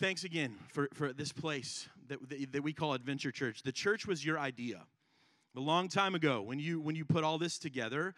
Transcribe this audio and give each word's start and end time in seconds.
thanks 0.00 0.24
again 0.24 0.56
for, 0.68 0.88
for 0.94 1.12
this 1.12 1.30
place 1.30 1.86
that, 2.08 2.26
that, 2.30 2.52
that 2.52 2.62
we 2.62 2.72
call 2.72 2.94
Adventure 2.94 3.30
Church. 3.30 3.62
The 3.62 3.70
church 3.70 4.06
was 4.06 4.24
your 4.24 4.38
idea. 4.38 4.82
A 5.56 5.60
long 5.60 5.88
time 5.88 6.14
ago, 6.14 6.40
when 6.40 6.58
you 6.58 6.80
when 6.80 6.96
you 6.96 7.04
put 7.04 7.22
all 7.22 7.36
this 7.36 7.58
together, 7.58 8.14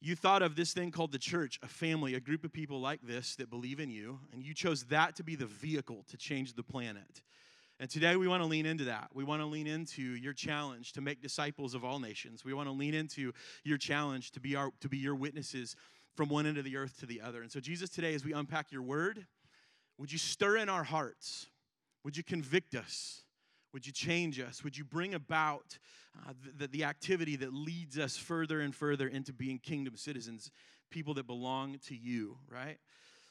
you 0.00 0.14
thought 0.14 0.42
of 0.42 0.54
this 0.54 0.72
thing 0.72 0.92
called 0.92 1.10
the 1.10 1.18
church, 1.18 1.58
a 1.62 1.66
family, 1.66 2.14
a 2.14 2.20
group 2.20 2.44
of 2.44 2.52
people 2.52 2.80
like 2.80 3.00
this 3.02 3.34
that 3.36 3.50
believe 3.50 3.80
in 3.80 3.90
you, 3.90 4.20
and 4.32 4.44
you 4.44 4.54
chose 4.54 4.84
that 4.84 5.16
to 5.16 5.24
be 5.24 5.34
the 5.34 5.46
vehicle 5.46 6.04
to 6.08 6.16
change 6.16 6.54
the 6.54 6.62
planet. 6.62 7.22
And 7.80 7.88
today 7.90 8.14
we 8.16 8.28
want 8.28 8.42
to 8.42 8.46
lean 8.46 8.66
into 8.66 8.84
that. 8.84 9.08
We 9.14 9.24
want 9.24 9.40
to 9.40 9.46
lean 9.46 9.66
into 9.66 10.02
your 10.02 10.34
challenge 10.34 10.92
to 10.92 11.00
make 11.00 11.22
disciples 11.22 11.74
of 11.74 11.84
all 11.84 11.98
nations. 11.98 12.44
We 12.44 12.52
want 12.52 12.68
to 12.68 12.72
lean 12.72 12.94
into 12.94 13.32
your 13.64 13.78
challenge 13.78 14.30
to 14.32 14.40
be 14.40 14.54
our 14.54 14.70
to 14.80 14.88
be 14.88 14.98
your 14.98 15.16
witnesses 15.16 15.74
from 16.14 16.28
one 16.28 16.46
end 16.46 16.58
of 16.58 16.64
the 16.64 16.76
earth 16.76 17.00
to 17.00 17.06
the 17.06 17.20
other. 17.22 17.42
And 17.42 17.50
so 17.50 17.58
Jesus 17.58 17.90
today 17.90 18.14
as 18.14 18.24
we 18.24 18.34
unpack 18.34 18.70
your 18.70 18.82
word, 18.82 19.26
would 19.98 20.12
you 20.12 20.18
stir 20.18 20.56
in 20.56 20.68
our 20.68 20.84
hearts? 20.84 21.46
Would 22.04 22.16
you 22.16 22.22
convict 22.22 22.74
us? 22.74 23.22
Would 23.72 23.86
you 23.86 23.92
change 23.92 24.40
us? 24.40 24.64
Would 24.64 24.78
you 24.78 24.84
bring 24.84 25.14
about 25.14 25.78
uh, 26.26 26.32
the, 26.56 26.68
the 26.68 26.84
activity 26.84 27.36
that 27.36 27.52
leads 27.52 27.98
us 27.98 28.16
further 28.16 28.60
and 28.60 28.74
further 28.74 29.08
into 29.08 29.32
being 29.32 29.58
kingdom 29.58 29.96
citizens, 29.96 30.50
people 30.90 31.14
that 31.14 31.26
belong 31.26 31.78
to 31.86 31.96
you, 31.96 32.38
right? 32.50 32.78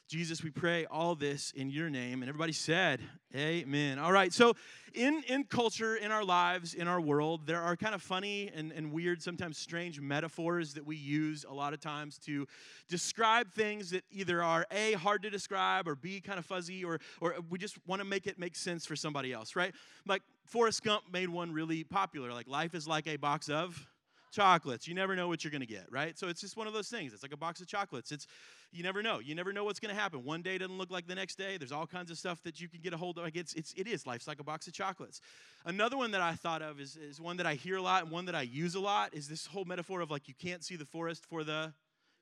Jesus, 0.08 0.42
we 0.42 0.48
pray 0.48 0.86
all 0.86 1.14
this 1.14 1.52
in 1.54 1.68
your 1.68 1.90
name. 1.90 2.22
And 2.22 2.30
everybody 2.30 2.52
said, 2.52 3.00
Amen. 3.36 3.98
All 3.98 4.10
right, 4.10 4.32
so 4.32 4.54
in, 4.94 5.22
in 5.28 5.44
culture, 5.44 5.96
in 5.96 6.10
our 6.10 6.24
lives, 6.24 6.72
in 6.72 6.88
our 6.88 6.98
world, 6.98 7.46
there 7.46 7.60
are 7.60 7.76
kind 7.76 7.94
of 7.94 8.00
funny 8.00 8.50
and, 8.54 8.72
and 8.72 8.90
weird, 8.90 9.22
sometimes 9.22 9.58
strange 9.58 10.00
metaphors 10.00 10.72
that 10.72 10.86
we 10.86 10.96
use 10.96 11.44
a 11.46 11.52
lot 11.52 11.74
of 11.74 11.80
times 11.80 12.16
to 12.20 12.46
describe 12.88 13.52
things 13.52 13.90
that 13.90 14.02
either 14.10 14.42
are 14.42 14.64
A, 14.70 14.94
hard 14.94 15.20
to 15.24 15.30
describe, 15.30 15.86
or 15.86 15.94
B, 15.94 16.22
kind 16.22 16.38
of 16.38 16.46
fuzzy, 16.46 16.82
or, 16.82 17.00
or 17.20 17.34
we 17.50 17.58
just 17.58 17.76
want 17.86 18.00
to 18.00 18.06
make 18.06 18.26
it 18.26 18.38
make 18.38 18.56
sense 18.56 18.86
for 18.86 18.96
somebody 18.96 19.30
else, 19.30 19.56
right? 19.56 19.74
Like 20.06 20.22
Forrest 20.46 20.82
Gump 20.84 21.02
made 21.12 21.28
one 21.28 21.52
really 21.52 21.84
popular, 21.84 22.32
like 22.32 22.48
life 22.48 22.74
is 22.74 22.88
like 22.88 23.06
a 23.06 23.16
box 23.16 23.50
of 23.50 23.86
chocolates. 24.30 24.86
You 24.86 24.94
never 24.94 25.16
know 25.16 25.28
what 25.28 25.44
you're 25.44 25.50
going 25.50 25.62
to 25.62 25.66
get, 25.66 25.86
right? 25.90 26.18
So 26.18 26.28
it's 26.28 26.40
just 26.40 26.56
one 26.56 26.66
of 26.66 26.72
those 26.72 26.88
things. 26.88 27.12
It's 27.12 27.22
like 27.22 27.32
a 27.32 27.36
box 27.36 27.60
of 27.60 27.66
chocolates. 27.66 28.12
It's 28.12 28.26
you 28.70 28.82
never 28.82 29.02
know. 29.02 29.18
You 29.18 29.34
never 29.34 29.52
know 29.52 29.64
what's 29.64 29.80
going 29.80 29.94
to 29.94 30.00
happen. 30.00 30.24
One 30.24 30.42
day 30.42 30.58
doesn't 30.58 30.76
look 30.76 30.90
like 30.90 31.06
the 31.06 31.14
next 31.14 31.36
day. 31.36 31.56
There's 31.56 31.72
all 31.72 31.86
kinds 31.86 32.10
of 32.10 32.18
stuff 32.18 32.42
that 32.42 32.60
you 32.60 32.68
can 32.68 32.80
get 32.80 32.92
a 32.92 32.96
hold 32.96 33.16
of. 33.16 33.24
Like 33.24 33.36
it's, 33.36 33.54
it's 33.54 33.72
it 33.74 33.86
is 33.86 34.06
life's 34.06 34.28
like 34.28 34.40
a 34.40 34.44
box 34.44 34.66
of 34.66 34.74
chocolates. 34.74 35.20
Another 35.64 35.96
one 35.96 36.10
that 36.10 36.20
I 36.20 36.34
thought 36.34 36.62
of 36.62 36.78
is, 36.80 36.96
is 36.96 37.20
one 37.20 37.38
that 37.38 37.46
I 37.46 37.54
hear 37.54 37.76
a 37.76 37.82
lot 37.82 38.02
and 38.02 38.12
one 38.12 38.26
that 38.26 38.34
I 38.34 38.42
use 38.42 38.74
a 38.74 38.80
lot 38.80 39.14
is 39.14 39.28
this 39.28 39.46
whole 39.46 39.64
metaphor 39.64 40.00
of 40.00 40.10
like 40.10 40.28
you 40.28 40.34
can't 40.34 40.62
see 40.62 40.76
the 40.76 40.84
forest 40.84 41.24
for 41.24 41.44
the 41.44 41.72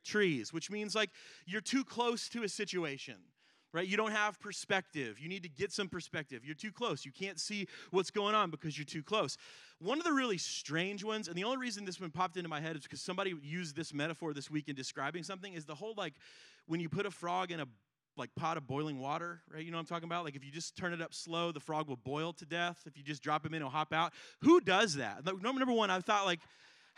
trees, 0.04 0.52
which 0.52 0.70
means 0.70 0.94
like 0.94 1.10
you're 1.46 1.60
too 1.60 1.84
close 1.84 2.28
to 2.28 2.44
a 2.44 2.48
situation 2.48 3.16
right? 3.76 3.86
You 3.86 3.98
don't 3.98 4.12
have 4.12 4.40
perspective. 4.40 5.20
You 5.20 5.28
need 5.28 5.42
to 5.42 5.50
get 5.50 5.70
some 5.70 5.86
perspective. 5.86 6.42
You're 6.46 6.54
too 6.54 6.72
close. 6.72 7.04
You 7.04 7.12
can't 7.12 7.38
see 7.38 7.68
what's 7.90 8.10
going 8.10 8.34
on 8.34 8.50
because 8.50 8.78
you're 8.78 8.86
too 8.86 9.02
close. 9.02 9.36
One 9.80 9.98
of 9.98 10.04
the 10.04 10.12
really 10.12 10.38
strange 10.38 11.04
ones, 11.04 11.28
and 11.28 11.36
the 11.36 11.44
only 11.44 11.58
reason 11.58 11.84
this 11.84 12.00
one 12.00 12.10
popped 12.10 12.38
into 12.38 12.48
my 12.48 12.58
head 12.58 12.74
is 12.74 12.82
because 12.82 13.02
somebody 13.02 13.34
used 13.42 13.76
this 13.76 13.92
metaphor 13.92 14.32
this 14.32 14.50
week 14.50 14.68
in 14.68 14.74
describing 14.74 15.22
something, 15.22 15.52
is 15.52 15.66
the 15.66 15.74
whole 15.74 15.92
like 15.94 16.14
when 16.66 16.80
you 16.80 16.88
put 16.88 17.04
a 17.04 17.10
frog 17.10 17.52
in 17.52 17.60
a 17.60 17.66
like 18.16 18.34
pot 18.34 18.56
of 18.56 18.66
boiling 18.66 18.98
water, 18.98 19.42
right? 19.52 19.62
You 19.62 19.70
know 19.70 19.76
what 19.76 19.82
I'm 19.82 19.86
talking 19.86 20.08
about? 20.08 20.24
Like 20.24 20.36
if 20.36 20.42
you 20.42 20.50
just 20.50 20.74
turn 20.74 20.94
it 20.94 21.02
up 21.02 21.12
slow, 21.12 21.52
the 21.52 21.60
frog 21.60 21.86
will 21.86 21.96
boil 21.96 22.32
to 22.32 22.46
death. 22.46 22.82
If 22.86 22.96
you 22.96 23.02
just 23.02 23.22
drop 23.22 23.44
him 23.44 23.52
in, 23.52 23.60
he'll 23.60 23.68
hop 23.68 23.92
out. 23.92 24.14
Who 24.40 24.58
does 24.62 24.94
that? 24.94 25.22
Number 25.42 25.70
one, 25.70 25.90
I 25.90 26.00
thought 26.00 26.24
like, 26.24 26.40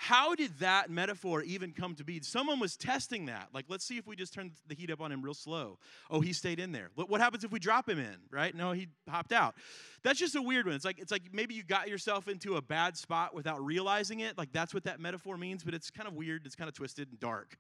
how 0.00 0.36
did 0.36 0.56
that 0.60 0.90
metaphor 0.90 1.42
even 1.42 1.72
come 1.72 1.96
to 1.96 2.04
be? 2.04 2.20
Someone 2.20 2.60
was 2.60 2.76
testing 2.76 3.26
that. 3.26 3.48
Like, 3.52 3.64
let's 3.68 3.84
see 3.84 3.98
if 3.98 4.06
we 4.06 4.14
just 4.14 4.32
turn 4.32 4.52
the 4.68 4.76
heat 4.76 4.92
up 4.92 5.00
on 5.00 5.10
him 5.10 5.22
real 5.22 5.34
slow. 5.34 5.80
Oh, 6.08 6.20
he 6.20 6.32
stayed 6.32 6.60
in 6.60 6.70
there. 6.70 6.90
What 6.94 7.20
happens 7.20 7.42
if 7.42 7.50
we 7.50 7.58
drop 7.58 7.88
him 7.88 7.98
in? 7.98 8.14
Right? 8.30 8.54
No, 8.54 8.70
he 8.70 8.86
hopped 9.08 9.32
out. 9.32 9.56
That's 10.04 10.20
just 10.20 10.36
a 10.36 10.40
weird 10.40 10.66
one. 10.66 10.76
It's 10.76 10.84
like 10.84 11.00
it's 11.00 11.10
like 11.10 11.22
maybe 11.32 11.54
you 11.54 11.64
got 11.64 11.88
yourself 11.88 12.28
into 12.28 12.54
a 12.56 12.62
bad 12.62 12.96
spot 12.96 13.34
without 13.34 13.60
realizing 13.64 14.20
it. 14.20 14.38
Like 14.38 14.52
that's 14.52 14.72
what 14.72 14.84
that 14.84 15.00
metaphor 15.00 15.36
means, 15.36 15.64
but 15.64 15.74
it's 15.74 15.90
kind 15.90 16.06
of 16.06 16.14
weird. 16.14 16.46
It's 16.46 16.54
kind 16.54 16.68
of 16.68 16.74
twisted 16.74 17.08
and 17.10 17.18
dark. 17.18 17.56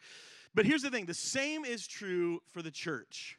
But 0.54 0.64
here's 0.64 0.82
the 0.82 0.90
thing: 0.90 1.06
the 1.06 1.14
same 1.14 1.64
is 1.64 1.88
true 1.88 2.40
for 2.52 2.62
the 2.62 2.70
church 2.70 3.36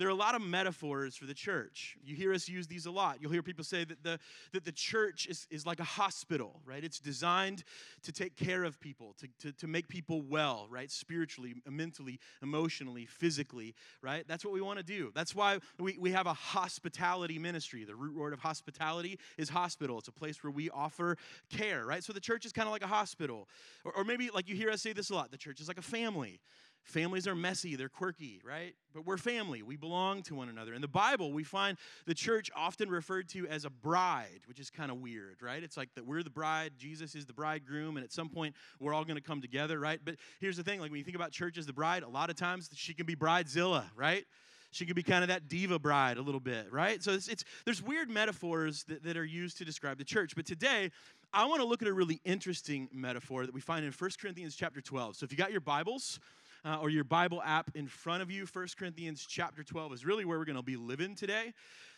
there 0.00 0.08
are 0.08 0.12
a 0.12 0.14
lot 0.14 0.34
of 0.34 0.40
metaphors 0.40 1.14
for 1.14 1.26
the 1.26 1.34
church. 1.34 1.94
You 2.02 2.16
hear 2.16 2.32
us 2.32 2.48
use 2.48 2.66
these 2.66 2.86
a 2.86 2.90
lot. 2.90 3.18
You'll 3.20 3.32
hear 3.32 3.42
people 3.42 3.64
say 3.64 3.84
that 3.84 4.02
the, 4.02 4.18
that 4.52 4.64
the 4.64 4.72
church 4.72 5.26
is, 5.26 5.46
is 5.50 5.66
like 5.66 5.78
a 5.78 5.84
hospital, 5.84 6.62
right? 6.64 6.82
It's 6.82 6.98
designed 6.98 7.64
to 8.04 8.10
take 8.10 8.34
care 8.34 8.64
of 8.64 8.80
people, 8.80 9.14
to, 9.18 9.28
to, 9.40 9.52
to 9.58 9.66
make 9.66 9.88
people 9.88 10.22
well, 10.22 10.66
right? 10.70 10.90
Spiritually, 10.90 11.52
mentally, 11.68 12.18
emotionally, 12.40 13.04
physically, 13.04 13.74
right? 14.00 14.24
That's 14.26 14.42
what 14.42 14.54
we 14.54 14.62
want 14.62 14.78
to 14.78 14.82
do. 14.82 15.12
That's 15.14 15.34
why 15.34 15.58
we, 15.78 15.98
we 16.00 16.12
have 16.12 16.26
a 16.26 16.32
hospitality 16.32 17.38
ministry. 17.38 17.84
The 17.84 17.94
root 17.94 18.16
word 18.16 18.32
of 18.32 18.38
hospitality 18.38 19.18
is 19.36 19.50
hospital. 19.50 19.98
It's 19.98 20.08
a 20.08 20.12
place 20.12 20.42
where 20.42 20.50
we 20.50 20.70
offer 20.70 21.18
care, 21.50 21.84
right? 21.84 22.02
So 22.02 22.14
the 22.14 22.20
church 22.20 22.46
is 22.46 22.54
kind 22.54 22.66
of 22.66 22.72
like 22.72 22.84
a 22.84 22.86
hospital. 22.86 23.50
Or, 23.84 23.92
or 23.92 24.04
maybe, 24.04 24.30
like 24.32 24.48
you 24.48 24.54
hear 24.54 24.70
us 24.70 24.80
say 24.80 24.94
this 24.94 25.10
a 25.10 25.14
lot, 25.14 25.30
the 25.30 25.36
church 25.36 25.60
is 25.60 25.68
like 25.68 25.76
a 25.76 25.82
family. 25.82 26.40
Families 26.84 27.28
are 27.28 27.34
messy, 27.34 27.76
they're 27.76 27.88
quirky, 27.88 28.40
right? 28.44 28.74
But 28.92 29.06
we're 29.06 29.18
family, 29.18 29.62
we 29.62 29.76
belong 29.76 30.22
to 30.24 30.34
one 30.34 30.48
another. 30.48 30.74
In 30.74 30.80
the 30.80 30.88
Bible, 30.88 31.32
we 31.32 31.44
find 31.44 31.76
the 32.06 32.14
church 32.14 32.50
often 32.56 32.90
referred 32.90 33.28
to 33.30 33.46
as 33.46 33.64
a 33.64 33.70
bride, 33.70 34.40
which 34.46 34.58
is 34.58 34.70
kind 34.70 34.90
of 34.90 34.98
weird, 34.98 35.36
right? 35.42 35.62
It's 35.62 35.76
like 35.76 35.90
that 35.94 36.06
we're 36.06 36.22
the 36.22 36.30
bride, 36.30 36.72
Jesus 36.78 37.14
is 37.14 37.26
the 37.26 37.32
bridegroom, 37.32 37.96
and 37.96 38.04
at 38.04 38.12
some 38.12 38.28
point 38.28 38.56
we're 38.80 38.94
all 38.94 39.04
going 39.04 39.16
to 39.16 39.22
come 39.22 39.40
together, 39.40 39.78
right? 39.78 40.00
But 40.02 40.16
here's 40.40 40.56
the 40.56 40.64
thing 40.64 40.80
like 40.80 40.90
when 40.90 40.98
you 40.98 41.04
think 41.04 41.16
about 41.16 41.32
church 41.32 41.58
as 41.58 41.66
the 41.66 41.72
bride, 41.72 42.02
a 42.02 42.08
lot 42.08 42.30
of 42.30 42.36
times 42.36 42.70
she 42.74 42.94
can 42.94 43.06
be 43.06 43.14
bridezilla, 43.14 43.84
right? 43.94 44.24
She 44.72 44.86
can 44.86 44.94
be 44.94 45.02
kind 45.02 45.22
of 45.22 45.28
that 45.28 45.48
diva 45.48 45.78
bride 45.78 46.16
a 46.16 46.22
little 46.22 46.40
bit, 46.40 46.72
right? 46.72 47.02
So 47.02 47.12
it's, 47.12 47.28
it's 47.28 47.44
there's 47.64 47.82
weird 47.82 48.08
metaphors 48.08 48.84
that, 48.84 49.02
that 49.02 49.16
are 49.16 49.24
used 49.24 49.58
to 49.58 49.64
describe 49.64 49.98
the 49.98 50.04
church. 50.04 50.34
But 50.36 50.46
today, 50.46 50.90
I 51.32 51.44
want 51.46 51.60
to 51.60 51.66
look 51.66 51.82
at 51.82 51.88
a 51.88 51.92
really 51.92 52.20
interesting 52.24 52.88
metaphor 52.92 53.46
that 53.46 53.54
we 53.54 53.60
find 53.60 53.84
in 53.84 53.92
1 53.92 54.10
Corinthians 54.20 54.54
chapter 54.54 54.80
12. 54.80 55.16
So 55.16 55.24
if 55.24 55.32
you 55.32 55.38
got 55.38 55.50
your 55.50 55.60
Bibles, 55.60 56.20
uh, 56.64 56.78
or 56.80 56.90
your 56.90 57.04
Bible 57.04 57.42
app 57.44 57.70
in 57.74 57.86
front 57.86 58.22
of 58.22 58.30
you, 58.30 58.46
1 58.50 58.66
Corinthians 58.78 59.26
chapter 59.28 59.62
12 59.62 59.92
is 59.92 60.04
really 60.04 60.24
where 60.24 60.38
we're 60.38 60.44
going 60.44 60.56
to 60.56 60.62
be 60.62 60.76
living 60.76 61.14
today. 61.14 61.52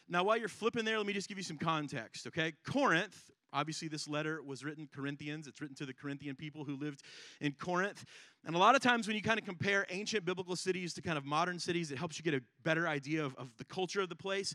Now, 0.08 0.24
while 0.24 0.36
you're 0.36 0.48
flipping 0.48 0.84
there, 0.84 0.98
let 0.98 1.06
me 1.06 1.12
just 1.12 1.28
give 1.28 1.38
you 1.38 1.44
some 1.44 1.58
context, 1.58 2.26
okay? 2.26 2.52
Corinth, 2.66 3.30
obviously, 3.52 3.88
this 3.88 4.08
letter 4.08 4.42
was 4.42 4.64
written 4.64 4.88
Corinthians. 4.92 5.46
It's 5.46 5.60
written 5.60 5.76
to 5.76 5.86
the 5.86 5.94
Corinthian 5.94 6.34
people 6.34 6.64
who 6.64 6.76
lived 6.76 7.02
in 7.40 7.52
Corinth. 7.52 8.04
And 8.44 8.54
a 8.54 8.58
lot 8.58 8.74
of 8.74 8.82
times, 8.82 9.06
when 9.06 9.16
you 9.16 9.22
kind 9.22 9.38
of 9.38 9.44
compare 9.44 9.86
ancient 9.90 10.24
biblical 10.24 10.56
cities 10.56 10.92
to 10.94 11.02
kind 11.02 11.16
of 11.16 11.24
modern 11.24 11.58
cities, 11.58 11.90
it 11.90 11.98
helps 11.98 12.18
you 12.18 12.24
get 12.24 12.34
a 12.34 12.42
better 12.64 12.88
idea 12.88 13.24
of, 13.24 13.34
of 13.36 13.56
the 13.58 13.64
culture 13.64 14.00
of 14.00 14.08
the 14.08 14.16
place. 14.16 14.54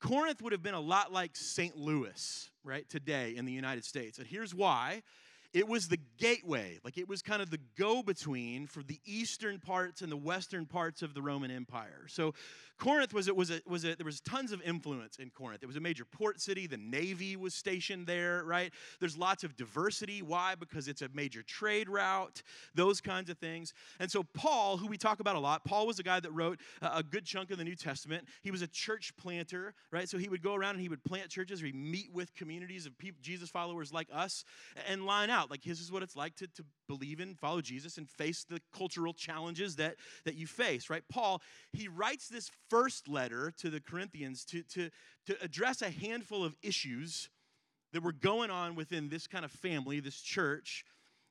Corinth 0.00 0.42
would 0.42 0.52
have 0.52 0.62
been 0.62 0.74
a 0.74 0.80
lot 0.80 1.12
like 1.12 1.34
St. 1.34 1.76
Louis, 1.76 2.50
right, 2.62 2.88
today 2.88 3.34
in 3.36 3.44
the 3.44 3.52
United 3.52 3.84
States. 3.84 4.18
And 4.18 4.26
here's 4.26 4.54
why 4.54 5.02
it 5.58 5.66
was 5.66 5.88
the 5.88 5.98
gateway, 6.18 6.78
like 6.84 6.96
it 6.98 7.08
was 7.08 7.20
kind 7.20 7.42
of 7.42 7.50
the 7.50 7.58
go 7.76 8.00
between 8.00 8.68
for 8.68 8.84
the 8.84 9.00
eastern 9.04 9.58
parts 9.58 10.02
and 10.02 10.12
the 10.12 10.16
western 10.16 10.66
parts 10.66 11.02
of 11.02 11.14
the 11.14 11.20
Roman 11.20 11.50
Empire. 11.50 12.06
So 12.06 12.32
Corinth 12.78 13.12
was 13.12 13.26
it 13.26 13.34
was 13.34 13.50
a, 13.50 13.60
was 13.66 13.84
a, 13.84 13.96
there 13.96 14.04
was 14.04 14.20
tons 14.20 14.52
of 14.52 14.62
influence 14.62 15.16
in 15.16 15.30
Corinth. 15.30 15.64
It 15.64 15.66
was 15.66 15.74
a 15.74 15.80
major 15.80 16.04
port 16.04 16.40
city. 16.40 16.68
The 16.68 16.76
navy 16.76 17.34
was 17.34 17.54
stationed 17.54 18.06
there, 18.06 18.44
right? 18.44 18.72
There's 19.00 19.18
lots 19.18 19.42
of 19.42 19.56
diversity. 19.56 20.22
Why? 20.22 20.54
Because 20.54 20.86
it's 20.86 21.02
a 21.02 21.08
major 21.12 21.42
trade 21.42 21.88
route. 21.88 22.40
Those 22.76 23.00
kinds 23.00 23.28
of 23.28 23.38
things. 23.38 23.74
And 23.98 24.08
so 24.08 24.22
Paul, 24.22 24.76
who 24.76 24.86
we 24.86 24.96
talk 24.96 25.18
about 25.18 25.34
a 25.34 25.40
lot, 25.40 25.64
Paul 25.64 25.88
was 25.88 25.98
a 25.98 26.04
guy 26.04 26.20
that 26.20 26.30
wrote 26.30 26.60
a 26.80 27.02
good 27.02 27.24
chunk 27.24 27.50
of 27.50 27.58
the 27.58 27.64
New 27.64 27.74
Testament. 27.74 28.28
He 28.42 28.52
was 28.52 28.62
a 28.62 28.68
church 28.68 29.12
planter, 29.16 29.74
right? 29.90 30.08
So 30.08 30.18
he 30.18 30.28
would 30.28 30.42
go 30.42 30.54
around 30.54 30.76
and 30.76 30.80
he 30.80 30.88
would 30.88 31.02
plant 31.02 31.30
churches. 31.30 31.60
Or 31.60 31.66
he'd 31.66 31.74
meet 31.74 32.12
with 32.12 32.32
communities 32.36 32.86
of 32.86 32.96
people, 32.96 33.18
Jesus 33.22 33.50
followers 33.50 33.92
like 33.92 34.06
us, 34.12 34.44
and 34.88 35.04
line 35.04 35.30
out 35.30 35.47
like 35.50 35.62
this 35.62 35.80
is 35.80 35.90
what 35.90 36.02
it's 36.02 36.16
like 36.16 36.36
to, 36.36 36.46
to 36.48 36.64
believe 36.86 37.20
in, 37.20 37.34
follow 37.34 37.60
Jesus, 37.60 37.98
and 37.98 38.08
face 38.08 38.44
the 38.48 38.60
cultural 38.76 39.12
challenges 39.12 39.76
that 39.76 39.96
that 40.24 40.34
you 40.34 40.46
face, 40.46 40.90
right? 40.90 41.02
Paul, 41.10 41.42
he 41.72 41.88
writes 41.88 42.28
this 42.28 42.50
first 42.68 43.08
letter 43.08 43.52
to 43.58 43.70
the 43.70 43.80
Corinthians 43.80 44.44
to, 44.46 44.62
to, 44.64 44.90
to 45.26 45.36
address 45.42 45.82
a 45.82 45.90
handful 45.90 46.44
of 46.44 46.56
issues 46.62 47.28
that 47.92 48.02
were 48.02 48.12
going 48.12 48.50
on 48.50 48.74
within 48.74 49.08
this 49.08 49.26
kind 49.26 49.44
of 49.44 49.50
family, 49.50 50.00
this 50.00 50.20
church, 50.20 50.84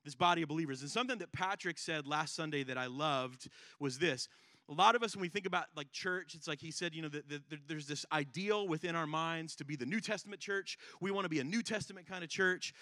this 0.04 0.14
body 0.14 0.42
of 0.42 0.48
believers. 0.48 0.82
And 0.82 0.90
something 0.90 1.18
that 1.18 1.32
Patrick 1.32 1.78
said 1.78 2.06
last 2.06 2.34
Sunday 2.34 2.64
that 2.64 2.78
I 2.78 2.86
loved 2.86 3.48
was 3.78 3.98
this. 3.98 4.28
A 4.70 4.74
lot 4.74 4.94
of 4.94 5.02
us, 5.02 5.16
when 5.16 5.22
we 5.22 5.28
think 5.28 5.46
about 5.46 5.64
like 5.76 5.90
church, 5.92 6.34
it's 6.34 6.46
like 6.46 6.60
he 6.60 6.70
said, 6.70 6.94
you 6.94 7.00
know, 7.00 7.08
that 7.08 7.28
the, 7.28 7.40
there's 7.66 7.86
this 7.86 8.04
ideal 8.12 8.68
within 8.68 8.94
our 8.94 9.06
minds 9.06 9.56
to 9.56 9.64
be 9.64 9.76
the 9.76 9.86
New 9.86 10.00
Testament 10.00 10.42
church. 10.42 10.76
We 11.00 11.10
want 11.10 11.24
to 11.24 11.30
be 11.30 11.40
a 11.40 11.44
New 11.44 11.62
Testament 11.62 12.06
kind 12.06 12.22
of 12.22 12.28
church. 12.28 12.74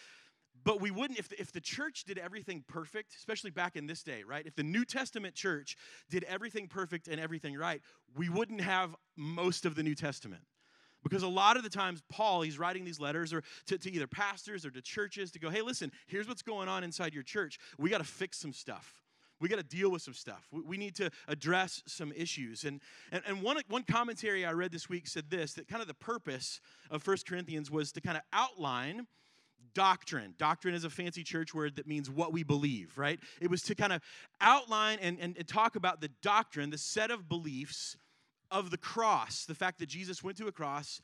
But 0.64 0.80
we 0.80 0.90
wouldn't, 0.90 1.18
if 1.18 1.28
the, 1.28 1.40
if 1.40 1.52
the 1.52 1.60
church 1.60 2.04
did 2.04 2.18
everything 2.18 2.64
perfect, 2.66 3.14
especially 3.16 3.50
back 3.50 3.76
in 3.76 3.86
this 3.86 4.02
day, 4.02 4.22
right? 4.24 4.44
If 4.46 4.56
the 4.56 4.62
New 4.62 4.84
Testament 4.84 5.34
church 5.34 5.76
did 6.10 6.24
everything 6.24 6.66
perfect 6.66 7.08
and 7.08 7.20
everything 7.20 7.56
right, 7.56 7.80
we 8.16 8.28
wouldn't 8.28 8.60
have 8.60 8.94
most 9.16 9.64
of 9.64 9.74
the 9.74 9.82
New 9.82 9.94
Testament. 9.94 10.42
Because 11.02 11.22
a 11.22 11.28
lot 11.28 11.56
of 11.56 11.62
the 11.62 11.68
times, 11.68 12.02
Paul, 12.08 12.42
he's 12.42 12.58
writing 12.58 12.84
these 12.84 12.98
letters 12.98 13.32
or 13.32 13.44
to, 13.66 13.78
to 13.78 13.92
either 13.92 14.08
pastors 14.08 14.66
or 14.66 14.70
to 14.70 14.82
churches 14.82 15.30
to 15.32 15.38
go, 15.38 15.50
hey, 15.50 15.62
listen, 15.62 15.92
here's 16.08 16.26
what's 16.26 16.42
going 16.42 16.68
on 16.68 16.82
inside 16.82 17.14
your 17.14 17.22
church. 17.22 17.60
We 17.78 17.90
got 17.90 17.98
to 17.98 18.04
fix 18.04 18.38
some 18.38 18.52
stuff. 18.52 19.02
We 19.38 19.48
got 19.48 19.56
to 19.56 19.62
deal 19.62 19.90
with 19.90 20.02
some 20.02 20.14
stuff. 20.14 20.48
We, 20.50 20.62
we, 20.62 20.76
need 20.78 20.96
to 20.96 21.10
address 21.28 21.82
some 21.86 22.10
issues. 22.12 22.64
And, 22.64 22.80
and, 23.12 23.22
and 23.26 23.42
one, 23.42 23.58
one 23.68 23.82
commentary 23.84 24.44
I 24.44 24.52
read 24.52 24.72
this 24.72 24.88
week 24.88 25.06
said 25.06 25.30
this 25.30 25.52
that 25.54 25.68
kind 25.68 25.82
of 25.82 25.88
the 25.88 25.94
purpose 25.94 26.60
of 26.90 27.02
First 27.02 27.28
Corinthians 27.28 27.70
was 27.70 27.92
to 27.92 28.00
kind 28.00 28.16
of 28.16 28.22
outline 28.32 29.06
doctrine. 29.74 30.34
Doctrine 30.38 30.74
is 30.74 30.84
a 30.84 30.90
fancy 30.90 31.22
church 31.22 31.54
word 31.54 31.76
that 31.76 31.86
means 31.86 32.08
what 32.08 32.32
we 32.32 32.42
believe, 32.42 32.96
right? 32.96 33.20
It 33.40 33.50
was 33.50 33.62
to 33.62 33.74
kind 33.74 33.92
of 33.92 34.00
outline 34.40 34.98
and, 35.02 35.18
and, 35.20 35.36
and 35.36 35.46
talk 35.46 35.76
about 35.76 36.00
the 36.00 36.08
doctrine, 36.22 36.70
the 36.70 36.78
set 36.78 37.10
of 37.10 37.28
beliefs 37.28 37.96
of 38.50 38.70
the 38.70 38.78
cross, 38.78 39.44
the 39.44 39.54
fact 39.54 39.78
that 39.80 39.86
Jesus 39.86 40.22
went 40.22 40.38
to 40.38 40.46
a 40.46 40.52
cross, 40.52 41.00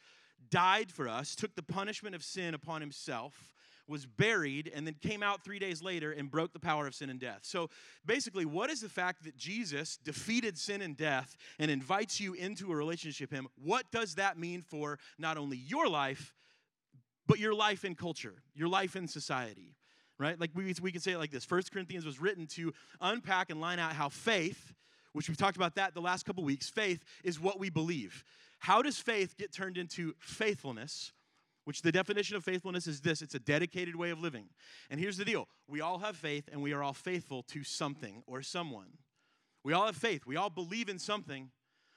died 0.51 0.91
for 0.91 1.09
us, 1.09 1.35
took 1.35 1.55
the 1.55 1.63
punishment 1.63 2.15
of 2.15 2.23
sin 2.23 2.55
upon 2.55 2.81
himself, 2.81 3.53
was 3.89 4.07
buried, 4.07 4.71
and 4.75 4.87
then 4.87 4.95
came 5.03 5.23
out 5.23 5.45
three 5.45 5.59
days 5.59 5.83
later 5.83 6.13
and 6.13 6.31
broke 6.31 6.53
the 6.53 6.59
power 6.59 6.87
of 6.87 6.95
sin 6.95 7.11
and 7.11 7.21
death. 7.21 7.41
So 7.43 7.69
basically, 8.07 8.47
what 8.47 8.71
is 8.71 8.81
the 8.81 8.89
fact 8.89 9.25
that 9.25 9.37
Jesus 9.37 9.99
defeated 9.99 10.57
sin 10.57 10.83
and 10.83 10.97
death 10.97 11.37
and 11.59 11.71
invites 11.71 12.21
you 12.21 12.33
into 12.35 12.73
a 12.73 12.77
relationship 12.77 13.31
with 13.31 13.39
him? 13.39 13.49
What 13.63 13.91
does 13.91 14.15
that 14.15 14.39
mean 14.39 14.63
for 14.63 14.99
not 15.19 15.37
only 15.37 15.57
your 15.59 15.89
life, 15.89 16.33
but 17.27 17.39
your 17.39 17.55
life 17.55 17.85
in 17.85 17.95
culture, 17.95 18.35
your 18.55 18.69
life 18.69 18.97
in 18.97 19.09
society? 19.09 19.77
Right? 20.19 20.39
Like 20.39 20.51
we, 20.55 20.75
we 20.81 20.93
can 20.93 21.01
say 21.01 21.13
it 21.13 21.19
like 21.19 21.31
this 21.31 21.45
First 21.45 21.73
Corinthians 21.73 22.05
was 22.05 22.21
written 22.21 22.47
to 22.49 22.73
unpack 23.01 23.51
and 23.51 23.61
line 23.61 23.79
out 23.79 23.93
how 23.93 24.09
faith 24.09 24.75
which 25.13 25.29
we've 25.29 25.37
talked 25.37 25.57
about 25.57 25.75
that 25.75 25.95
the 25.95 26.01
last 26.01 26.25
couple 26.25 26.43
weeks. 26.43 26.69
Faith 26.69 27.05
is 27.23 27.41
what 27.41 27.59
we 27.59 27.71
believe. 27.71 28.25
How 28.61 28.83
does 28.83 28.99
faith 28.99 29.37
get 29.37 29.53
turned 29.53 29.77
into 29.77 30.15
faithfulness? 30.19 31.13
Which 31.65 31.83
the 31.83 31.93
definition 31.93 32.37
of 32.37 32.45
faithfulness 32.45 32.87
is 32.87 33.01
this 33.01 33.23
it's 33.23 33.35
a 33.35 33.39
dedicated 33.39 33.95
way 33.95 34.11
of 34.11 34.21
living. 34.21 34.47
And 34.91 34.99
here's 34.99 35.17
the 35.17 35.25
deal 35.25 35.49
we 35.69 35.81
all 35.81 35.99
have 35.99 36.17
faith 36.17 36.49
and 36.51 36.63
we 36.63 36.73
are 36.73 36.83
all 36.83 36.95
faithful 36.95 37.43
to 37.45 37.63
something 37.63 38.23
or 38.27 38.43
someone. 38.43 38.99
We 39.65 39.73
all 39.73 39.87
have 39.87 39.97
faith, 39.97 40.27
we 40.27 40.37
all 40.37 40.51
believe 40.51 40.89
in 40.89 40.99
something. 40.99 41.51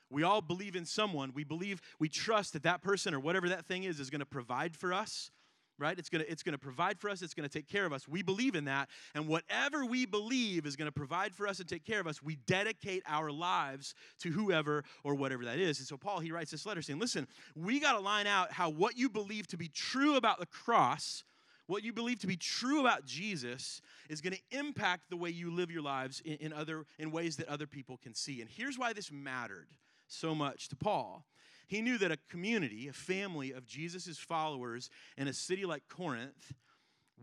We 0.10 0.24
all 0.24 0.42
believe 0.42 0.76
in 0.76 0.86
someone. 0.86 1.32
We 1.34 1.44
believe, 1.44 1.82
we 2.00 2.10
trust 2.10 2.54
that 2.54 2.64
that 2.64 2.82
person 2.82 3.14
or 3.14 3.20
whatever 3.20 3.50
that 3.50 3.66
thing 3.66 3.84
is 3.84 4.00
is 4.00 4.10
going 4.10 4.20
to 4.20 4.26
provide 4.26 4.76
for 4.76 4.94
us 4.94 5.32
right? 5.78 5.98
It's 5.98 6.10
gonna, 6.10 6.24
it's 6.28 6.44
gonna 6.44 6.58
provide 6.58 7.00
for 7.00 7.10
us, 7.10 7.22
it's 7.22 7.34
gonna 7.34 7.50
take 7.50 7.68
care 7.68 7.86
of 7.86 7.94
us. 7.94 8.08
We 8.08 8.22
believe 8.22 8.56
in 8.56 8.66
that. 8.66 8.90
And 9.14 9.28
whatever 9.28 9.86
we 9.86 10.06
believe 10.06 10.66
is 10.66 10.76
gonna 10.76 10.92
provide 10.92 11.36
for 11.36 11.48
us 11.48 11.60
and 11.60 11.68
take 11.68 11.86
care 11.86 12.00
of 12.00 12.08
us, 12.08 12.22
we 12.22 12.38
dedicate 12.48 13.04
our 13.08 13.32
lives 13.32 13.94
to 14.20 14.30
whoever 14.30 14.84
or 15.04 15.16
whatever 15.16 15.46
that 15.46 15.60
is. 15.60 15.80
And 15.80 15.88
so 15.88 15.98
Paul, 15.98 16.20
he 16.20 16.32
writes 16.32 16.52
this 16.52 16.66
letter 16.66 16.82
saying, 16.82 17.00
listen, 17.00 17.28
we 17.56 17.80
gotta 17.80 18.00
line 18.00 18.28
out 18.28 18.52
how 18.52 18.70
what 18.70 18.98
you 18.98 19.10
believe 19.10 19.48
to 19.48 19.58
be 19.58 19.68
true 19.68 20.16
about 20.16 20.40
the 20.40 20.46
cross. 20.46 21.24
What 21.68 21.84
you 21.84 21.94
believe 21.94 22.20
to 22.20 22.28
be 22.28 22.38
true 22.38 22.80
about 22.80 23.06
Jesus 23.06 23.82
is 24.08 24.22
going 24.22 24.34
to 24.34 24.58
impact 24.60 25.10
the 25.10 25.18
way 25.18 25.32
you 25.32 25.50
live 25.50 25.72
your 25.72 25.82
lives 25.82 26.22
in, 26.24 26.36
in, 26.36 26.54
other 26.54 26.86
in 27.00 27.10
ways 27.10 27.38
that 27.38 27.48
other 27.48 27.66
people 27.66 27.98
can 27.98 28.14
see. 28.14 28.40
And 28.40 28.48
here's 28.48 28.78
why 28.78 28.94
this 28.94 29.12
mattered 29.12 29.66
so 30.08 30.36
much 30.36 30.70
to 30.70 30.76
Paul. 30.76 31.26
He 31.68 31.82
knew 31.82 31.98
that 31.98 32.12
a 32.12 32.18
community, 32.30 32.88
a 32.88 32.94
family 32.94 33.52
of 33.52 33.66
Jesus' 33.66 34.18
followers 34.20 34.90
in 35.18 35.28
a 35.28 35.34
city 35.34 35.66
like 35.66 35.84
Corinth 35.88 36.54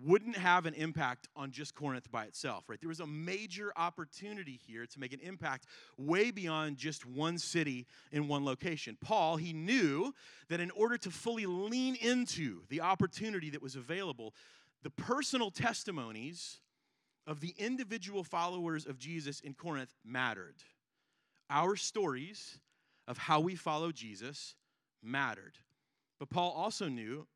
wouldn't 0.01 0.37
have 0.37 0.65
an 0.67 0.75
impact 0.75 1.29
on 1.37 1.51
just 1.51 1.75
Corinth 1.75 2.11
by 2.11 2.25
itself, 2.25 2.65
right? 2.69 2.81
There 2.81 2.89
was 2.89 3.01
a 3.01 3.07
major 3.07 3.73
opportunity 3.77 4.59
here 4.67 4.87
to 4.87 5.01
make 5.01 5.13
an 5.13 5.21
impact 5.21 5.67
way 5.99 6.31
beyond 6.31 6.79
just 6.79 7.05
one 7.05 7.39
city 7.39 7.87
in 8.11 8.27
one 8.27 8.45
location. 8.45 8.97
Paul, 9.01 9.37
he 9.37 9.53
knew 9.53 10.15
that 10.49 10.61
in 10.61 10.71
order 10.71 10.97
to 10.99 11.11
fully 11.11 11.47
lean 11.47 11.95
into 11.97 12.63
the 12.69 12.81
opportunity 12.81 13.51
that 13.51 13.63
was 13.63 13.77
available, 13.77 14.35
the 14.83 14.91
personal 14.91 15.51
testimonies 15.51 16.61
of 17.27 17.41
the 17.41 17.55
individual 17.59 18.25
followers 18.25 18.87
of 18.87 18.99
Jesus 18.99 19.41
in 19.41 19.55
Corinth 19.55 19.95
mattered. 20.05 20.57
Our 21.51 21.77
stories 21.77 22.59
of 23.07 23.19
how 23.19 23.41
we 23.41 23.55
follow 23.55 23.93
Jesus 23.93 24.55
mattered. 25.03 25.59
But 26.19 26.31
Paul 26.31 26.53
also 26.53 26.89
knew 26.89 27.27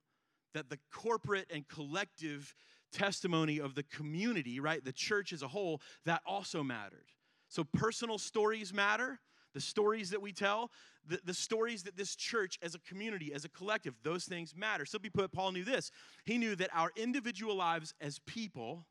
that 0.54 0.70
the 0.70 0.78
corporate 0.92 1.46
and 1.52 1.66
collective 1.68 2.54
testimony 2.92 3.60
of 3.60 3.74
the 3.74 3.82
community, 3.82 4.60
right, 4.60 4.82
the 4.84 4.92
church 4.92 5.32
as 5.32 5.42
a 5.42 5.48
whole, 5.48 5.80
that 6.04 6.22
also 6.24 6.62
mattered. 6.62 7.06
So 7.48 7.64
personal 7.64 8.18
stories 8.18 8.72
matter, 8.72 9.20
the 9.54 9.60
stories 9.60 10.10
that 10.10 10.22
we 10.22 10.32
tell, 10.32 10.70
the, 11.06 11.20
the 11.24 11.34
stories 11.34 11.82
that 11.84 11.96
this 11.96 12.16
church 12.16 12.58
as 12.62 12.74
a 12.74 12.78
community, 12.80 13.32
as 13.32 13.44
a 13.44 13.48
collective, 13.48 13.94
those 14.02 14.24
things 14.24 14.54
matter. 14.56 14.84
Simply 14.84 15.10
put, 15.10 15.32
Paul 15.32 15.52
knew 15.52 15.64
this. 15.64 15.90
He 16.24 16.38
knew 16.38 16.56
that 16.56 16.70
our 16.74 16.90
individual 16.96 17.56
lives 17.56 17.94
as 18.00 18.18
people 18.20 18.86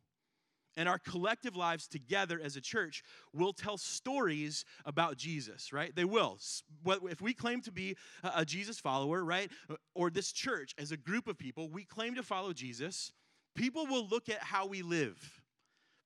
and 0.78 0.90
our 0.90 1.00
collective 1.00 1.56
lives 1.56 1.88
together 1.88 2.40
as 2.44 2.56
a 2.56 2.62
church 2.62 3.04
will 3.34 3.54
tell 3.54 3.78
stories 3.78 4.66
about 4.86 5.18
Jesus, 5.18 5.72
right? 5.72 5.96
They 5.96 6.06
will. 6.06 6.38
If 6.86 7.22
we 7.22 7.34
claim 7.34 7.62
to 7.62 7.72
be 7.72 7.96
a 8.24 8.46
Jesus 8.46 8.80
follower, 8.80 9.24
right, 9.24 9.50
or 9.94 10.10
this 10.10 10.32
church 10.32 10.74
as 10.78 10.92
a 10.92 10.98
group 10.98 11.28
of 11.28 11.38
people, 11.38 11.70
we 11.70 11.86
claim 11.86 12.16
to 12.16 12.24
follow 12.24 12.54
Jesus, 12.54 13.12
people 13.56 13.86
will 13.86 14.08
look 14.08 14.30
at 14.30 14.42
how 14.42 14.66
we 14.66 14.82
live. 14.82 15.42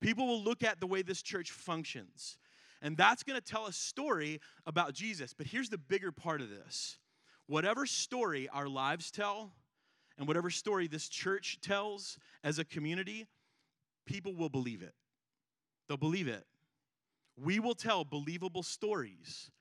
People 0.02 0.28
will 0.28 0.42
look 0.42 0.64
at 0.64 0.80
the 0.80 0.88
way 0.88 1.02
this 1.02 1.22
church 1.22 1.52
functions. 1.52 2.38
And 2.82 2.96
that's 2.96 3.24
going 3.24 3.40
to 3.40 3.46
tell 3.46 3.66
a 3.66 3.74
story 3.74 4.40
about 4.66 4.94
Jesus. 4.94 5.34
But 5.34 5.48
here's 5.48 5.70
the 5.70 5.78
bigger 5.78 6.12
part 6.12 6.42
of 6.42 6.50
this 6.50 6.98
whatever 7.48 7.86
story 7.86 8.48
our 8.54 8.70
lives 8.70 9.10
tell, 9.10 9.52
and 10.18 10.28
whatever 10.28 10.50
story 10.50 10.88
this 10.88 11.10
church 11.10 11.60
tells 11.62 12.20
as 12.44 12.60
a 12.60 12.66
community, 12.66 13.26
people 14.10 14.34
will 14.34 14.50
believe 14.50 14.82
it. 14.82 14.94
They'll 15.88 15.98
believe 15.98 16.28
it. 16.28 16.44
We 17.38 17.60
will 17.60 17.76
tell 17.76 18.04
believable 18.04 18.64
stories 18.64 19.52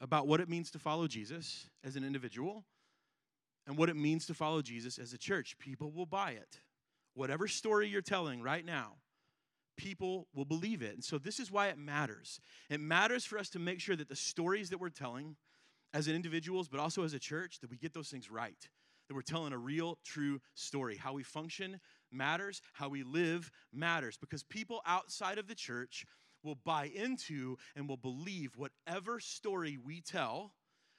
about 0.00 0.26
what 0.26 0.40
it 0.40 0.48
means 0.48 0.70
to 0.72 0.78
follow 0.78 1.06
Jesus 1.06 1.70
as 1.82 1.96
an 1.96 2.04
individual 2.04 2.66
and 3.66 3.78
what 3.78 3.88
it 3.88 3.96
means 3.96 4.26
to 4.26 4.34
follow 4.34 4.60
Jesus 4.60 4.98
as 4.98 5.14
a 5.14 5.18
church. 5.18 5.56
People 5.58 5.90
will 5.90 6.04
buy 6.04 6.32
it. 6.32 6.60
Whatever 7.14 7.48
story 7.48 7.88
you're 7.88 8.02
telling 8.02 8.42
right 8.42 8.64
now, 8.64 8.96
people 9.78 10.28
will 10.34 10.44
believe 10.44 10.82
it. 10.82 10.92
And 10.94 11.02
so 11.02 11.16
this 11.16 11.40
is 11.40 11.50
why 11.50 11.68
it 11.68 11.78
matters. 11.78 12.40
It 12.68 12.80
matters 12.80 13.24
for 13.24 13.38
us 13.38 13.48
to 13.50 13.58
make 13.58 13.80
sure 13.80 13.96
that 13.96 14.10
the 14.10 14.16
stories 14.16 14.68
that 14.68 14.78
we're 14.78 14.90
telling 14.90 15.36
as 15.94 16.08
an 16.08 16.14
individuals, 16.14 16.68
but 16.68 16.78
also 16.78 17.04
as 17.04 17.14
a 17.14 17.18
church, 17.18 17.60
that 17.60 17.70
we 17.70 17.78
get 17.78 17.94
those 17.94 18.08
things 18.08 18.30
right. 18.30 18.68
That 19.08 19.14
we're 19.14 19.22
telling 19.22 19.52
a 19.52 19.58
real, 19.58 19.98
true 20.04 20.40
story. 20.54 20.96
How 20.96 21.14
we 21.14 21.22
function 21.22 21.80
matters, 22.14 22.62
how 22.72 22.88
we 22.88 23.02
live 23.02 23.50
matters, 23.72 24.16
because 24.16 24.42
people 24.42 24.80
outside 24.86 25.38
of 25.38 25.46
the 25.46 25.54
church 25.54 26.06
will 26.42 26.58
buy 26.64 26.90
into 26.94 27.56
and 27.74 27.88
will 27.88 27.96
believe 27.96 28.52
whatever 28.56 29.18
story 29.18 29.78
we 29.82 30.00
tell 30.00 30.52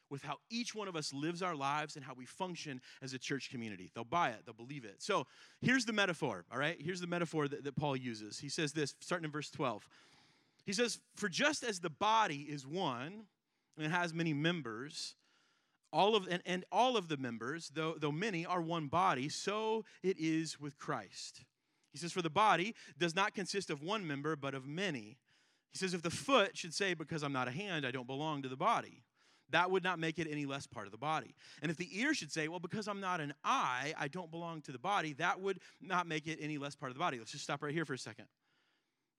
with 0.09 0.21
how 0.21 0.37
each 0.49 0.75
one 0.75 0.87
of 0.87 0.95
us 0.95 1.13
lives 1.13 1.41
our 1.41 1.55
lives 1.55 1.95
and 1.95 2.05
how 2.05 2.13
we 2.13 2.25
function 2.25 2.79
as 3.01 3.13
a 3.13 3.19
church 3.19 3.49
community. 3.49 3.91
They'll 3.93 4.03
buy 4.03 4.29
it, 4.29 4.41
they'll 4.45 4.53
believe 4.53 4.85
it. 4.85 4.95
So 4.99 5.25
here's 5.61 5.85
the 5.85 5.93
metaphor, 5.93 6.45
all 6.51 6.59
right? 6.59 6.77
Here's 6.79 7.01
the 7.01 7.07
metaphor 7.07 7.47
that, 7.47 7.63
that 7.63 7.75
Paul 7.75 7.95
uses. 7.95 8.39
He 8.39 8.49
says 8.49 8.73
this, 8.73 8.95
starting 8.99 9.25
in 9.25 9.31
verse 9.31 9.49
12. 9.49 9.87
He 10.65 10.73
says, 10.73 10.99
For 11.15 11.29
just 11.29 11.63
as 11.63 11.79
the 11.79 11.89
body 11.89 12.47
is 12.49 12.65
one 12.65 13.25
and 13.77 13.91
has 13.91 14.13
many 14.13 14.33
members, 14.33 15.15
all 15.91 16.15
of 16.15 16.27
and, 16.29 16.41
and 16.45 16.65
all 16.71 16.97
of 16.97 17.07
the 17.07 17.17
members 17.17 17.71
though 17.73 17.95
though 17.99 18.11
many 18.11 18.45
are 18.45 18.61
one 18.61 18.87
body 18.87 19.29
so 19.29 19.83
it 20.03 20.17
is 20.19 20.59
with 20.59 20.77
christ. 20.77 21.43
He 21.91 21.97
says 21.97 22.11
for 22.11 22.21
the 22.21 22.29
body 22.29 22.75
does 22.97 23.15
not 23.15 23.33
consist 23.33 23.69
of 23.69 23.81
one 23.81 24.05
member 24.05 24.35
but 24.35 24.53
of 24.53 24.65
many. 24.65 25.17
He 25.71 25.77
says 25.77 25.93
if 25.93 26.01
the 26.01 26.09
foot 26.09 26.57
should 26.57 26.73
say 26.73 26.93
because 26.93 27.23
i'm 27.23 27.33
not 27.33 27.47
a 27.47 27.51
hand 27.51 27.85
i 27.85 27.91
don't 27.91 28.07
belong 28.07 28.41
to 28.41 28.49
the 28.49 28.57
body 28.57 29.03
that 29.51 29.69
would 29.69 29.83
not 29.83 29.99
make 29.99 30.17
it 30.17 30.27
any 30.29 30.45
less 30.45 30.65
part 30.65 30.87
of 30.87 30.91
the 30.91 30.97
body. 30.97 31.35
And 31.61 31.69
if 31.69 31.77
the 31.77 31.87
ear 31.99 32.13
should 32.13 32.31
say 32.31 32.47
well 32.47 32.59
because 32.59 32.87
i'm 32.87 32.99
not 32.99 33.21
an 33.21 33.33
eye 33.43 33.93
i 33.97 34.07
don't 34.07 34.31
belong 34.31 34.61
to 34.63 34.71
the 34.71 34.79
body 34.79 35.13
that 35.13 35.39
would 35.39 35.59
not 35.81 36.07
make 36.07 36.27
it 36.27 36.39
any 36.41 36.57
less 36.57 36.75
part 36.75 36.91
of 36.91 36.95
the 36.95 36.99
body. 36.99 37.17
Let's 37.19 37.31
just 37.31 37.43
stop 37.43 37.63
right 37.63 37.73
here 37.73 37.85
for 37.85 37.93
a 37.93 37.97
second. 37.97 38.25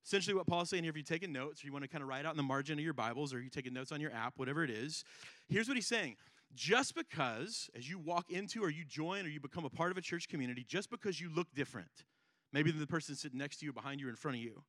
Essentially 0.05 0.35
what 0.35 0.47
paul's 0.47 0.71
saying 0.71 0.85
here 0.85 0.91
if 0.91 0.97
you're 0.97 1.05
taking 1.05 1.33
notes 1.33 1.63
or 1.63 1.67
you 1.67 1.73
want 1.73 1.85
to 1.85 1.89
kind 1.89 2.03
of 2.03 2.09
write 2.09 2.27
out 2.27 2.33
in 2.33 2.37
the 2.37 2.43
margin 2.43 2.79
of 2.79 2.85
your 2.85 2.95
bibles 2.95 3.35
or 3.35 3.41
you're 3.41 3.51
taking 3.51 3.73
notes 3.73 3.91
on 3.91 4.01
your 4.01 4.13
app 4.13 4.35
whatever 4.37 4.63
it 4.63 4.71
is 4.71 5.05
here's 5.49 5.67
what 5.67 5.77
he's 5.77 5.87
saying 5.87 6.17
just 6.55 6.95
because 6.95 7.69
as 7.77 7.89
you 7.89 7.99
walk 7.99 8.31
into 8.31 8.63
or 8.63 8.71
you 8.71 8.85
join 8.85 9.25
or 9.25 9.29
you 9.29 9.41
become 9.41 9.65
a 9.65 9.71
part 9.71 9.91
of 9.91 9.99
a 9.99 10.01
church 10.01 10.29
community, 10.29 10.65
just 10.67 10.91
because 10.91 11.21
you 11.21 11.31
look 11.35 11.49
different, 11.55 12.05
maybe 12.53 12.71
than 12.71 12.81
the 12.81 12.87
person 12.87 13.15
sitting 13.15 13.39
next 13.39 13.59
to 13.59 13.67
you, 13.67 13.73
behind 13.73 14.01
you, 14.01 14.07
or 14.07 14.11
in 14.11 14.17
front 14.17 14.37
of 14.37 14.43
you, 14.43 14.63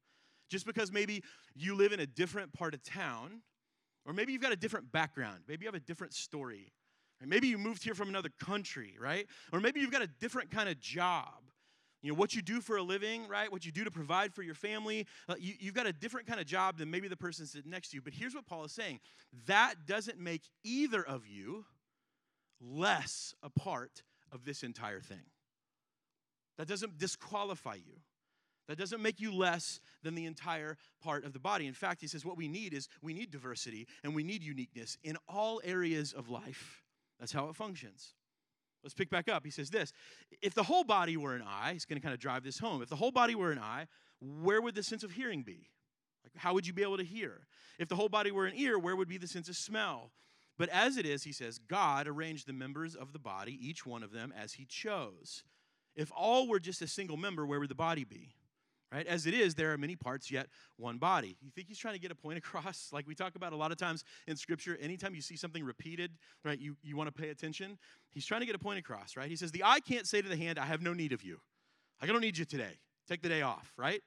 just 0.50 0.65
because 0.65 0.91
maybe 0.91 1.24
you 1.55 1.75
live 1.75 1.91
in 1.91 2.00
a 2.00 2.05
different 2.05 2.53
part 2.53 2.74
of 2.74 2.84
town, 2.84 3.41
or 4.05 4.13
maybe 4.13 4.34
you've 4.34 4.41
got 4.41 4.53
a 4.53 4.57
different 4.57 4.91
background, 4.91 5.39
maybe 5.48 5.63
you 5.63 5.67
have 5.67 5.75
a 5.75 5.86
different 5.86 6.13
story, 6.13 6.74
maybe 7.25 7.48
you 7.48 7.57
moved 7.57 7.84
here 7.84 7.96
from 7.96 8.10
another 8.10 8.29
country, 8.39 8.96
right? 9.00 9.27
Or 9.51 9.60
maybe 9.60 9.79
you've 9.79 9.91
got 9.91 10.01
a 10.01 10.07
different 10.07 10.51
kind 10.51 10.69
of 10.69 10.79
job 10.79 11.47
you 12.01 12.12
know 12.12 12.18
what 12.18 12.34
you 12.34 12.42
do 12.42 12.62
for 12.62 12.77
a 12.77 12.84
living 12.84 13.27
right 13.27 13.51
what 13.51 13.66
you 13.66 13.72
do 13.72 13.84
to 13.84 13.92
provide 13.92 14.34
for 14.34 14.44
your 14.44 14.56
family 14.56 15.06
uh, 15.30 15.36
you, 15.39 15.54
you've 15.60 15.74
got 15.74 15.88
a 15.88 15.94
different 15.94 16.27
kind 16.27 16.39
of 16.39 16.46
job 16.46 16.77
than 16.77 16.89
maybe 16.89 17.08
the 17.08 17.18
person 17.18 17.46
sitting 17.46 17.72
next 17.72 17.89
to 17.89 17.96
you 17.96 18.01
but 18.01 18.13
here's 18.13 18.36
what 18.36 18.46
paul 18.46 18.63
is 18.63 18.72
saying 18.72 19.00
that 19.46 19.75
doesn't 19.86 20.20
make 20.20 20.44
either 20.63 21.04
of 21.04 21.27
you 21.27 21.66
less 22.62 23.34
a 23.44 23.50
part 23.50 24.04
of 24.32 24.46
this 24.46 24.63
entire 24.63 25.01
thing 25.01 25.25
that 26.58 26.68
doesn't 26.68 26.98
disqualify 26.98 27.75
you 27.75 28.01
That 28.68 28.77
doesn't 28.77 29.01
make 29.01 29.22
you 29.22 29.34
less 29.34 29.80
than 30.04 30.16
the 30.16 30.25
entire 30.25 30.77
part 31.01 31.24
of 31.24 31.32
the 31.32 31.39
body. 31.39 31.68
In 31.68 31.74
fact, 31.74 32.01
he 32.01 32.08
says 32.08 32.25
what 32.25 32.38
we 32.38 32.48
need 32.48 32.74
is 32.74 32.89
we 33.01 33.13
need 33.13 33.32
diversity 33.32 33.88
and 34.04 34.13
we 34.13 34.24
need 34.24 34.44
uniqueness 34.44 34.98
in 35.04 35.18
all 35.27 35.62
areas 35.63 36.13
of 36.13 36.30
life. 36.30 36.84
That's 37.20 37.32
how 37.32 37.48
it 37.50 37.56
functions. 37.56 38.13
Let's 38.84 38.93
pick 38.93 39.10
back 39.10 39.27
up. 39.27 39.43
He 39.43 39.51
says 39.51 39.69
this 39.69 39.91
If 40.41 40.53
the 40.53 40.63
whole 40.63 40.84
body 40.84 41.17
were 41.17 41.36
an 41.36 41.43
eye, 41.46 41.74
he's 41.74 41.86
going 41.86 42.00
to 42.00 42.03
kind 42.03 42.13
of 42.13 42.19
drive 42.19 42.43
this 42.43 42.60
home. 42.60 42.81
If 42.81 42.89
the 42.89 42.96
whole 42.96 43.12
body 43.12 43.36
were 43.36 43.51
an 43.51 43.60
eye, 43.60 43.88
where 44.19 44.62
would 44.62 44.75
the 44.75 44.84
sense 44.84 45.03
of 45.03 45.12
hearing 45.12 45.43
be? 45.43 45.69
Like, 46.24 46.34
how 46.36 46.53
would 46.53 46.67
you 46.67 46.74
be 46.74 46.81
able 46.81 46.98
to 46.98 47.03
hear? 47.03 47.48
If 47.79 47.88
the 47.88 47.96
whole 47.96 48.10
body 48.10 48.31
were 48.31 48.46
an 48.46 48.53
ear, 48.55 48.77
where 48.79 48.96
would 48.96 49.07
be 49.07 49.17
the 49.17 49.27
sense 49.27 49.50
of 49.50 49.55
smell? 49.55 50.12
But 50.57 50.69
as 50.69 50.98
it 50.98 51.05
is, 51.05 51.24
he 51.24 51.31
says, 51.31 51.60
God 51.60 52.07
arranged 52.07 52.48
the 52.48 52.53
members 52.53 52.96
of 52.96 53.13
the 53.13 53.19
body, 53.19 53.57
each 53.62 53.86
one 53.86 54.01
of 54.01 54.12
them, 54.12 54.34
as 54.36 54.53
he 54.53 54.65
chose. 54.65 55.43
If 55.96 56.12
all 56.15 56.48
were 56.48 56.60
just 56.60 56.81
a 56.81 56.88
single 56.88 57.17
member, 57.17 57.46
where 57.46 57.60
would 57.60 57.69
the 57.69 57.75
body 57.75 58.03
be? 58.03 58.34
Right? 58.91 59.06
As 59.06 59.25
it 59.25 59.34
is, 59.34 59.53
there 59.56 59.74
are 59.74 59.77
many 59.77 59.98
parts, 59.98 60.32
yet 60.32 60.48
one 60.77 60.98
body. 60.98 61.36
You 61.41 61.51
think 61.51 61.67
he's 61.67 61.77
trying 61.77 61.96
to 61.96 62.00
get 62.00 62.12
a 62.12 62.15
point 62.15 62.38
across? 62.44 62.89
Like 62.94 63.06
we 63.08 63.15
talk 63.15 63.36
about 63.36 63.51
a 63.51 63.58
lot 63.58 63.72
of 63.72 63.77
times 63.77 64.03
in 64.27 64.38
Scripture, 64.38 64.77
anytime 64.82 65.13
you 65.13 65.22
see 65.22 65.36
something 65.36 65.63
repeated, 65.63 66.12
right, 66.46 66.58
you, 66.58 66.77
you 66.82 66.96
want 66.96 67.13
to 67.13 67.22
pay 67.22 67.29
attention. 67.29 67.77
He's 68.12 68.25
trying 68.25 68.41
to 68.41 68.46
get 68.46 68.56
a 68.56 68.60
point 68.60 68.79
across, 68.79 69.17
right? 69.17 69.29
He 69.29 69.36
says, 69.36 69.51
The 69.51 69.63
eye 69.63 69.82
can't 69.82 70.08
say 70.08 70.22
to 70.22 70.29
the 70.29 70.38
hand, 70.38 70.58
I 70.58 70.65
have 70.65 70.82
no 70.82 70.94
need 70.94 71.12
of 71.12 71.24
you. 71.24 71.39
I 72.01 72.06
don't 72.06 72.22
need 72.22 72.38
you 72.38 72.46
today. 72.46 72.79
Take 73.08 73.22
the 73.22 73.29
day 73.29 73.41
off, 73.41 73.74
right? 73.77 74.01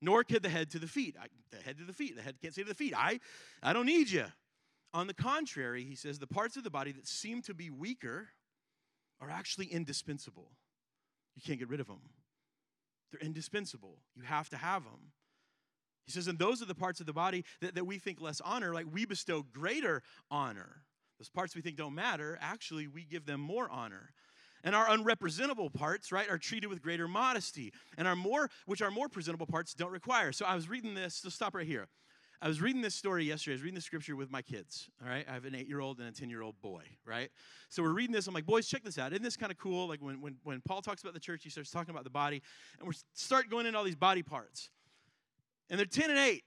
Nor 0.00 0.24
could 0.24 0.42
the 0.42 0.48
head 0.48 0.70
to 0.70 0.78
the 0.78 0.86
feet. 0.86 1.16
I, 1.20 1.26
the 1.50 1.62
head 1.62 1.78
to 1.78 1.84
the 1.84 1.92
feet. 1.92 2.16
The 2.16 2.22
head 2.22 2.36
can't 2.40 2.54
say 2.54 2.62
to 2.62 2.68
the 2.68 2.74
feet, 2.74 2.94
I, 2.96 3.20
I 3.62 3.72
don't 3.72 3.86
need 3.86 4.10
you. 4.10 4.26
On 4.92 5.06
the 5.06 5.14
contrary, 5.14 5.84
he 5.84 5.96
says, 5.96 6.18
the 6.18 6.26
parts 6.26 6.56
of 6.56 6.62
the 6.62 6.70
body 6.70 6.92
that 6.92 7.06
seem 7.08 7.42
to 7.42 7.54
be 7.54 7.68
weaker 7.68 8.28
are 9.20 9.30
actually 9.30 9.66
indispensable. 9.66 10.50
You 11.34 11.42
can't 11.44 11.58
get 11.58 11.68
rid 11.68 11.80
of 11.80 11.88
them. 11.88 12.00
They're 13.14 13.26
indispensable. 13.26 13.98
You 14.16 14.22
have 14.22 14.48
to 14.50 14.56
have 14.56 14.84
them. 14.84 15.12
He 16.06 16.12
says, 16.12 16.26
and 16.28 16.38
those 16.38 16.60
are 16.60 16.66
the 16.66 16.74
parts 16.74 17.00
of 17.00 17.06
the 17.06 17.12
body 17.12 17.44
that, 17.60 17.74
that 17.76 17.86
we 17.86 17.98
think 17.98 18.20
less 18.20 18.40
honor, 18.40 18.74
like 18.74 18.86
we 18.92 19.06
bestow 19.06 19.42
greater 19.42 20.02
honor. 20.30 20.82
Those 21.18 21.28
parts 21.28 21.54
we 21.54 21.62
think 21.62 21.76
don't 21.76 21.94
matter, 21.94 22.38
actually, 22.42 22.88
we 22.88 23.04
give 23.04 23.24
them 23.24 23.40
more 23.40 23.70
honor. 23.70 24.10
And 24.64 24.74
our 24.74 24.86
unrepresentable 24.86 25.72
parts, 25.72 26.10
right, 26.10 26.28
are 26.28 26.38
treated 26.38 26.68
with 26.68 26.82
greater 26.82 27.06
modesty. 27.06 27.72
And 27.96 28.08
our 28.08 28.16
more, 28.16 28.50
which 28.66 28.82
our 28.82 28.90
more 28.90 29.08
presentable 29.08 29.46
parts 29.46 29.74
don't 29.74 29.92
require. 29.92 30.32
So 30.32 30.44
I 30.44 30.54
was 30.54 30.68
reading 30.68 30.94
this, 30.94 31.14
so 31.16 31.28
stop 31.28 31.54
right 31.54 31.66
here. 31.66 31.86
I 32.42 32.48
was 32.48 32.60
reading 32.60 32.82
this 32.82 32.94
story 32.94 33.24
yesterday. 33.24 33.54
I 33.54 33.56
was 33.56 33.62
reading 33.62 33.76
the 33.76 33.80
scripture 33.80 34.16
with 34.16 34.30
my 34.30 34.42
kids. 34.42 34.90
All 35.02 35.08
right, 35.08 35.24
I 35.28 35.32
have 35.32 35.44
an 35.44 35.54
eight-year-old 35.54 35.98
and 35.98 36.08
a 36.08 36.12
ten-year-old 36.12 36.60
boy. 36.60 36.82
Right, 37.06 37.30
so 37.68 37.82
we're 37.82 37.92
reading 37.92 38.12
this. 38.12 38.26
I'm 38.26 38.34
like, 38.34 38.46
boys, 38.46 38.66
check 38.66 38.82
this 38.84 38.98
out. 38.98 39.12
Isn't 39.12 39.22
this 39.22 39.36
kind 39.36 39.50
of 39.52 39.58
cool? 39.58 39.88
Like 39.88 40.02
when, 40.02 40.20
when 40.20 40.36
when 40.42 40.60
Paul 40.60 40.82
talks 40.82 41.02
about 41.02 41.14
the 41.14 41.20
church, 41.20 41.42
he 41.44 41.50
starts 41.50 41.70
talking 41.70 41.90
about 41.90 42.04
the 42.04 42.10
body, 42.10 42.42
and 42.78 42.86
we're 42.86 42.94
start 43.14 43.48
going 43.50 43.66
into 43.66 43.78
all 43.78 43.84
these 43.84 43.96
body 43.96 44.22
parts, 44.22 44.70
and 45.70 45.78
they're 45.78 45.86
ten 45.86 46.10
and 46.10 46.18
eight. 46.18 46.44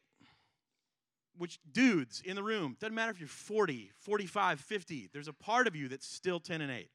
Which 1.38 1.60
dudes 1.72 2.22
in 2.26 2.36
the 2.36 2.42
room? 2.42 2.76
Doesn't 2.80 2.96
matter 2.96 3.12
if 3.12 3.20
you're 3.20 3.28
40, 3.28 3.92
45, 4.00 4.60
50. 4.60 5.10
There's 5.14 5.28
a 5.28 5.34
part 5.34 5.68
of 5.68 5.76
you 5.76 5.88
that's 5.88 6.08
still 6.08 6.40
10 6.40 6.62
and 6.62 6.72
8. 6.72 6.90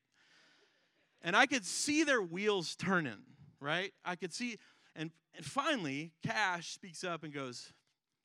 And 1.22 1.36
I 1.36 1.46
could 1.46 1.64
see 1.64 2.02
their 2.02 2.20
wheels 2.20 2.74
turning, 2.74 3.22
right? 3.60 3.92
I 4.04 4.16
could 4.16 4.34
see, 4.34 4.58
and, 4.96 5.12
and 5.36 5.46
finally, 5.46 6.10
Cash 6.24 6.72
speaks 6.72 7.04
up 7.04 7.22
and 7.22 7.32
goes, 7.32 7.72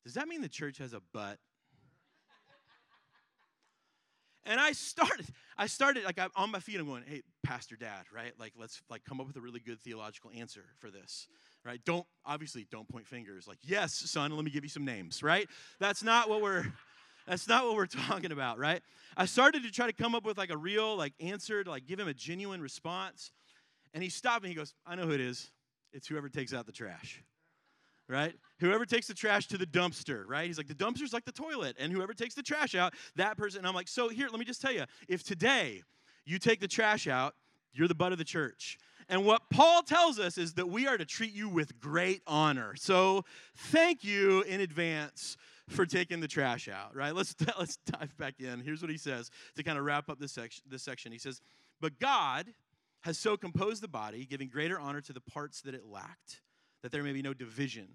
does 0.04 0.14
that 0.14 0.28
mean 0.28 0.42
the 0.42 0.48
church 0.48 0.78
has 0.78 0.92
a 0.92 1.00
butt? 1.12 1.38
and 4.48 4.58
I 4.58 4.72
started, 4.72 5.26
I 5.58 5.66
started 5.66 6.04
like 6.04 6.18
I'm 6.18 6.30
on 6.34 6.50
my 6.50 6.58
feet. 6.58 6.80
I'm 6.80 6.86
going, 6.86 7.04
hey, 7.06 7.22
Pastor 7.44 7.76
Dad, 7.76 8.04
right? 8.12 8.32
Like 8.40 8.54
let's 8.58 8.80
like 8.90 9.04
come 9.04 9.20
up 9.20 9.26
with 9.26 9.36
a 9.36 9.40
really 9.40 9.60
good 9.60 9.78
theological 9.80 10.30
answer 10.34 10.64
for 10.78 10.90
this, 10.90 11.28
right? 11.64 11.80
Don't 11.84 12.06
obviously 12.24 12.66
don't 12.70 12.88
point 12.88 13.06
fingers. 13.06 13.46
Like 13.46 13.58
yes, 13.62 13.92
son, 13.94 14.34
let 14.34 14.44
me 14.44 14.50
give 14.50 14.64
you 14.64 14.70
some 14.70 14.86
names, 14.86 15.22
right? 15.22 15.48
That's 15.78 16.02
not 16.02 16.28
what 16.28 16.42
we're. 16.42 16.64
That's 17.26 17.46
not 17.46 17.66
what 17.66 17.76
we're 17.76 17.86
talking 18.08 18.32
about, 18.32 18.58
right? 18.58 18.80
I 19.14 19.26
started 19.26 19.62
to 19.64 19.70
try 19.70 19.86
to 19.86 19.92
come 19.92 20.14
up 20.14 20.24
with 20.24 20.38
like 20.38 20.50
a 20.50 20.56
real 20.56 20.96
like 20.96 21.12
answer 21.20 21.62
to 21.62 21.70
like 21.70 21.86
give 21.86 22.00
him 22.00 22.08
a 22.08 22.14
genuine 22.14 22.62
response, 22.62 23.32
and 23.92 24.02
he 24.02 24.08
stopped 24.08 24.42
me. 24.42 24.48
He 24.48 24.54
goes, 24.54 24.72
"I 24.86 24.94
know 24.94 25.04
who 25.04 25.12
it 25.12 25.20
is. 25.20 25.50
It's 25.92 26.08
whoever 26.08 26.30
takes 26.30 26.54
out 26.54 26.64
the 26.64 26.72
trash." 26.72 27.22
Right? 28.08 28.34
Whoever 28.60 28.86
takes 28.86 29.06
the 29.06 29.14
trash 29.14 29.46
to 29.48 29.58
the 29.58 29.66
dumpster, 29.66 30.24
right? 30.26 30.46
He's 30.46 30.58
like, 30.58 30.68
the 30.68 30.74
dumpster's 30.74 31.12
like 31.12 31.24
the 31.24 31.32
toilet, 31.32 31.76
and 31.78 31.92
whoever 31.92 32.14
takes 32.14 32.34
the 32.34 32.42
trash 32.42 32.74
out, 32.74 32.94
that 33.16 33.36
person. 33.36 33.58
And 33.58 33.66
I'm 33.66 33.74
like, 33.74 33.88
so 33.88 34.08
here, 34.08 34.28
let 34.30 34.38
me 34.38 34.44
just 34.44 34.60
tell 34.60 34.72
you 34.72 34.84
if 35.08 35.22
today 35.22 35.82
you 36.24 36.38
take 36.38 36.60
the 36.60 36.68
trash 36.68 37.06
out, 37.06 37.34
you're 37.72 37.88
the 37.88 37.94
butt 37.94 38.12
of 38.12 38.18
the 38.18 38.24
church. 38.24 38.78
And 39.10 39.24
what 39.24 39.42
Paul 39.50 39.82
tells 39.82 40.18
us 40.18 40.36
is 40.36 40.54
that 40.54 40.68
we 40.68 40.86
are 40.86 40.98
to 40.98 41.04
treat 41.04 41.32
you 41.32 41.48
with 41.48 41.78
great 41.80 42.20
honor. 42.26 42.74
So 42.76 43.24
thank 43.56 44.04
you 44.04 44.42
in 44.42 44.60
advance 44.60 45.36
for 45.68 45.86
taking 45.86 46.20
the 46.20 46.28
trash 46.28 46.68
out, 46.68 46.94
right? 46.94 47.14
Let's, 47.14 47.34
let's 47.58 47.76
dive 47.76 48.16
back 48.18 48.34
in. 48.40 48.60
Here's 48.60 48.82
what 48.82 48.90
he 48.90 48.98
says 48.98 49.30
to 49.56 49.62
kind 49.62 49.78
of 49.78 49.84
wrap 49.84 50.10
up 50.10 50.18
this 50.18 50.32
section, 50.32 50.64
this 50.68 50.82
section. 50.82 51.12
He 51.12 51.18
says, 51.18 51.40
But 51.80 51.98
God 51.98 52.46
has 53.02 53.16
so 53.18 53.36
composed 53.36 53.82
the 53.82 53.88
body, 53.88 54.26
giving 54.26 54.48
greater 54.48 54.78
honor 54.78 55.00
to 55.02 55.12
the 55.12 55.20
parts 55.20 55.62
that 55.62 55.74
it 55.74 55.86
lacked 55.86 56.40
that 56.88 56.96
there 56.96 57.04
may 57.04 57.12
be 57.12 57.20
no 57.20 57.34
division. 57.34 57.86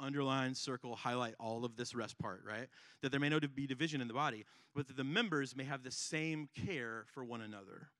Underline, 0.00 0.54
circle, 0.54 0.96
highlight 0.96 1.34
all 1.38 1.62
of 1.62 1.76
this 1.76 1.94
rest 1.94 2.18
part, 2.18 2.40
right? 2.42 2.68
That 3.02 3.10
there 3.10 3.20
may 3.20 3.28
no 3.28 3.38
be 3.38 3.66
division 3.66 4.00
in 4.00 4.08
the 4.08 4.14
body, 4.14 4.46
but 4.74 4.88
that 4.88 4.96
the 4.96 5.04
members 5.04 5.54
may 5.54 5.64
have 5.64 5.82
the 5.82 5.90
same 5.90 6.48
care 6.66 7.04
for 7.12 7.22
one 7.22 7.42
another. 7.42 7.90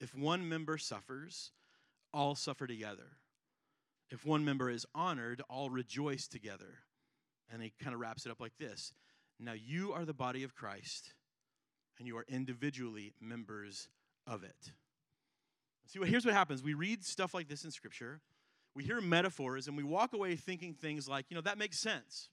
If 0.00 0.14
one 0.14 0.48
member 0.48 0.78
suffers, 0.78 1.52
all 2.14 2.34
suffer 2.34 2.66
together. 2.66 3.18
If 4.10 4.24
one 4.24 4.42
member 4.42 4.70
is 4.70 4.86
honored, 4.94 5.42
all 5.50 5.68
rejoice 5.68 6.26
together. 6.26 6.78
And 7.52 7.60
he 7.60 7.74
kind 7.78 7.92
of 7.92 8.00
wraps 8.00 8.24
it 8.24 8.32
up 8.32 8.40
like 8.40 8.56
this 8.58 8.94
Now 9.38 9.52
you 9.52 9.92
are 9.92 10.06
the 10.06 10.14
body 10.14 10.44
of 10.44 10.54
Christ, 10.54 11.12
and 11.98 12.08
you 12.08 12.16
are 12.16 12.24
individually 12.26 13.12
members 13.20 13.90
of 14.26 14.44
it. 14.44 14.72
See, 15.88 16.00
here's 16.06 16.24
what 16.24 16.32
happens. 16.32 16.62
We 16.62 16.72
read 16.72 17.04
stuff 17.04 17.34
like 17.34 17.48
this 17.48 17.64
in 17.64 17.70
Scripture, 17.70 18.22
we 18.76 18.84
hear 18.84 19.00
metaphors 19.00 19.68
and 19.68 19.76
we 19.76 19.82
walk 19.82 20.12
away 20.12 20.36
thinking 20.36 20.74
things 20.74 21.08
like, 21.08 21.24
you 21.30 21.34
know, 21.34 21.40
that 21.40 21.56
makes 21.56 21.78
sense. 21.78 22.28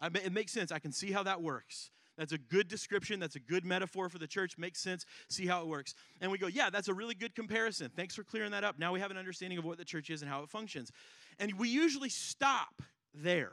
I, 0.00 0.06
it 0.06 0.32
makes 0.32 0.52
sense. 0.52 0.70
I 0.70 0.78
can 0.78 0.92
see 0.92 1.10
how 1.10 1.24
that 1.24 1.42
works. 1.42 1.90
That's 2.16 2.32
a 2.32 2.38
good 2.38 2.68
description. 2.68 3.18
That's 3.18 3.36
a 3.36 3.40
good 3.40 3.64
metaphor 3.64 4.08
for 4.08 4.18
the 4.18 4.26
church. 4.26 4.56
Makes 4.56 4.80
sense. 4.80 5.04
See 5.28 5.46
how 5.46 5.62
it 5.62 5.66
works. 5.66 5.94
And 6.20 6.30
we 6.30 6.38
go, 6.38 6.46
yeah, 6.46 6.70
that's 6.70 6.88
a 6.88 6.94
really 6.94 7.14
good 7.14 7.34
comparison. 7.34 7.90
Thanks 7.96 8.14
for 8.14 8.22
clearing 8.22 8.52
that 8.52 8.62
up. 8.62 8.78
Now 8.78 8.92
we 8.92 9.00
have 9.00 9.10
an 9.10 9.16
understanding 9.16 9.58
of 9.58 9.64
what 9.64 9.76
the 9.76 9.84
church 9.84 10.08
is 10.08 10.22
and 10.22 10.30
how 10.30 10.42
it 10.42 10.50
functions. 10.50 10.92
And 11.40 11.52
we 11.58 11.68
usually 11.68 12.10
stop 12.10 12.82
there. 13.12 13.52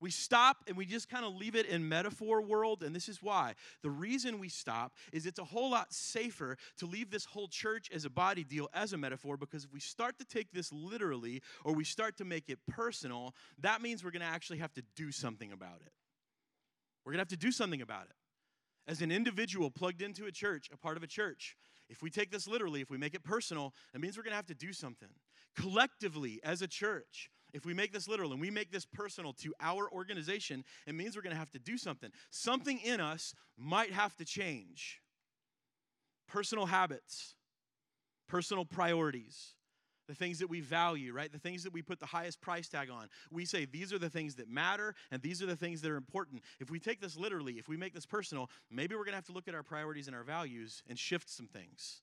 We 0.00 0.10
stop 0.10 0.58
and 0.66 0.76
we 0.76 0.86
just 0.86 1.08
kind 1.08 1.24
of 1.24 1.34
leave 1.34 1.54
it 1.54 1.66
in 1.66 1.88
metaphor 1.88 2.40
world, 2.40 2.82
and 2.82 2.94
this 2.94 3.08
is 3.08 3.22
why. 3.22 3.54
The 3.82 3.90
reason 3.90 4.38
we 4.38 4.48
stop 4.48 4.92
is 5.12 5.26
it's 5.26 5.38
a 5.38 5.44
whole 5.44 5.70
lot 5.70 5.92
safer 5.92 6.56
to 6.78 6.86
leave 6.86 7.10
this 7.10 7.24
whole 7.24 7.48
church 7.48 7.90
as 7.92 8.04
a 8.04 8.10
body 8.10 8.44
deal 8.44 8.68
as 8.72 8.92
a 8.92 8.96
metaphor 8.98 9.36
because 9.36 9.64
if 9.64 9.72
we 9.72 9.80
start 9.80 10.18
to 10.18 10.24
take 10.24 10.52
this 10.52 10.72
literally 10.72 11.42
or 11.64 11.74
we 11.74 11.84
start 11.84 12.16
to 12.18 12.24
make 12.24 12.48
it 12.48 12.58
personal, 12.68 13.34
that 13.58 13.82
means 13.82 14.04
we're 14.04 14.10
going 14.10 14.20
to 14.20 14.26
actually 14.26 14.58
have 14.58 14.72
to 14.74 14.82
do 14.94 15.10
something 15.10 15.52
about 15.52 15.80
it. 15.84 15.92
We're 17.04 17.12
going 17.12 17.18
to 17.18 17.22
have 17.22 17.40
to 17.40 17.46
do 17.46 17.52
something 17.52 17.82
about 17.82 18.04
it. 18.04 18.16
As 18.86 19.02
an 19.02 19.10
individual 19.10 19.70
plugged 19.70 20.00
into 20.00 20.26
a 20.26 20.32
church, 20.32 20.68
a 20.72 20.76
part 20.76 20.96
of 20.96 21.02
a 21.02 21.06
church, 21.06 21.56
if 21.88 22.02
we 22.02 22.10
take 22.10 22.30
this 22.30 22.46
literally, 22.46 22.80
if 22.80 22.90
we 22.90 22.98
make 22.98 23.14
it 23.14 23.24
personal, 23.24 23.74
it 23.94 24.00
means 24.00 24.16
we're 24.16 24.22
going 24.22 24.32
to 24.32 24.36
have 24.36 24.46
to 24.46 24.54
do 24.54 24.72
something. 24.72 25.08
Collectively, 25.56 26.40
as 26.44 26.62
a 26.62 26.68
church, 26.68 27.30
if 27.52 27.64
we 27.64 27.74
make 27.74 27.92
this 27.92 28.08
literal 28.08 28.32
and 28.32 28.40
we 28.40 28.50
make 28.50 28.70
this 28.70 28.84
personal 28.84 29.32
to 29.34 29.54
our 29.60 29.90
organization, 29.90 30.64
it 30.86 30.94
means 30.94 31.16
we're 31.16 31.22
going 31.22 31.34
to 31.34 31.38
have 31.38 31.50
to 31.52 31.58
do 31.58 31.78
something. 31.78 32.10
Something 32.30 32.78
in 32.80 33.00
us 33.00 33.34
might 33.56 33.92
have 33.92 34.14
to 34.16 34.24
change. 34.24 35.00
Personal 36.26 36.66
habits, 36.66 37.34
personal 38.28 38.64
priorities, 38.64 39.54
the 40.08 40.14
things 40.14 40.38
that 40.38 40.48
we 40.48 40.60
value, 40.60 41.12
right? 41.12 41.30
The 41.30 41.38
things 41.38 41.62
that 41.64 41.72
we 41.72 41.82
put 41.82 42.00
the 42.00 42.06
highest 42.06 42.40
price 42.40 42.68
tag 42.68 42.90
on. 42.90 43.08
We 43.30 43.44
say 43.44 43.66
these 43.66 43.92
are 43.92 43.98
the 43.98 44.10
things 44.10 44.34
that 44.36 44.48
matter 44.48 44.94
and 45.10 45.22
these 45.22 45.42
are 45.42 45.46
the 45.46 45.56
things 45.56 45.82
that 45.82 45.90
are 45.90 45.96
important. 45.96 46.42
If 46.58 46.70
we 46.70 46.80
take 46.80 47.00
this 47.00 47.16
literally, 47.16 47.54
if 47.54 47.68
we 47.68 47.76
make 47.76 47.94
this 47.94 48.06
personal, 48.06 48.50
maybe 48.70 48.94
we're 48.94 49.04
going 49.04 49.12
to 49.12 49.18
have 49.18 49.26
to 49.26 49.32
look 49.32 49.48
at 49.48 49.54
our 49.54 49.62
priorities 49.62 50.06
and 50.06 50.16
our 50.16 50.24
values 50.24 50.82
and 50.88 50.98
shift 50.98 51.28
some 51.28 51.46
things. 51.46 52.00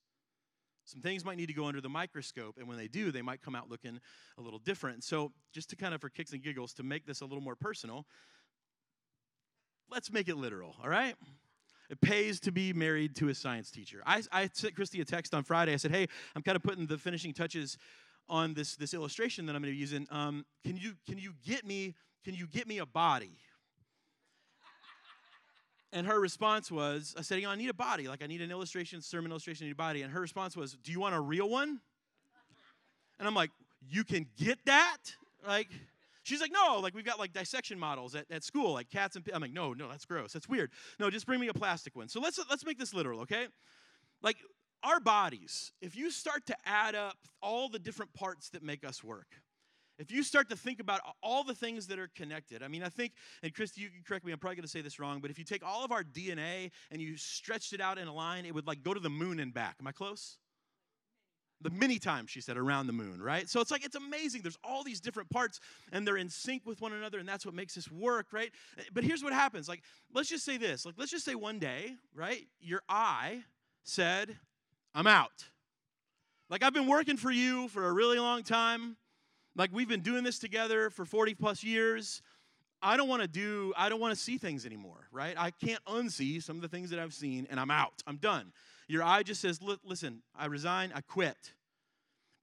Some 0.85 1.01
things 1.01 1.25
might 1.25 1.37
need 1.37 1.47
to 1.47 1.53
go 1.53 1.65
under 1.65 1.81
the 1.81 1.89
microscope, 1.89 2.57
and 2.57 2.67
when 2.67 2.77
they 2.77 2.87
do, 2.87 3.11
they 3.11 3.23
might 3.23 3.41
come 3.41 3.55
out 3.55 3.69
looking 3.69 3.99
a 4.37 4.41
little 4.41 4.59
different. 4.59 5.03
So, 5.03 5.31
just 5.51 5.69
to 5.71 5.75
kind 5.75 5.93
of 5.93 6.01
for 6.01 6.09
kicks 6.09 6.31
and 6.31 6.43
giggles, 6.43 6.73
to 6.75 6.83
make 6.83 7.05
this 7.05 7.21
a 7.21 7.25
little 7.25 7.41
more 7.41 7.55
personal, 7.55 8.05
let's 9.89 10.11
make 10.11 10.29
it 10.29 10.37
literal, 10.37 10.75
all 10.81 10.89
right? 10.89 11.15
It 11.89 12.01
pays 12.01 12.39
to 12.41 12.51
be 12.51 12.73
married 12.73 13.15
to 13.17 13.29
a 13.29 13.35
science 13.35 13.69
teacher. 13.69 14.01
I, 14.05 14.23
I 14.31 14.49
sent 14.53 14.75
Christy 14.75 15.01
a 15.01 15.05
text 15.05 15.33
on 15.33 15.43
Friday. 15.43 15.73
I 15.73 15.77
said, 15.77 15.91
hey, 15.91 16.07
I'm 16.35 16.41
kind 16.41 16.55
of 16.55 16.63
putting 16.63 16.87
the 16.87 16.97
finishing 16.97 17.33
touches 17.33 17.77
on 18.27 18.53
this, 18.53 18.75
this 18.75 18.93
illustration 18.93 19.45
that 19.45 19.55
I'm 19.55 19.61
going 19.61 19.71
to 19.71 19.75
be 19.75 19.79
using. 19.79 20.07
Um, 20.09 20.45
can, 20.63 20.77
you, 20.77 20.93
can, 21.07 21.17
you 21.19 21.33
get 21.45 21.65
me, 21.65 21.93
can 22.23 22.33
you 22.33 22.47
get 22.47 22.67
me 22.67 22.79
a 22.79 22.85
body? 22.85 23.37
And 25.95 26.05
her 26.05 26.19
response 26.19 26.69
was, 26.69 27.15
I 27.17 27.21
said, 27.21 27.39
you 27.39 27.45
know, 27.45 27.51
I 27.51 27.55
need 27.55 27.69
a 27.69 27.73
body. 27.73 28.07
Like, 28.07 28.21
I 28.21 28.27
need 28.27 28.41
an 28.41 28.51
illustration, 28.51 29.01
sermon 29.01 29.31
illustration, 29.31 29.63
I 29.63 29.67
need 29.67 29.73
a 29.73 29.75
body. 29.75 30.01
And 30.01 30.11
her 30.11 30.19
response 30.19 30.55
was, 30.55 30.73
Do 30.83 30.91
you 30.91 30.99
want 30.99 31.15
a 31.15 31.21
real 31.21 31.49
one? 31.49 31.79
And 33.17 33.27
I'm 33.27 33.33
like, 33.33 33.49
You 33.89 34.03
can 34.03 34.27
get 34.37 34.59
that? 34.65 34.97
Like, 35.47 35.69
she's 36.23 36.41
like, 36.41 36.51
no, 36.51 36.79
like 36.79 36.93
we've 36.93 37.05
got 37.05 37.17
like 37.17 37.31
dissection 37.31 37.79
models 37.79 38.15
at, 38.15 38.25
at 38.29 38.43
school, 38.43 38.73
like 38.73 38.89
cats 38.89 39.15
and 39.15 39.23
I'm 39.33 39.41
like, 39.41 39.53
no, 39.53 39.73
no, 39.73 39.87
that's 39.87 40.05
gross. 40.05 40.33
That's 40.33 40.49
weird. 40.49 40.71
No, 40.99 41.09
just 41.09 41.25
bring 41.25 41.39
me 41.39 41.47
a 41.47 41.53
plastic 41.53 41.95
one. 41.95 42.09
So 42.09 42.19
let's 42.19 42.39
let's 42.49 42.65
make 42.65 42.77
this 42.77 42.93
literal, 42.93 43.21
okay? 43.21 43.47
Like 44.21 44.37
our 44.83 44.99
bodies, 44.99 45.71
if 45.81 45.95
you 45.95 46.11
start 46.11 46.45
to 46.47 46.55
add 46.65 46.95
up 46.95 47.17
all 47.41 47.69
the 47.69 47.79
different 47.79 48.13
parts 48.13 48.49
that 48.49 48.63
make 48.63 48.83
us 48.83 49.03
work, 49.03 49.27
if 49.97 50.11
you 50.11 50.23
start 50.23 50.49
to 50.49 50.55
think 50.55 50.79
about 50.79 51.01
all 51.23 51.43
the 51.43 51.53
things 51.53 51.87
that 51.87 51.99
are 51.99 52.09
connected, 52.15 52.61
I 52.61 52.67
mean, 52.67 52.83
I 52.83 52.89
think, 52.89 53.13
and 53.43 53.53
Christy, 53.53 53.81
you 53.81 53.89
can 53.89 54.03
correct 54.05 54.25
me, 54.25 54.31
I'm 54.31 54.39
probably 54.39 54.57
going 54.57 54.63
to 54.63 54.69
say 54.69 54.81
this 54.81 54.99
wrong, 54.99 55.19
but 55.19 55.31
if 55.31 55.39
you 55.39 55.45
take 55.45 55.65
all 55.65 55.85
of 55.85 55.91
our 55.91 56.03
DNA 56.03 56.71
and 56.91 57.01
you 57.01 57.17
stretched 57.17 57.73
it 57.73 57.81
out 57.81 57.97
in 57.97 58.07
a 58.07 58.13
line, 58.13 58.45
it 58.45 58.53
would 58.53 58.67
like 58.67 58.83
go 58.83 58.93
to 58.93 58.99
the 58.99 59.09
moon 59.09 59.39
and 59.39 59.53
back. 59.53 59.75
Am 59.79 59.87
I 59.87 59.91
close? 59.91 60.37
The 61.61 61.69
many 61.69 61.99
times 61.99 62.29
she 62.29 62.41
said 62.41 62.57
around 62.57 62.87
the 62.87 62.93
moon, 62.93 63.21
right? 63.21 63.49
So 63.49 63.61
it's 63.61 63.71
like 63.71 63.85
it's 63.85 63.95
amazing. 63.95 64.41
There's 64.41 64.57
all 64.63 64.83
these 64.83 64.99
different 64.99 65.29
parts 65.29 65.61
and 65.93 66.05
they're 66.05 66.17
in 66.17 66.29
sync 66.29 66.65
with 66.65 66.81
one 66.81 66.91
another, 66.91 67.17
and 67.17 67.27
that's 67.27 67.45
what 67.45 67.55
makes 67.55 67.75
this 67.75 67.89
work, 67.89 68.27
right? 68.33 68.51
Eh, 68.77 68.83
but 68.93 69.05
here's 69.05 69.23
what 69.23 69.31
happens. 69.31 69.69
Like, 69.69 69.81
let's 70.13 70.29
just 70.29 70.43
say 70.43 70.57
this. 70.57 70.85
Like, 70.85 70.95
let's 70.97 71.11
just 71.11 71.23
say 71.23 71.33
one 71.33 71.57
day, 71.59 71.95
right? 72.13 72.45
Your 72.59 72.81
eye 72.89 73.43
said, 73.83 74.35
I'm 74.93 75.07
out. 75.07 75.45
Like, 76.49 76.61
I've 76.61 76.73
been 76.73 76.87
working 76.87 77.17
for 77.17 77.31
you 77.31 77.69
for 77.69 77.87
a 77.87 77.93
really 77.93 78.19
long 78.19 78.43
time. 78.43 78.97
Like, 79.55 79.71
we've 79.73 79.87
been 79.87 80.01
doing 80.01 80.23
this 80.23 80.39
together 80.39 80.89
for 80.89 81.05
40 81.05 81.33
plus 81.35 81.63
years. 81.63 82.21
I 82.81 82.97
don't 82.97 83.07
want 83.07 83.21
to 83.21 83.27
do, 83.27 83.73
I 83.77 83.89
don't 83.89 83.99
want 83.99 84.13
to 84.13 84.19
see 84.19 84.37
things 84.37 84.65
anymore, 84.65 85.07
right? 85.11 85.35
I 85.37 85.51
can't 85.51 85.83
unsee 85.85 86.43
some 86.43 86.57
of 86.57 86.61
the 86.61 86.67
things 86.67 86.89
that 86.89 86.99
I've 86.99 87.13
seen, 87.13 87.47
and 87.49 87.59
I'm 87.59 87.71
out. 87.71 88.03
I'm 88.05 88.17
done. 88.17 88.51
Your 88.87 89.03
eye 89.03 89.23
just 89.23 89.41
says, 89.41 89.59
listen, 89.83 90.21
I 90.35 90.45
resign, 90.45 90.91
I 90.93 91.01
quit. 91.01 91.53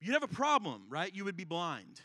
You'd 0.00 0.14
have 0.14 0.24
a 0.24 0.28
problem, 0.28 0.86
right? 0.88 1.14
You 1.14 1.24
would 1.24 1.36
be 1.36 1.44
blind. 1.44 2.00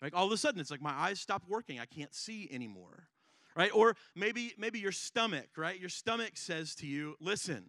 Like 0.00 0.16
all 0.16 0.26
of 0.26 0.32
a 0.32 0.36
sudden, 0.36 0.60
it's 0.60 0.70
like 0.70 0.82
my 0.82 0.92
eyes 0.92 1.20
stop 1.20 1.44
working. 1.48 1.78
I 1.78 1.84
can't 1.84 2.14
see 2.14 2.48
anymore, 2.50 3.08
right? 3.54 3.70
Or 3.72 3.94
maybe 4.16 4.52
maybe 4.58 4.80
your 4.80 4.90
stomach, 4.90 5.48
right? 5.56 5.78
Your 5.78 5.88
stomach 5.88 6.32
says 6.34 6.74
to 6.76 6.86
you, 6.86 7.14
listen, 7.20 7.64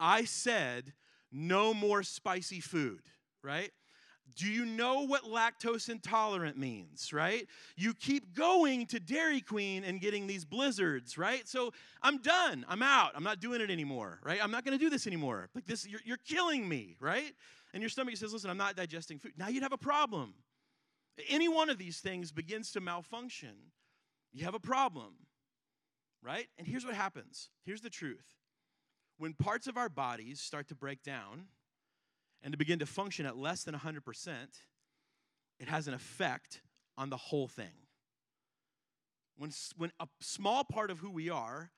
I 0.00 0.24
said 0.24 0.92
no 1.30 1.72
more 1.72 2.02
spicy 2.02 2.58
food, 2.58 3.02
right? 3.44 3.70
Do 4.34 4.50
you 4.50 4.64
know 4.64 5.06
what 5.06 5.24
lactose 5.24 5.88
intolerant 5.88 6.56
means, 6.56 7.12
right? 7.12 7.46
You 7.76 7.94
keep 7.94 8.34
going 8.34 8.86
to 8.86 9.00
Dairy 9.00 9.40
Queen 9.40 9.84
and 9.84 10.00
getting 10.00 10.26
these 10.26 10.44
blizzards, 10.44 11.18
right? 11.18 11.46
So 11.48 11.72
I'm 12.02 12.18
done. 12.18 12.64
I'm 12.68 12.82
out. 12.82 13.12
I'm 13.14 13.24
not 13.24 13.40
doing 13.40 13.60
it 13.60 13.70
anymore, 13.70 14.20
right? 14.22 14.42
I'm 14.42 14.50
not 14.50 14.64
going 14.64 14.76
to 14.78 14.82
do 14.82 14.90
this 14.90 15.06
anymore. 15.06 15.48
Like 15.54 15.66
this, 15.66 15.86
you're, 15.86 16.00
you're 16.04 16.18
killing 16.18 16.68
me, 16.68 16.96
right? 17.00 17.32
And 17.74 17.82
your 17.82 17.90
stomach 17.90 18.16
says, 18.16 18.32
listen, 18.32 18.50
I'm 18.50 18.56
not 18.56 18.76
digesting 18.76 19.18
food. 19.18 19.32
Now 19.36 19.48
you'd 19.48 19.62
have 19.62 19.72
a 19.72 19.78
problem. 19.78 20.34
Any 21.28 21.48
one 21.48 21.70
of 21.70 21.78
these 21.78 22.00
things 22.00 22.32
begins 22.32 22.72
to 22.72 22.80
malfunction. 22.80 23.54
You 24.32 24.44
have 24.44 24.54
a 24.54 24.60
problem, 24.60 25.14
right? 26.22 26.46
And 26.58 26.66
here's 26.66 26.84
what 26.84 26.94
happens 26.94 27.50
here's 27.64 27.82
the 27.82 27.90
truth 27.90 28.36
when 29.18 29.34
parts 29.34 29.66
of 29.66 29.76
our 29.76 29.88
bodies 29.88 30.40
start 30.40 30.68
to 30.68 30.74
break 30.74 31.02
down 31.02 31.46
and 32.42 32.52
to 32.52 32.58
begin 32.58 32.78
to 32.80 32.86
function 32.86 33.26
at 33.26 33.36
less 33.36 33.64
than 33.64 33.74
100%, 33.74 34.00
it 35.60 35.68
has 35.68 35.88
an 35.88 35.94
effect 35.94 36.60
on 36.98 37.10
the 37.10 37.16
whole 37.16 37.48
thing. 37.48 37.72
When, 39.36 39.50
when 39.76 39.92
a 40.00 40.06
small 40.20 40.64
part 40.64 40.90
of 40.90 40.98
who 40.98 41.10
we 41.10 41.30
are 41.30 41.70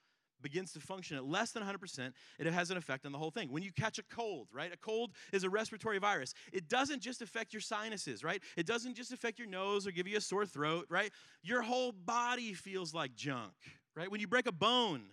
begins 0.45 0.73
to 0.73 0.81
function 0.81 1.17
at 1.17 1.25
less 1.25 1.53
than 1.53 1.63
100%, 1.63 2.13
it 2.39 2.47
has 2.47 2.71
an 2.71 2.77
effect 2.77 3.07
on 3.07 3.13
the 3.13 3.19
whole 3.19 3.31
thing. 3.31 3.51
When 3.51 3.63
you 3.63 3.73
catch 3.73 3.99
a 3.99 4.03
cold, 4.03 4.49
right? 4.53 4.73
A 4.73 4.77
cold 4.77 5.13
is 5.33 5.43
a 5.43 5.51
respiratory 5.51 5.99
virus. 5.99 6.35
It 6.53 6.69
doesn't 6.69 7.01
just 7.01 7.23
affect 7.23 7.53
your 7.53 7.63
sinuses, 7.63 8.23
right? 8.23 8.43
It 8.57 8.67
doesn't 8.67 8.95
just 8.95 9.13
affect 9.13 9.39
your 9.39 9.49
nose 9.49 9.87
or 9.87 9.91
give 9.91 10.07
you 10.07 10.19
a 10.19 10.21
sore 10.21 10.45
throat, 10.45 10.87
right? 10.91 11.11
Your 11.43 11.63
whole 11.63 11.93
body 11.93 12.53
feels 12.53 12.93
like 12.93 13.15
junk, 13.15 13.53
right? 13.97 14.11
When 14.11 14.21
you 14.21 14.29
break 14.29 14.47
a 14.47 14.53
bone, 14.53 15.05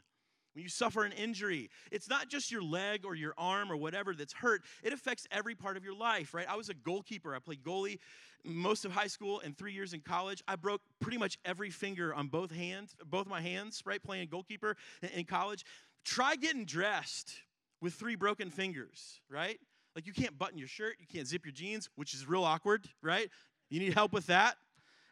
when 0.54 0.64
you 0.64 0.70
suffer 0.70 1.04
an 1.04 1.12
injury, 1.14 1.70
it's 1.92 2.10
not 2.10 2.28
just 2.30 2.52
your 2.52 2.62
leg 2.62 3.06
or 3.06 3.16
your 3.16 3.34
arm 3.38 3.72
or 3.72 3.78
whatever 3.78 4.14
that's 4.14 4.34
hurt, 4.34 4.64
it 4.84 4.94
affects 4.94 5.28
every 5.32 5.56
part 5.56 5.78
of 5.78 5.84
your 5.86 5.96
life, 5.96 6.34
right? 6.34 6.46
I 6.50 6.56
was 6.56 6.70
a 6.70 6.74
goalkeeper. 6.74 7.34
I 7.36 7.40
played 7.40 7.64
goalie 7.64 8.00
most 8.44 8.86
of 8.86 8.92
high 8.92 9.08
school 9.08 9.40
and 9.42 9.58
three 9.58 9.74
years 9.74 9.94
in 9.94 10.02
college. 10.02 10.44
I 10.48 10.56
broke 10.56 10.82
pretty 11.00 11.18
much 11.18 11.38
every 11.46 11.70
finger 11.70 12.14
on 12.14 12.28
both 12.28 12.52
hands, 12.52 12.96
both 13.06 13.28
my 13.28 13.42
hands, 13.42 13.82
right? 13.86 14.02
Playing 14.02 14.28
goalkeeper 14.30 14.76
in 15.14 15.26
college. 15.26 15.64
Try 16.04 16.36
getting 16.36 16.66
dressed 16.66 17.34
with 17.82 17.94
three 17.94 18.16
broken 18.16 18.50
fingers, 18.50 19.22
right? 19.30 19.60
Like 19.96 20.08
you 20.08 20.14
can't 20.14 20.38
button 20.38 20.58
your 20.58 20.68
shirt, 20.68 20.96
you 21.00 21.06
can't 21.08 21.28
zip 21.28 21.46
your 21.46 21.54
jeans, 21.54 21.90
which 21.96 22.14
is 22.14 22.28
real 22.28 22.44
awkward, 22.44 22.88
right? 23.02 23.30
You 23.70 23.80
need 23.80 23.94
help 23.94 24.14
with 24.14 24.28
that. 24.28 24.56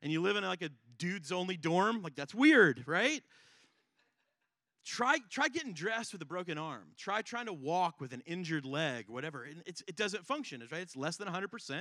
And 0.02 0.12
you 0.12 0.22
live 0.22 0.38
in 0.38 0.44
like 0.44 0.62
a 0.62 0.70
dudes 0.98 1.32
only 1.32 1.58
dorm, 1.58 2.02
like 2.02 2.16
that's 2.16 2.34
weird, 2.34 2.84
right? 2.88 3.22
Try, 4.86 5.18
try 5.30 5.50
getting 5.50 5.74
dressed 5.74 6.14
with 6.14 6.22
a 6.22 6.26
broken 6.26 6.58
arm. 6.58 6.94
Try 6.98 7.22
trying 7.22 7.46
to 7.46 7.54
walk 7.54 8.00
with 8.00 8.14
an 8.14 8.22
injured 8.26 8.66
leg, 8.66 9.06
whatever. 9.08 9.48
It's, 9.66 9.84
it 9.88 9.96
doesn't 9.96 10.26
function, 10.26 10.62
right? 10.72 10.82
It's 10.82 10.96
less 10.96 11.18
than 11.18 11.28
100%. 11.28 11.72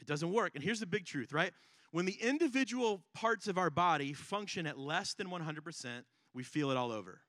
It 0.00 0.06
doesn't 0.06 0.32
work. 0.32 0.52
And 0.54 0.62
here's 0.62 0.80
the 0.80 0.86
big 0.86 1.06
truth, 1.06 1.32
right? 1.32 1.52
When 1.92 2.04
the 2.04 2.18
individual 2.20 3.04
parts 3.14 3.46
of 3.46 3.56
our 3.56 3.70
body 3.70 4.12
function 4.12 4.66
at 4.66 4.78
less 4.78 5.14
than 5.14 5.28
100%, 5.28 6.02
we 6.34 6.42
feel 6.42 6.70
it 6.70 6.76
all 6.76 6.90
over. 6.90 7.20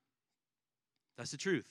That's 1.17 1.31
the 1.31 1.37
truth. 1.37 1.67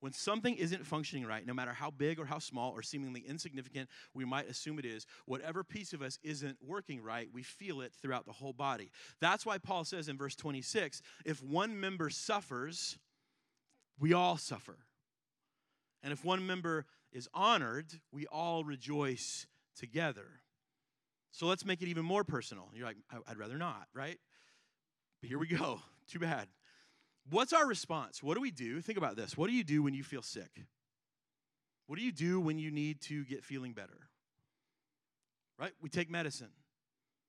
When 0.00 0.12
something 0.12 0.54
isn't 0.56 0.86
functioning 0.86 1.24
right, 1.24 1.46
no 1.46 1.54
matter 1.54 1.72
how 1.72 1.90
big 1.90 2.18
or 2.18 2.26
how 2.26 2.38
small 2.38 2.70
or 2.72 2.82
seemingly 2.82 3.24
insignificant 3.26 3.88
we 4.14 4.24
might 4.24 4.48
assume 4.48 4.78
it 4.78 4.84
is, 4.84 5.06
whatever 5.24 5.64
piece 5.64 5.92
of 5.92 6.02
us 6.02 6.18
isn't 6.22 6.58
working 6.62 7.02
right, 7.02 7.28
we 7.32 7.42
feel 7.42 7.80
it 7.80 7.92
throughout 8.00 8.26
the 8.26 8.32
whole 8.32 8.52
body. 8.52 8.90
That's 9.20 9.46
why 9.46 9.58
Paul 9.58 9.84
says 9.84 10.08
in 10.08 10.18
verse 10.18 10.36
26 10.36 11.00
if 11.24 11.42
one 11.42 11.80
member 11.80 12.10
suffers, 12.10 12.98
we 13.98 14.12
all 14.12 14.36
suffer. 14.36 14.78
And 16.02 16.12
if 16.12 16.24
one 16.24 16.46
member 16.46 16.84
is 17.12 17.28
honored, 17.32 17.86
we 18.12 18.26
all 18.26 18.64
rejoice 18.64 19.46
together. 19.76 20.26
So 21.32 21.46
let's 21.46 21.64
make 21.64 21.82
it 21.82 21.88
even 21.88 22.04
more 22.04 22.24
personal. 22.24 22.70
You're 22.74 22.86
like, 22.86 22.96
I'd 23.26 23.38
rather 23.38 23.56
not, 23.56 23.88
right? 23.94 24.18
But 25.20 25.28
here 25.28 25.38
we 25.38 25.48
go. 25.48 25.80
Too 26.08 26.18
bad. 26.18 26.48
What's 27.30 27.52
our 27.52 27.66
response? 27.66 28.22
What 28.22 28.34
do 28.34 28.40
we 28.40 28.50
do? 28.50 28.80
Think 28.80 28.98
about 28.98 29.16
this. 29.16 29.36
What 29.36 29.48
do 29.48 29.52
you 29.52 29.64
do 29.64 29.82
when 29.82 29.94
you 29.94 30.04
feel 30.04 30.22
sick? 30.22 30.50
What 31.86 31.98
do 31.98 32.04
you 32.04 32.12
do 32.12 32.40
when 32.40 32.58
you 32.58 32.70
need 32.70 33.00
to 33.02 33.24
get 33.24 33.44
feeling 33.44 33.72
better? 33.72 34.08
Right? 35.58 35.72
We 35.80 35.88
take 35.88 36.10
medicine. 36.10 36.50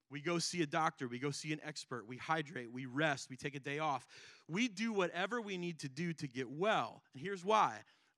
We 0.10 0.21
go 0.21 0.39
see 0.39 0.62
a 0.62 0.65
doctor. 0.65 1.07
We 1.07 1.19
go 1.19 1.31
see 1.31 1.51
an 1.51 1.60
expert. 1.65 2.07
We 2.07 2.17
hydrate. 2.17 2.71
We 2.71 2.86
rest. 2.86 3.29
We 3.29 3.36
take 3.36 3.55
a 3.55 3.60
day 3.60 3.79
off. 3.79 4.07
We 4.47 4.67
do 4.67 4.93
whatever 4.93 5.41
we 5.41 5.57
need 5.57 5.79
to 5.79 5.89
do 5.89 6.13
to 6.13 6.27
get 6.27 6.49
well. 6.49 7.01
And 7.13 7.21
here's 7.21 7.43
why 7.43 7.73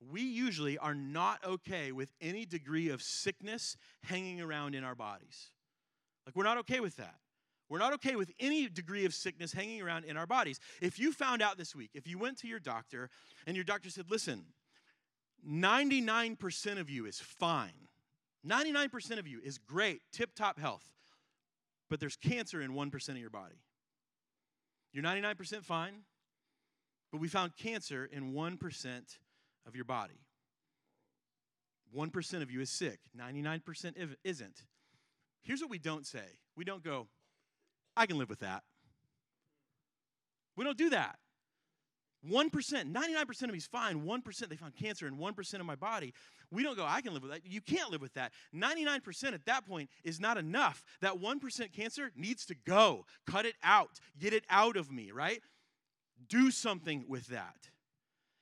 we 0.08 0.22
usually 0.22 0.78
are 0.78 0.96
not 0.96 1.44
okay 1.46 1.92
with 1.92 2.12
any 2.22 2.46
degree 2.46 2.90
of 2.90 3.02
sickness 3.02 3.76
hanging 4.04 4.40
around 4.40 4.76
in 4.76 4.84
our 4.84 4.96
bodies. 4.96 5.50
Like, 6.26 6.36
we're 6.36 6.44
not 6.44 6.58
okay 6.60 6.80
with 6.80 6.96
that. 6.98 7.16
We're 7.70 7.78
not 7.80 7.94
okay 7.94 8.16
with 8.16 8.32
any 8.40 8.68
degree 8.68 9.06
of 9.06 9.14
sickness 9.14 9.54
hanging 9.54 9.82
around 9.82 10.06
in 10.06 10.18
our 10.18 10.26
bodies. 10.26 10.60
If 10.82 10.98
you 10.98 11.14
found 11.14 11.42
out 11.42 11.58
this 11.58 11.76
week, 11.76 11.92
if 11.94 12.08
you 12.08 12.18
went 12.18 12.40
to 12.40 12.48
your 12.48 12.60
doctor 12.60 13.10
and 13.46 13.56
your 13.56 13.64
doctor 13.64 13.90
said, 13.92 14.06
listen, 14.10 14.46
99% 15.48 16.80
of 16.80 16.90
you 16.90 17.06
is 17.06 17.20
fine, 17.20 17.88
99% 18.46 19.20
of 19.20 19.28
you 19.28 19.40
is 19.44 19.60
great, 19.60 20.02
tip 20.12 20.34
top 20.34 20.60
health, 20.60 20.84
but 21.90 22.00
there's 22.00 22.16
cancer 22.16 22.62
in 22.62 22.72
1% 22.72 23.10
of 23.10 23.18
your 23.18 23.30
body. 23.30 23.62
You're 24.92 25.04
99% 25.04 25.64
fine, 25.64 25.94
but 27.12 27.22
we 27.22 27.28
found 27.28 27.56
cancer 27.56 28.10
in 28.12 28.34
1% 28.34 29.18
of 29.68 29.76
your 29.76 29.86
body. 29.86 30.20
1% 31.96 32.42
of 32.42 32.52
you 32.52 32.62
is 32.62 32.70
sick, 32.70 33.00
99% 33.18 34.16
isn't. 34.24 34.64
Here's 35.44 35.62
what 35.62 35.70
we 35.70 35.80
don't 35.80 36.06
say 36.06 36.26
we 36.56 36.66
don't 36.66 36.84
go, 36.84 37.08
I 38.00 38.06
can 38.06 38.18
live 38.18 38.30
with 38.30 38.40
that. 38.40 38.64
We 40.56 40.64
don't 40.64 40.78
do 40.78 40.90
that. 40.92 41.18
1%, 42.26 42.50
99% 42.50 43.44
of 43.44 43.52
me's 43.52 43.68
fine. 43.68 44.06
1%, 44.06 44.50
they 44.50 44.56
found 44.56 44.74
cancer 44.78 45.06
in 45.06 45.18
1% 45.18 45.54
of 45.60 45.66
my 45.66 45.76
body. 45.76 46.14
We 46.50 46.64
don't 46.64 46.78
go, 46.78 46.86
I 46.88 47.02
can 47.02 47.14
live 47.14 47.24
with 47.24 47.34
that. 47.34 47.46
You 47.46 47.60
can't 47.60 47.92
live 47.92 48.00
with 48.00 48.14
that. 48.14 48.32
99% 48.56 49.34
at 49.34 49.46
that 49.46 49.68
point 49.68 49.90
is 50.06 50.18
not 50.18 50.38
enough. 50.38 50.82
That 51.02 51.16
1% 51.16 51.74
cancer 51.74 52.12
needs 52.16 52.46
to 52.46 52.56
go. 52.56 53.06
Cut 53.28 53.46
it 53.46 53.56
out. 53.64 54.00
Get 54.18 54.34
it 54.34 54.46
out 54.50 54.78
of 54.78 54.90
me, 54.90 55.12
right? 55.12 55.42
Do 56.30 56.52
something 56.52 57.04
with 57.08 57.28
that. 57.28 57.70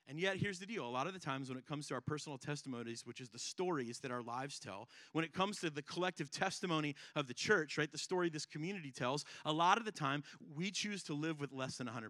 And 0.09 0.19
yet, 0.19 0.37
here's 0.37 0.59
the 0.59 0.65
deal 0.65 0.85
a 0.85 0.89
lot 0.89 1.07
of 1.07 1.13
the 1.13 1.19
times 1.19 1.49
when 1.49 1.57
it 1.57 1.65
comes 1.65 1.87
to 1.87 1.93
our 1.93 2.01
personal 2.01 2.37
testimonies, 2.37 3.05
which 3.05 3.19
is 3.19 3.29
the 3.29 3.39
stories 3.39 3.99
that 3.99 4.11
our 4.11 4.21
lives 4.21 4.57
tell, 4.57 4.87
when 5.11 5.25
it 5.25 5.33
comes 5.33 5.59
to 5.59 5.69
the 5.69 5.81
collective 5.81 6.31
testimony 6.31 6.95
of 7.15 7.27
the 7.27 7.33
church, 7.33 7.77
right, 7.77 7.91
the 7.91 7.97
story 7.97 8.29
this 8.29 8.45
community 8.45 8.91
tells, 8.91 9.25
a 9.43 9.51
lot 9.51 9.77
of 9.77 9.83
the 9.83 9.91
time 9.91 10.23
we 10.55 10.71
choose 10.71 11.03
to 11.03 11.13
live 11.13 11.41
with 11.41 11.51
less 11.51 11.77
than 11.77 11.87
100%. 11.87 12.09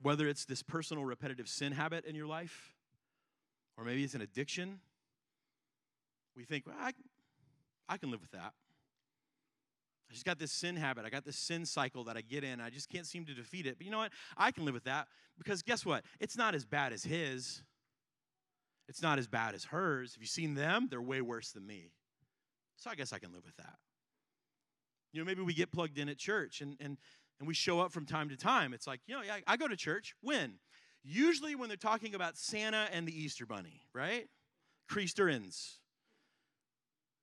Whether 0.00 0.26
it's 0.26 0.46
this 0.46 0.62
personal 0.62 1.04
repetitive 1.04 1.48
sin 1.48 1.72
habit 1.72 2.06
in 2.06 2.14
your 2.14 2.26
life, 2.26 2.74
or 3.76 3.84
maybe 3.84 4.02
it's 4.02 4.14
an 4.14 4.22
addiction, 4.22 4.80
we 6.34 6.44
think, 6.44 6.66
well, 6.66 6.76
I, 6.80 6.92
I 7.90 7.98
can 7.98 8.10
live 8.10 8.22
with 8.22 8.30
that. 8.30 8.54
I 10.10 10.12
just 10.12 10.26
got 10.26 10.40
this 10.40 10.50
sin 10.50 10.74
habit. 10.74 11.04
I 11.04 11.10
got 11.10 11.24
this 11.24 11.36
sin 11.36 11.64
cycle 11.64 12.02
that 12.04 12.16
I 12.16 12.22
get 12.22 12.42
in. 12.42 12.60
I 12.60 12.68
just 12.68 12.88
can't 12.88 13.06
seem 13.06 13.24
to 13.26 13.34
defeat 13.34 13.66
it. 13.66 13.76
But 13.78 13.84
you 13.84 13.92
know 13.92 13.98
what? 13.98 14.10
I 14.36 14.50
can 14.50 14.64
live 14.64 14.74
with 14.74 14.84
that 14.84 15.06
because 15.38 15.62
guess 15.62 15.86
what? 15.86 16.02
It's 16.18 16.36
not 16.36 16.54
as 16.54 16.64
bad 16.64 16.92
as 16.92 17.04
his. 17.04 17.62
It's 18.88 19.02
not 19.02 19.20
as 19.20 19.28
bad 19.28 19.54
as 19.54 19.64
hers. 19.64 20.14
Have 20.14 20.22
you 20.22 20.26
seen 20.26 20.54
them? 20.54 20.88
They're 20.90 21.00
way 21.00 21.20
worse 21.20 21.52
than 21.52 21.64
me. 21.64 21.92
So 22.76 22.90
I 22.90 22.96
guess 22.96 23.12
I 23.12 23.18
can 23.18 23.32
live 23.32 23.44
with 23.44 23.56
that. 23.58 23.76
You 25.12 25.20
know, 25.20 25.24
maybe 25.24 25.42
we 25.42 25.54
get 25.54 25.70
plugged 25.70 25.96
in 25.96 26.08
at 26.08 26.18
church 26.18 26.60
and, 26.60 26.76
and, 26.80 26.96
and 27.38 27.46
we 27.46 27.54
show 27.54 27.78
up 27.78 27.92
from 27.92 28.04
time 28.04 28.30
to 28.30 28.36
time. 28.36 28.74
It's 28.74 28.88
like, 28.88 29.00
you 29.06 29.14
know, 29.14 29.22
yeah, 29.22 29.36
I 29.46 29.56
go 29.56 29.68
to 29.68 29.76
church. 29.76 30.14
When? 30.22 30.54
Usually 31.04 31.54
when 31.54 31.68
they're 31.68 31.76
talking 31.76 32.16
about 32.16 32.36
Santa 32.36 32.88
and 32.92 33.06
the 33.06 33.16
Easter 33.16 33.46
Bunny, 33.46 33.82
right? 33.94 34.26
Creasterins. 34.90 35.76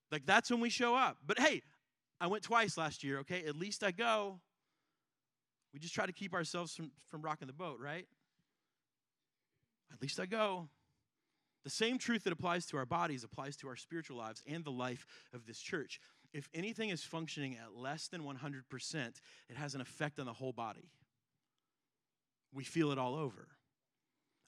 Like 0.10 0.26
that's 0.26 0.50
when 0.50 0.62
we 0.62 0.70
show 0.70 0.96
up. 0.96 1.18
But 1.26 1.40
hey, 1.40 1.64
I 2.20 2.28
went 2.28 2.44
twice 2.44 2.78
last 2.78 3.04
year, 3.04 3.20
okay? 3.20 3.44
At 3.46 3.56
least 3.56 3.84
I 3.84 3.92
go. 3.92 4.40
We 5.74 5.80
just 5.80 5.94
try 5.94 6.06
to 6.06 6.14
keep 6.14 6.34
ourselves 6.34 6.76
from, 6.76 6.92
from 7.10 7.22
rocking 7.22 7.48
the 7.48 7.54
boat, 7.54 7.80
right? 7.80 8.08
At 9.92 10.02
least 10.02 10.20
I 10.20 10.26
go. 10.26 10.70
The 11.64 11.70
same 11.70 11.98
truth 11.98 12.24
that 12.24 12.34
applies 12.34 12.66
to 12.68 12.78
our 12.78 12.86
bodies 12.86 13.24
applies 13.24 13.58
to 13.58 13.68
our 13.68 13.76
spiritual 13.76 14.18
lives 14.18 14.42
and 14.48 14.64
the 14.64 14.72
life 14.72 15.06
of 15.34 15.46
this 15.46 15.60
church. 15.60 16.00
If 16.34 16.50
anything 16.54 16.90
is 16.90 17.04
functioning 17.04 17.58
at 17.58 17.76
less 17.76 18.08
than 18.08 18.22
100%, 18.22 18.96
it 19.50 19.58
has 19.58 19.76
an 19.76 19.82
effect 19.82 20.20
on 20.20 20.26
the 20.26 20.34
whole 20.34 20.54
body. 20.54 20.92
We 22.54 22.64
feel 22.64 22.92
it 22.92 22.98
all 22.98 23.16
over. 23.16 23.48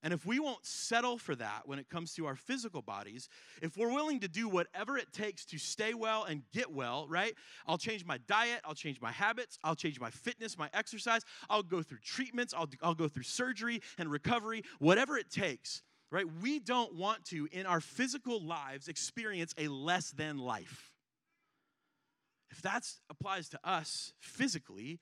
And 0.01 0.13
if 0.13 0.25
we 0.25 0.39
won't 0.39 0.65
settle 0.65 1.17
for 1.17 1.35
that 1.35 1.63
when 1.65 1.77
it 1.77 1.89
comes 1.89 2.13
to 2.13 2.25
our 2.25 2.35
physical 2.35 2.81
bodies, 2.81 3.27
if 3.61 3.75
we're 3.75 3.93
willing 3.93 4.21
to 4.21 4.29
do 4.29 4.47
whatever 4.47 4.97
it 4.97 5.11
takes 5.11 5.45
to 5.47 5.57
stay 5.57 5.93
well 5.93 6.23
and 6.23 6.43
get 6.53 6.71
well, 6.71 7.05
right? 7.09 7.33
I'll 7.67 7.77
change 7.77 8.05
my 8.05 8.17
diet, 8.27 8.61
I'll 8.63 8.75
change 8.75 9.01
my 9.01 9.11
habits, 9.11 9.59
I'll 9.61 9.75
change 9.75 9.99
my 9.99 10.09
fitness, 10.09 10.57
my 10.57 10.69
exercise, 10.73 11.21
I'll 11.49 11.63
go 11.63 11.81
through 11.81 11.99
treatments, 12.03 12.53
I'll, 12.55 12.69
I'll 12.81 12.95
go 12.95 13.09
through 13.09 13.23
surgery 13.23 13.81
and 13.97 14.09
recovery, 14.09 14.63
whatever 14.79 15.17
it 15.17 15.29
takes, 15.29 15.81
right? 16.11 16.25
We 16.41 16.59
don't 16.59 16.95
want 16.95 17.25
to, 17.25 17.49
in 17.51 17.65
our 17.65 17.81
physical 17.81 18.41
lives, 18.41 18.87
experience 18.87 19.53
a 19.57 19.67
less 19.67 20.11
than 20.11 20.37
life. 20.37 20.93
If 22.51 22.61
that 22.61 22.83
applies 23.09 23.49
to 23.49 23.59
us 23.65 24.13
physically, 24.21 24.99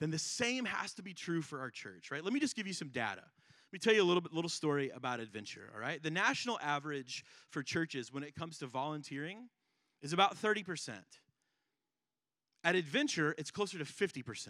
then 0.00 0.10
the 0.10 0.18
same 0.18 0.64
has 0.64 0.94
to 0.94 1.02
be 1.02 1.14
true 1.14 1.42
for 1.42 1.60
our 1.60 1.70
church, 1.70 2.10
right? 2.10 2.24
Let 2.24 2.32
me 2.32 2.40
just 2.40 2.56
give 2.56 2.66
you 2.66 2.72
some 2.72 2.88
data. 2.88 3.22
Let 3.68 3.72
me 3.72 3.78
tell 3.80 3.94
you 3.94 4.02
a 4.02 4.04
little 4.04 4.20
bit, 4.20 4.32
little 4.32 4.48
story 4.48 4.90
about 4.90 5.18
adventure, 5.20 5.70
all 5.74 5.80
right? 5.80 6.00
The 6.02 6.10
national 6.10 6.58
average 6.62 7.24
for 7.50 7.62
churches 7.62 8.12
when 8.12 8.22
it 8.22 8.34
comes 8.34 8.58
to 8.58 8.66
volunteering 8.66 9.48
is 10.02 10.12
about 10.12 10.36
30%. 10.40 10.92
At 12.62 12.74
Adventure, 12.74 13.34
it's 13.38 13.50
closer 13.50 13.78
to 13.78 13.84
50%. 13.84 14.48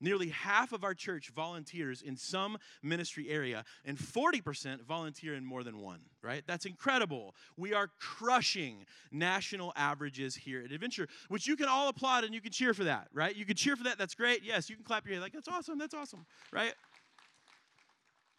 Nearly 0.00 0.28
half 0.28 0.72
of 0.72 0.84
our 0.84 0.94
church 0.94 1.30
volunteers 1.34 2.02
in 2.02 2.16
some 2.16 2.58
ministry 2.82 3.28
area, 3.28 3.64
and 3.84 3.98
40% 3.98 4.84
volunteer 4.84 5.34
in 5.34 5.44
more 5.44 5.64
than 5.64 5.78
one, 5.80 6.00
right? 6.22 6.44
That's 6.46 6.66
incredible. 6.66 7.34
We 7.56 7.74
are 7.74 7.90
crushing 7.98 8.86
national 9.10 9.72
averages 9.74 10.36
here 10.36 10.62
at 10.64 10.70
Adventure, 10.70 11.08
which 11.28 11.48
you 11.48 11.56
can 11.56 11.66
all 11.66 11.88
applaud 11.88 12.24
and 12.24 12.32
you 12.32 12.40
can 12.40 12.52
cheer 12.52 12.74
for 12.74 12.84
that, 12.84 13.08
right? 13.12 13.34
You 13.34 13.44
can 13.44 13.56
cheer 13.56 13.74
for 13.74 13.84
that. 13.84 13.98
That's 13.98 14.14
great. 14.14 14.44
Yes, 14.44 14.70
you 14.70 14.76
can 14.76 14.84
clap 14.84 15.04
your 15.04 15.14
hand 15.14 15.22
like, 15.22 15.32
that's 15.32 15.48
awesome. 15.48 15.78
That's 15.78 15.94
awesome, 15.94 16.26
right? 16.52 16.74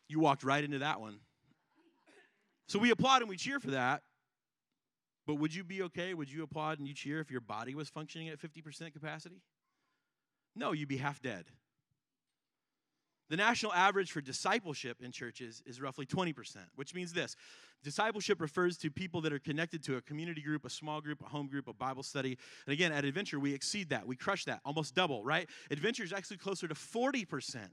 You 0.10 0.20
walked 0.20 0.44
right 0.44 0.64
into 0.64 0.80
that 0.80 1.00
one. 1.00 1.20
So 2.68 2.78
we 2.80 2.90
applaud 2.92 3.22
and 3.22 3.30
we 3.30 3.38
cheer 3.38 3.60
for 3.60 3.72
that. 3.72 4.02
But 5.26 5.36
would 5.36 5.54
you 5.54 5.64
be 5.64 5.84
okay? 5.84 6.14
Would 6.14 6.32
you 6.32 6.44
applaud 6.44 6.80
and 6.80 6.88
you 6.88 6.94
cheer 6.94 7.20
if 7.20 7.30
your 7.30 7.42
body 7.42 7.76
was 7.76 7.88
functioning 7.88 8.30
at 8.30 8.40
50% 8.40 8.92
capacity? 8.94 9.42
No, 10.56 10.72
you'd 10.72 10.90
be 10.90 10.98
half 10.98 11.22
dead. 11.22 11.46
The 13.30 13.38
national 13.38 13.72
average 13.74 14.12
for 14.12 14.22
discipleship 14.22 14.98
in 15.04 15.12
churches 15.12 15.62
is 15.68 15.80
roughly 15.80 16.08
20%, 16.08 16.34
which 16.76 16.96
means 16.96 17.14
this 17.14 17.36
discipleship 17.84 18.42
refers 18.42 18.76
to 18.80 18.90
people 18.90 19.22
that 19.22 19.32
are 19.32 19.40
connected 19.40 19.84
to 19.84 19.98
a 19.98 20.02
community 20.02 20.42
group, 20.42 20.66
a 20.66 20.70
small 20.70 21.00
group, 21.00 21.22
a 21.22 21.30
home 21.30 21.48
group, 21.48 21.68
a 21.68 21.74
Bible 21.74 22.02
study. 22.02 22.38
And 22.66 22.74
again, 22.74 22.92
at 22.92 23.06
Adventure, 23.06 23.40
we 23.40 23.54
exceed 23.54 23.90
that. 23.90 24.08
We 24.08 24.16
crush 24.16 24.46
that, 24.46 24.62
almost 24.66 24.96
double, 24.96 25.24
right? 25.24 25.48
Adventure 25.70 26.04
is 26.04 26.12
actually 26.12 26.38
closer 26.38 26.68
to 26.68 26.74
40% 26.74 27.68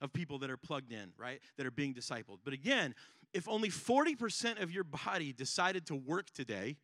of 0.00 0.12
people 0.12 0.38
that 0.40 0.50
are 0.50 0.56
plugged 0.56 0.92
in, 0.92 1.12
right? 1.18 1.40
That 1.56 1.66
are 1.66 1.70
being 1.70 1.94
discipled. 1.94 2.38
But 2.44 2.52
again, 2.52 2.94
if 3.32 3.48
only 3.48 3.68
40% 3.68 4.62
of 4.62 4.70
your 4.70 4.84
body 4.84 5.32
decided 5.32 5.86
to 5.86 5.94
work 5.94 6.30
today, 6.30 6.76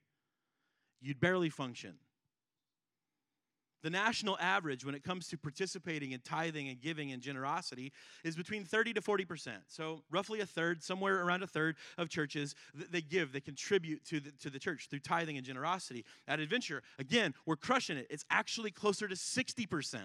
you'd 1.00 1.20
barely 1.20 1.50
function. 1.50 1.94
The 3.82 3.90
national 3.90 4.38
average 4.38 4.84
when 4.84 4.94
it 4.94 5.02
comes 5.02 5.26
to 5.28 5.36
participating 5.36 6.12
in 6.12 6.20
tithing 6.20 6.68
and 6.68 6.80
giving 6.80 7.10
and 7.10 7.20
generosity 7.20 7.92
is 8.22 8.36
between 8.36 8.64
30 8.64 8.94
to 8.94 9.00
40%. 9.00 9.50
So, 9.66 10.04
roughly 10.08 10.40
a 10.40 10.46
third, 10.46 10.84
somewhere 10.84 11.24
around 11.24 11.42
a 11.42 11.48
third 11.48 11.76
of 11.98 12.08
churches, 12.08 12.54
they 12.74 13.00
give, 13.00 13.32
they 13.32 13.40
contribute 13.40 14.04
to 14.04 14.20
the, 14.20 14.30
to 14.40 14.50
the 14.50 14.60
church 14.60 14.86
through 14.88 15.00
tithing 15.00 15.36
and 15.36 15.44
generosity. 15.44 16.04
At 16.28 16.38
Adventure, 16.38 16.82
again, 17.00 17.34
we're 17.44 17.56
crushing 17.56 17.96
it. 17.96 18.06
It's 18.08 18.24
actually 18.30 18.70
closer 18.70 19.08
to 19.08 19.16
60%. 19.16 19.96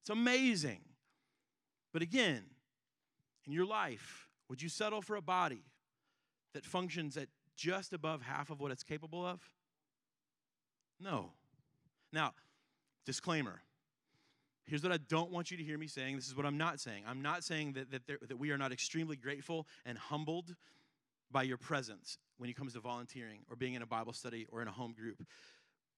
It's 0.00 0.10
amazing. 0.10 0.80
But 1.92 2.02
again, 2.02 2.42
in 3.46 3.52
your 3.52 3.66
life, 3.66 4.28
would 4.48 4.62
you 4.62 4.68
settle 4.68 5.02
for 5.02 5.16
a 5.16 5.22
body 5.22 5.64
that 6.54 6.64
functions 6.64 7.16
at 7.16 7.28
just 7.56 7.92
above 7.92 8.22
half 8.22 8.50
of 8.50 8.60
what 8.60 8.70
it's 8.70 8.82
capable 8.82 9.24
of? 9.24 9.40
No. 11.00 11.30
Now, 12.12 12.32
disclaimer. 13.06 13.62
Here's 14.66 14.82
what 14.82 14.92
I 14.92 14.98
don't 14.98 15.32
want 15.32 15.50
you 15.50 15.56
to 15.56 15.64
hear 15.64 15.78
me 15.78 15.88
saying. 15.88 16.16
This 16.16 16.28
is 16.28 16.36
what 16.36 16.46
I'm 16.46 16.58
not 16.58 16.78
saying. 16.78 17.02
I'm 17.08 17.22
not 17.22 17.42
saying 17.42 17.72
that, 17.72 17.90
that, 17.90 18.06
there, 18.06 18.18
that 18.28 18.38
we 18.38 18.50
are 18.50 18.58
not 18.58 18.72
extremely 18.72 19.16
grateful 19.16 19.66
and 19.84 19.98
humbled 19.98 20.54
by 21.30 21.42
your 21.42 21.56
presence 21.56 22.18
when 22.38 22.50
it 22.50 22.56
comes 22.56 22.74
to 22.74 22.80
volunteering 22.80 23.40
or 23.48 23.56
being 23.56 23.74
in 23.74 23.82
a 23.82 23.86
Bible 23.86 24.12
study 24.12 24.46
or 24.50 24.62
in 24.62 24.68
a 24.68 24.72
home 24.72 24.92
group. 24.92 25.24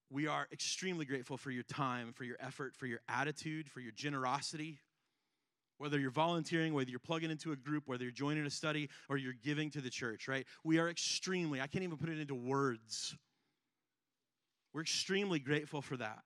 We 0.09 0.27
are 0.27 0.47
extremely 0.51 1.05
grateful 1.05 1.37
for 1.37 1.51
your 1.51 1.63
time, 1.63 2.13
for 2.13 2.23
your 2.23 2.37
effort, 2.39 2.75
for 2.75 2.85
your 2.85 2.99
attitude, 3.07 3.69
for 3.69 3.79
your 3.79 3.91
generosity, 3.91 4.79
whether 5.77 5.99
you're 5.99 6.11
volunteering, 6.11 6.73
whether 6.73 6.89
you're 6.89 6.99
plugging 6.99 7.31
into 7.31 7.51
a 7.51 7.55
group, 7.55 7.83
whether 7.87 8.03
you're 8.03 8.11
joining 8.11 8.45
a 8.45 8.49
study, 8.49 8.89
or 9.09 9.17
you're 9.17 9.33
giving 9.33 9.69
to 9.71 9.81
the 9.81 9.89
church, 9.89 10.27
right? 10.27 10.45
We 10.63 10.79
are 10.79 10.89
extremely, 10.89 11.61
I 11.61 11.67
can't 11.67 11.83
even 11.83 11.97
put 11.97 12.09
it 12.09 12.19
into 12.19 12.35
words. 12.35 13.15
We're 14.73 14.81
extremely 14.81 15.39
grateful 15.39 15.81
for 15.81 15.97
that. 15.97 16.23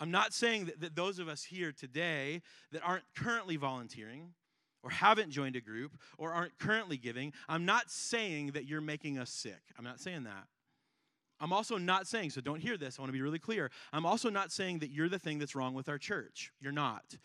I'm 0.00 0.10
not 0.10 0.32
saying 0.32 0.66
that, 0.66 0.80
that 0.80 0.96
those 0.96 1.18
of 1.18 1.28
us 1.28 1.44
here 1.44 1.72
today 1.72 2.42
that 2.72 2.82
aren't 2.82 3.04
currently 3.16 3.56
volunteering 3.56 4.34
or 4.82 4.90
haven't 4.90 5.30
joined 5.30 5.56
a 5.56 5.60
group 5.60 5.96
or 6.18 6.32
aren't 6.32 6.58
currently 6.58 6.96
giving, 6.96 7.32
I'm 7.48 7.64
not 7.64 7.90
saying 7.90 8.52
that 8.52 8.66
you're 8.66 8.80
making 8.80 9.18
us 9.18 9.30
sick. 9.30 9.60
I'm 9.78 9.84
not 9.84 10.00
saying 10.00 10.24
that. 10.24 10.46
I'm 11.40 11.52
also 11.52 11.78
not 11.78 12.06
saying, 12.06 12.30
so 12.30 12.40
don't 12.40 12.60
hear 12.60 12.76
this, 12.76 12.98
I 12.98 13.02
want 13.02 13.08
to 13.08 13.12
be 13.12 13.22
really 13.22 13.38
clear. 13.38 13.70
I'm 13.92 14.06
also 14.06 14.30
not 14.30 14.52
saying 14.52 14.80
that 14.80 14.90
you're 14.90 15.08
the 15.08 15.18
thing 15.18 15.38
that's 15.38 15.54
wrong 15.54 15.74
with 15.74 15.88
our 15.88 15.98
church. 15.98 16.52
You're 16.60 16.72
not. 16.72 17.16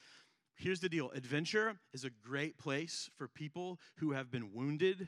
Here's 0.59 0.81
the 0.81 0.89
deal 0.89 1.09
Adventure 1.11 1.79
is 1.93 2.03
a 2.03 2.09
great 2.09 2.57
place 2.57 3.09
for 3.17 3.29
people 3.29 3.79
who 3.95 4.11
have 4.11 4.29
been 4.29 4.53
wounded, 4.53 5.07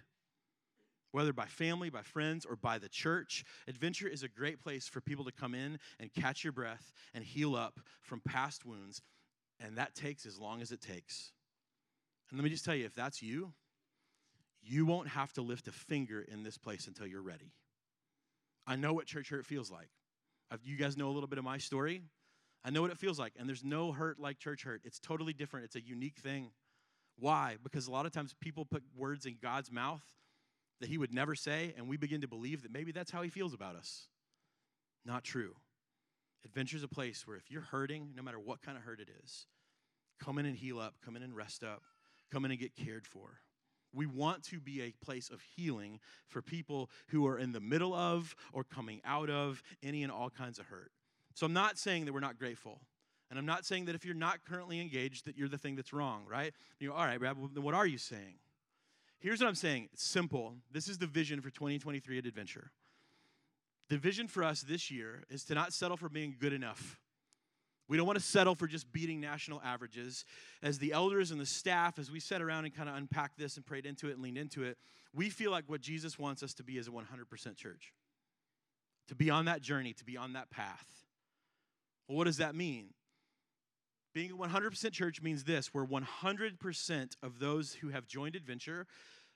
whether 1.11 1.33
by 1.33 1.45
family, 1.45 1.89
by 1.89 2.03
friends, 2.03 2.45
or 2.45 2.55
by 2.55 2.77
the 2.77 2.87
church. 2.87 3.43
Adventure 3.67 4.07
is 4.07 4.23
a 4.23 4.29
great 4.29 4.63
place 4.63 4.87
for 4.87 5.01
people 5.01 5.25
to 5.25 5.31
come 5.33 5.53
in 5.53 5.77
and 5.99 6.13
catch 6.13 6.45
your 6.45 6.53
breath 6.53 6.93
and 7.13 7.25
heal 7.25 7.53
up 7.53 7.81
from 8.01 8.21
past 8.21 8.65
wounds. 8.65 9.01
And 9.59 9.77
that 9.77 9.93
takes 9.93 10.25
as 10.25 10.39
long 10.39 10.61
as 10.61 10.71
it 10.71 10.79
takes. 10.79 11.33
And 12.29 12.39
let 12.39 12.45
me 12.45 12.49
just 12.49 12.63
tell 12.63 12.73
you 12.73 12.85
if 12.85 12.95
that's 12.95 13.21
you, 13.21 13.51
you 14.63 14.85
won't 14.85 15.09
have 15.09 15.33
to 15.33 15.41
lift 15.41 15.67
a 15.67 15.73
finger 15.73 16.21
in 16.21 16.43
this 16.43 16.57
place 16.57 16.87
until 16.87 17.07
you're 17.07 17.21
ready. 17.21 17.51
I 18.65 18.77
know 18.77 18.93
what 18.93 19.05
church 19.05 19.29
hurt 19.29 19.45
feels 19.45 19.69
like. 19.69 19.89
You 20.63 20.77
guys 20.77 20.95
know 20.95 21.09
a 21.09 21.11
little 21.11 21.27
bit 21.27 21.39
of 21.39 21.45
my 21.45 21.57
story. 21.57 22.03
I 22.63 22.69
know 22.69 22.81
what 22.81 22.91
it 22.91 22.97
feels 22.97 23.17
like, 23.17 23.33
and 23.39 23.49
there's 23.49 23.63
no 23.63 23.91
hurt 23.91 24.19
like 24.19 24.37
church 24.37 24.63
hurt. 24.63 24.81
It's 24.83 24.99
totally 24.99 25.33
different, 25.33 25.65
it's 25.65 25.75
a 25.75 25.81
unique 25.81 26.17
thing. 26.17 26.51
Why? 27.17 27.57
Because 27.63 27.87
a 27.87 27.91
lot 27.91 28.05
of 28.05 28.11
times 28.11 28.35
people 28.39 28.65
put 28.65 28.83
words 28.95 29.25
in 29.25 29.37
God's 29.41 29.71
mouth 29.71 30.03
that 30.79 30.89
He 30.89 30.97
would 30.97 31.13
never 31.13 31.35
say, 31.35 31.73
and 31.77 31.87
we 31.87 31.97
begin 31.97 32.21
to 32.21 32.27
believe 32.27 32.63
that 32.63 32.71
maybe 32.71 32.91
that's 32.91 33.11
how 33.11 33.21
He 33.21 33.29
feels 33.29 33.53
about 33.53 33.75
us. 33.75 34.07
Not 35.05 35.23
true. 35.23 35.55
Adventure 36.45 36.77
is 36.77 36.83
a 36.83 36.87
place 36.87 37.27
where 37.27 37.37
if 37.37 37.51
you're 37.51 37.61
hurting, 37.61 38.13
no 38.15 38.23
matter 38.23 38.39
what 38.39 38.61
kind 38.61 38.77
of 38.77 38.83
hurt 38.83 38.99
it 38.99 39.09
is, 39.23 39.45
come 40.19 40.37
in 40.37 40.45
and 40.45 40.55
heal 40.55 40.79
up, 40.79 40.95
come 41.03 41.15
in 41.15 41.23
and 41.23 41.35
rest 41.35 41.63
up, 41.63 41.83
come 42.31 42.45
in 42.45 42.51
and 42.51 42.59
get 42.59 42.75
cared 42.75 43.05
for. 43.05 43.41
We 43.93 44.05
want 44.05 44.43
to 44.45 44.59
be 44.59 44.81
a 44.81 44.93
place 45.03 45.29
of 45.29 45.41
healing 45.55 45.99
for 46.27 46.41
people 46.41 46.89
who 47.07 47.27
are 47.27 47.37
in 47.37 47.51
the 47.51 47.59
middle 47.59 47.93
of 47.93 48.35
or 48.53 48.63
coming 48.63 49.01
out 49.03 49.29
of 49.29 49.61
any 49.83 50.03
and 50.03 50.11
all 50.11 50.29
kinds 50.29 50.59
of 50.59 50.67
hurt. 50.67 50.91
So 51.41 51.47
I'm 51.47 51.53
not 51.53 51.79
saying 51.79 52.05
that 52.05 52.13
we're 52.13 52.19
not 52.19 52.37
grateful. 52.37 52.79
And 53.31 53.39
I'm 53.39 53.47
not 53.47 53.65
saying 53.65 53.85
that 53.85 53.95
if 53.95 54.05
you're 54.05 54.13
not 54.13 54.45
currently 54.47 54.79
engaged, 54.79 55.25
that 55.25 55.35
you're 55.35 55.49
the 55.49 55.57
thing 55.57 55.75
that's 55.75 55.91
wrong, 55.91 56.23
right? 56.29 56.53
You 56.79 56.89
go, 56.89 56.93
all 56.93 57.03
right, 57.03 57.17
Brad, 57.17 57.35
then 57.55 57.63
what 57.63 57.73
are 57.73 57.87
you 57.87 57.97
saying? 57.97 58.35
Here's 59.17 59.39
what 59.39 59.47
I'm 59.47 59.55
saying 59.55 59.89
it's 59.91 60.03
simple. 60.03 60.53
This 60.71 60.87
is 60.87 60.99
the 60.99 61.07
vision 61.07 61.41
for 61.41 61.49
2023 61.49 62.19
at 62.19 62.27
Adventure. 62.27 62.69
The 63.89 63.97
vision 63.97 64.27
for 64.27 64.43
us 64.43 64.61
this 64.61 64.91
year 64.91 65.23
is 65.31 65.43
to 65.45 65.55
not 65.55 65.73
settle 65.73 65.97
for 65.97 66.09
being 66.09 66.35
good 66.39 66.53
enough. 66.53 66.99
We 67.87 67.97
don't 67.97 68.05
want 68.05 68.19
to 68.19 68.23
settle 68.23 68.53
for 68.53 68.67
just 68.67 68.93
beating 68.93 69.19
national 69.19 69.63
averages. 69.65 70.25
As 70.61 70.77
the 70.77 70.93
elders 70.93 71.31
and 71.31 71.41
the 71.41 71.47
staff, 71.47 71.97
as 71.97 72.11
we 72.11 72.19
sat 72.19 72.43
around 72.43 72.65
and 72.65 72.75
kind 72.75 72.87
of 72.87 72.93
unpacked 72.93 73.39
this 73.39 73.57
and 73.57 73.65
prayed 73.65 73.87
into 73.87 74.09
it 74.09 74.13
and 74.13 74.21
leaned 74.21 74.37
into 74.37 74.63
it, 74.63 74.77
we 75.11 75.31
feel 75.31 75.49
like 75.49 75.63
what 75.65 75.81
Jesus 75.81 76.19
wants 76.19 76.43
us 76.43 76.53
to 76.53 76.63
be 76.63 76.77
is 76.77 76.87
a 76.87 76.91
100% 76.91 77.55
church. 77.55 77.93
To 79.07 79.15
be 79.15 79.31
on 79.31 79.45
that 79.45 79.63
journey, 79.63 79.93
to 79.93 80.05
be 80.05 80.17
on 80.17 80.33
that 80.33 80.51
path. 80.51 80.85
Well, 82.11 82.17
what 82.17 82.25
does 82.25 82.37
that 82.37 82.55
mean? 82.55 82.87
Being 84.13 84.31
a 84.31 84.35
100% 84.35 84.91
church 84.91 85.21
means 85.21 85.45
this 85.45 85.73
we're 85.73 85.85
100% 85.85 87.15
of 87.23 87.39
those 87.39 87.75
who 87.75 87.87
have 87.87 88.05
joined 88.05 88.35
Adventure. 88.35 88.85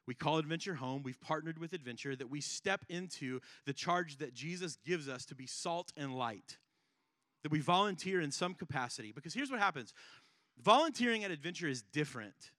We 0.05 0.13
call 0.13 0.39
Adventure 0.39 0.75
home. 0.75 1.01
We've 1.01 1.19
partnered 1.21 1.57
with 1.57 1.71
Adventure 1.71 2.17
that 2.17 2.29
we 2.29 2.41
step 2.41 2.83
into 2.89 3.39
the 3.65 3.71
charge 3.71 4.17
that 4.17 4.33
Jesus 4.33 4.77
gives 4.85 5.07
us 5.07 5.23
to 5.27 5.35
be 5.35 5.47
salt 5.47 5.93
and 5.95 6.13
light 6.13 6.57
that 7.43 7.51
we 7.51 7.61
volunteer 7.61 8.19
in 8.19 8.29
some 8.29 8.53
capacity. 8.53 9.13
Because 9.13 9.33
here's 9.33 9.49
what 9.49 9.61
happens 9.61 9.93
volunteering 10.61 11.23
at 11.23 11.31
Adventure 11.31 11.69
is 11.69 11.81
different. 11.81 12.51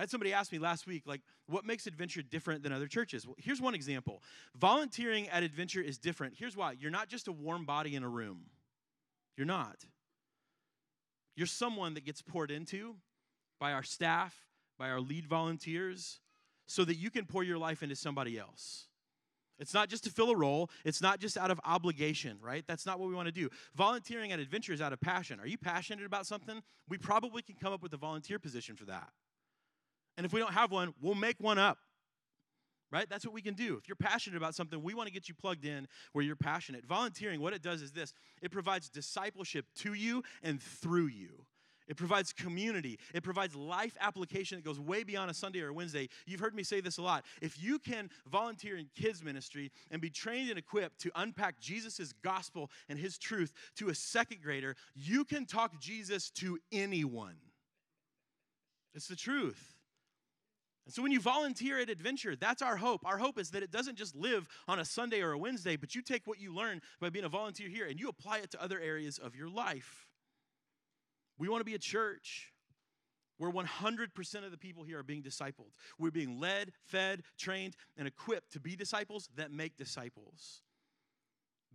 I 0.00 0.02
had 0.02 0.10
somebody 0.10 0.32
ask 0.32 0.50
me 0.50 0.58
last 0.58 0.88
week, 0.88 1.04
like, 1.06 1.20
what 1.46 1.64
makes 1.64 1.86
Adventure 1.86 2.22
different 2.22 2.64
than 2.64 2.72
other 2.72 2.88
churches? 2.88 3.24
Well, 3.24 3.36
here's 3.38 3.60
one 3.60 3.76
example. 3.76 4.20
Volunteering 4.56 5.28
at 5.28 5.44
Adventure 5.44 5.80
is 5.80 5.96
different. 5.96 6.34
Here's 6.36 6.56
why 6.56 6.72
you're 6.72 6.90
not 6.90 7.08
just 7.08 7.28
a 7.28 7.32
warm 7.32 7.64
body 7.64 7.94
in 7.94 8.02
a 8.02 8.08
room, 8.08 8.46
you're 9.40 9.46
not. 9.46 9.86
You're 11.34 11.46
someone 11.46 11.94
that 11.94 12.04
gets 12.04 12.20
poured 12.20 12.50
into 12.50 12.96
by 13.58 13.72
our 13.72 13.82
staff, 13.82 14.36
by 14.78 14.90
our 14.90 15.00
lead 15.00 15.26
volunteers, 15.26 16.20
so 16.66 16.84
that 16.84 16.96
you 16.96 17.10
can 17.10 17.24
pour 17.24 17.42
your 17.42 17.56
life 17.56 17.82
into 17.82 17.96
somebody 17.96 18.38
else. 18.38 18.88
It's 19.58 19.72
not 19.72 19.88
just 19.88 20.04
to 20.04 20.10
fill 20.10 20.28
a 20.28 20.36
role. 20.36 20.68
It's 20.84 21.00
not 21.00 21.20
just 21.20 21.38
out 21.38 21.50
of 21.50 21.58
obligation, 21.64 22.36
right? 22.42 22.64
That's 22.68 22.84
not 22.84 23.00
what 23.00 23.08
we 23.08 23.14
want 23.14 23.28
to 23.28 23.32
do. 23.32 23.48
Volunteering 23.74 24.30
at 24.30 24.40
Adventure 24.40 24.74
is 24.74 24.82
out 24.82 24.92
of 24.92 25.00
passion. 25.00 25.40
Are 25.40 25.46
you 25.46 25.56
passionate 25.56 26.04
about 26.04 26.26
something? 26.26 26.62
We 26.86 26.98
probably 26.98 27.40
can 27.40 27.54
come 27.54 27.72
up 27.72 27.82
with 27.82 27.94
a 27.94 27.98
volunteer 27.98 28.38
position 28.38 28.76
for 28.76 28.84
that. 28.84 29.08
And 30.18 30.26
if 30.26 30.34
we 30.34 30.40
don't 30.40 30.52
have 30.52 30.70
one, 30.70 30.92
we'll 31.00 31.14
make 31.14 31.40
one 31.40 31.58
up. 31.58 31.78
Right? 32.92 33.08
That's 33.08 33.24
what 33.24 33.34
we 33.34 33.42
can 33.42 33.54
do. 33.54 33.76
If 33.76 33.88
you're 33.88 33.94
passionate 33.94 34.36
about 34.36 34.56
something, 34.56 34.82
we 34.82 34.94
want 34.94 35.06
to 35.06 35.12
get 35.12 35.28
you 35.28 35.34
plugged 35.34 35.64
in 35.64 35.86
where 36.12 36.24
you're 36.24 36.34
passionate. 36.34 36.84
Volunteering, 36.84 37.40
what 37.40 37.52
it 37.52 37.62
does 37.62 37.82
is 37.82 37.92
this 37.92 38.12
it 38.42 38.50
provides 38.50 38.88
discipleship 38.88 39.66
to 39.76 39.94
you 39.94 40.24
and 40.42 40.60
through 40.60 41.06
you. 41.06 41.46
It 41.90 41.96
provides 41.96 42.32
community. 42.32 43.00
It 43.12 43.24
provides 43.24 43.56
life 43.56 43.96
application 44.00 44.56
that 44.56 44.64
goes 44.64 44.78
way 44.78 45.02
beyond 45.02 45.28
a 45.28 45.34
Sunday 45.34 45.60
or 45.60 45.68
a 45.68 45.72
Wednesday. 45.74 46.08
You've 46.24 46.38
heard 46.38 46.54
me 46.54 46.62
say 46.62 46.80
this 46.80 46.98
a 46.98 47.02
lot. 47.02 47.24
If 47.42 47.60
you 47.60 47.80
can 47.80 48.10
volunteer 48.30 48.76
in 48.76 48.88
kids' 48.94 49.24
ministry 49.24 49.72
and 49.90 50.00
be 50.00 50.08
trained 50.08 50.50
and 50.50 50.58
equipped 50.58 51.00
to 51.00 51.10
unpack 51.16 51.58
Jesus' 51.58 52.14
gospel 52.22 52.70
and 52.88 52.96
his 52.96 53.18
truth 53.18 53.52
to 53.74 53.88
a 53.88 53.94
second 53.94 54.40
grader, 54.40 54.76
you 54.94 55.24
can 55.24 55.46
talk 55.46 55.80
Jesus 55.80 56.30
to 56.30 56.58
anyone. 56.70 57.34
It's 58.94 59.08
the 59.08 59.16
truth. 59.16 59.79
And 60.90 60.94
so 60.96 61.02
when 61.02 61.12
you 61.12 61.20
volunteer 61.20 61.78
at 61.78 61.88
Adventure, 61.88 62.34
that's 62.34 62.62
our 62.62 62.76
hope. 62.76 63.06
Our 63.06 63.16
hope 63.16 63.38
is 63.38 63.50
that 63.50 63.62
it 63.62 63.70
doesn't 63.70 63.94
just 63.94 64.16
live 64.16 64.48
on 64.66 64.80
a 64.80 64.84
Sunday 64.84 65.20
or 65.20 65.30
a 65.30 65.38
Wednesday, 65.38 65.76
but 65.76 65.94
you 65.94 66.02
take 66.02 66.26
what 66.26 66.40
you 66.40 66.52
learn 66.52 66.80
by 67.00 67.10
being 67.10 67.24
a 67.24 67.28
volunteer 67.28 67.68
here 67.68 67.86
and 67.86 68.00
you 68.00 68.08
apply 68.08 68.38
it 68.38 68.50
to 68.50 68.60
other 68.60 68.80
areas 68.80 69.16
of 69.16 69.36
your 69.36 69.48
life. 69.48 70.08
We 71.38 71.48
want 71.48 71.60
to 71.60 71.64
be 71.64 71.76
a 71.76 71.78
church 71.78 72.52
where 73.38 73.52
100% 73.52 74.44
of 74.44 74.50
the 74.50 74.58
people 74.58 74.82
here 74.82 74.98
are 74.98 75.04
being 75.04 75.22
discipled. 75.22 75.74
We're 75.96 76.10
being 76.10 76.40
led, 76.40 76.72
fed, 76.82 77.22
trained, 77.38 77.76
and 77.96 78.08
equipped 78.08 78.50
to 78.54 78.60
be 78.60 78.74
disciples 78.74 79.28
that 79.36 79.52
make 79.52 79.76
disciples. 79.76 80.62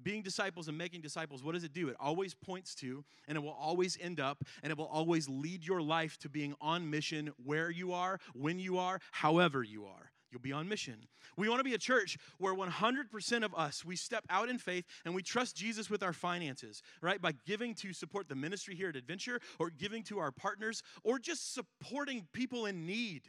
Being 0.03 0.21
disciples 0.21 0.67
and 0.67 0.77
making 0.77 1.01
disciples, 1.01 1.43
what 1.43 1.53
does 1.53 1.63
it 1.63 1.73
do? 1.73 1.87
It 1.89 1.95
always 1.99 2.33
points 2.33 2.75
to, 2.75 3.03
and 3.27 3.37
it 3.37 3.41
will 3.41 3.57
always 3.59 3.97
end 3.99 4.19
up, 4.19 4.43
and 4.61 4.71
it 4.71 4.77
will 4.77 4.85
always 4.85 5.27
lead 5.29 5.65
your 5.65 5.81
life 5.81 6.17
to 6.19 6.29
being 6.29 6.53
on 6.61 6.89
mission 6.89 7.31
where 7.43 7.69
you 7.71 7.93
are, 7.93 8.19
when 8.33 8.59
you 8.59 8.77
are, 8.77 8.99
however 9.11 9.63
you 9.63 9.85
are. 9.85 10.11
You'll 10.31 10.41
be 10.41 10.51
on 10.51 10.67
mission. 10.67 11.07
We 11.37 11.47
want 11.47 11.59
to 11.59 11.63
be 11.63 11.75
a 11.75 11.77
church 11.79 12.17
where 12.39 12.53
100% 12.53 13.45
of 13.45 13.55
us, 13.55 13.85
we 13.85 13.95
step 13.95 14.25
out 14.29 14.49
in 14.49 14.57
faith 14.57 14.85
and 15.05 15.15
we 15.15 15.23
trust 15.23 15.55
Jesus 15.55 15.89
with 15.89 16.03
our 16.03 16.11
finances, 16.11 16.81
right? 17.01 17.21
By 17.21 17.33
giving 17.45 17.73
to 17.75 17.93
support 17.93 18.27
the 18.27 18.35
ministry 18.35 18.75
here 18.75 18.89
at 18.89 18.97
Adventure 18.97 19.39
or 19.59 19.69
giving 19.69 20.03
to 20.03 20.19
our 20.19 20.31
partners 20.31 20.83
or 21.05 21.19
just 21.19 21.53
supporting 21.53 22.27
people 22.33 22.65
in 22.65 22.85
need. 22.85 23.21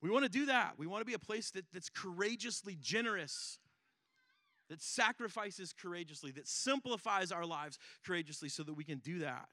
We 0.00 0.10
want 0.10 0.24
to 0.24 0.30
do 0.30 0.46
that. 0.46 0.74
We 0.78 0.86
want 0.86 1.02
to 1.02 1.06
be 1.06 1.14
a 1.14 1.18
place 1.18 1.50
that, 1.50 1.66
that's 1.72 1.90
courageously 1.90 2.78
generous, 2.80 3.58
that 4.68 4.82
sacrifices 4.82 5.72
courageously, 5.72 6.30
that 6.32 6.48
simplifies 6.48 7.32
our 7.32 7.46
lives 7.46 7.78
courageously 8.06 8.48
so 8.48 8.62
that 8.62 8.74
we 8.74 8.84
can 8.84 8.98
do 8.98 9.18
that. 9.20 9.48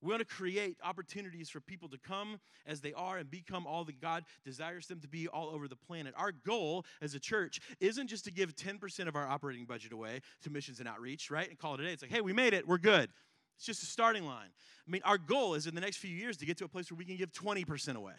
We 0.00 0.10
want 0.10 0.20
to 0.20 0.34
create 0.34 0.76
opportunities 0.84 1.50
for 1.50 1.60
people 1.60 1.88
to 1.88 1.98
come 1.98 2.38
as 2.66 2.80
they 2.80 2.92
are 2.92 3.18
and 3.18 3.28
become 3.28 3.66
all 3.66 3.84
that 3.84 4.00
God 4.00 4.24
desires 4.44 4.86
them 4.86 5.00
to 5.00 5.08
be 5.08 5.26
all 5.26 5.48
over 5.48 5.66
the 5.66 5.76
planet. 5.76 6.14
Our 6.16 6.30
goal 6.30 6.84
as 7.02 7.14
a 7.14 7.20
church 7.20 7.58
isn't 7.80 8.06
just 8.06 8.24
to 8.26 8.30
give 8.30 8.54
10% 8.54 9.08
of 9.08 9.16
our 9.16 9.26
operating 9.26 9.64
budget 9.64 9.92
away 9.92 10.20
to 10.42 10.50
missions 10.50 10.78
and 10.78 10.88
outreach, 10.88 11.30
right? 11.30 11.48
And 11.48 11.58
call 11.58 11.74
it 11.74 11.80
a 11.80 11.84
day. 11.84 11.92
It's 11.92 12.02
like, 12.02 12.12
hey, 12.12 12.20
we 12.20 12.32
made 12.32 12.54
it, 12.54 12.66
we're 12.66 12.78
good. 12.78 13.10
It's 13.56 13.66
just 13.66 13.82
a 13.82 13.86
starting 13.86 14.24
line. 14.24 14.50
I 14.86 14.90
mean, 14.90 15.02
our 15.04 15.18
goal 15.18 15.54
is 15.54 15.66
in 15.66 15.74
the 15.74 15.80
next 15.80 15.96
few 15.96 16.14
years 16.14 16.36
to 16.36 16.46
get 16.46 16.56
to 16.58 16.64
a 16.64 16.68
place 16.68 16.92
where 16.92 16.98
we 16.98 17.04
can 17.04 17.16
give 17.16 17.32
20% 17.32 17.96
away. 17.96 18.12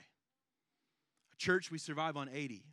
A 1.33 1.37
church, 1.37 1.71
we 1.71 1.77
survive 1.77 2.17
on 2.17 2.27
80. 2.27 2.65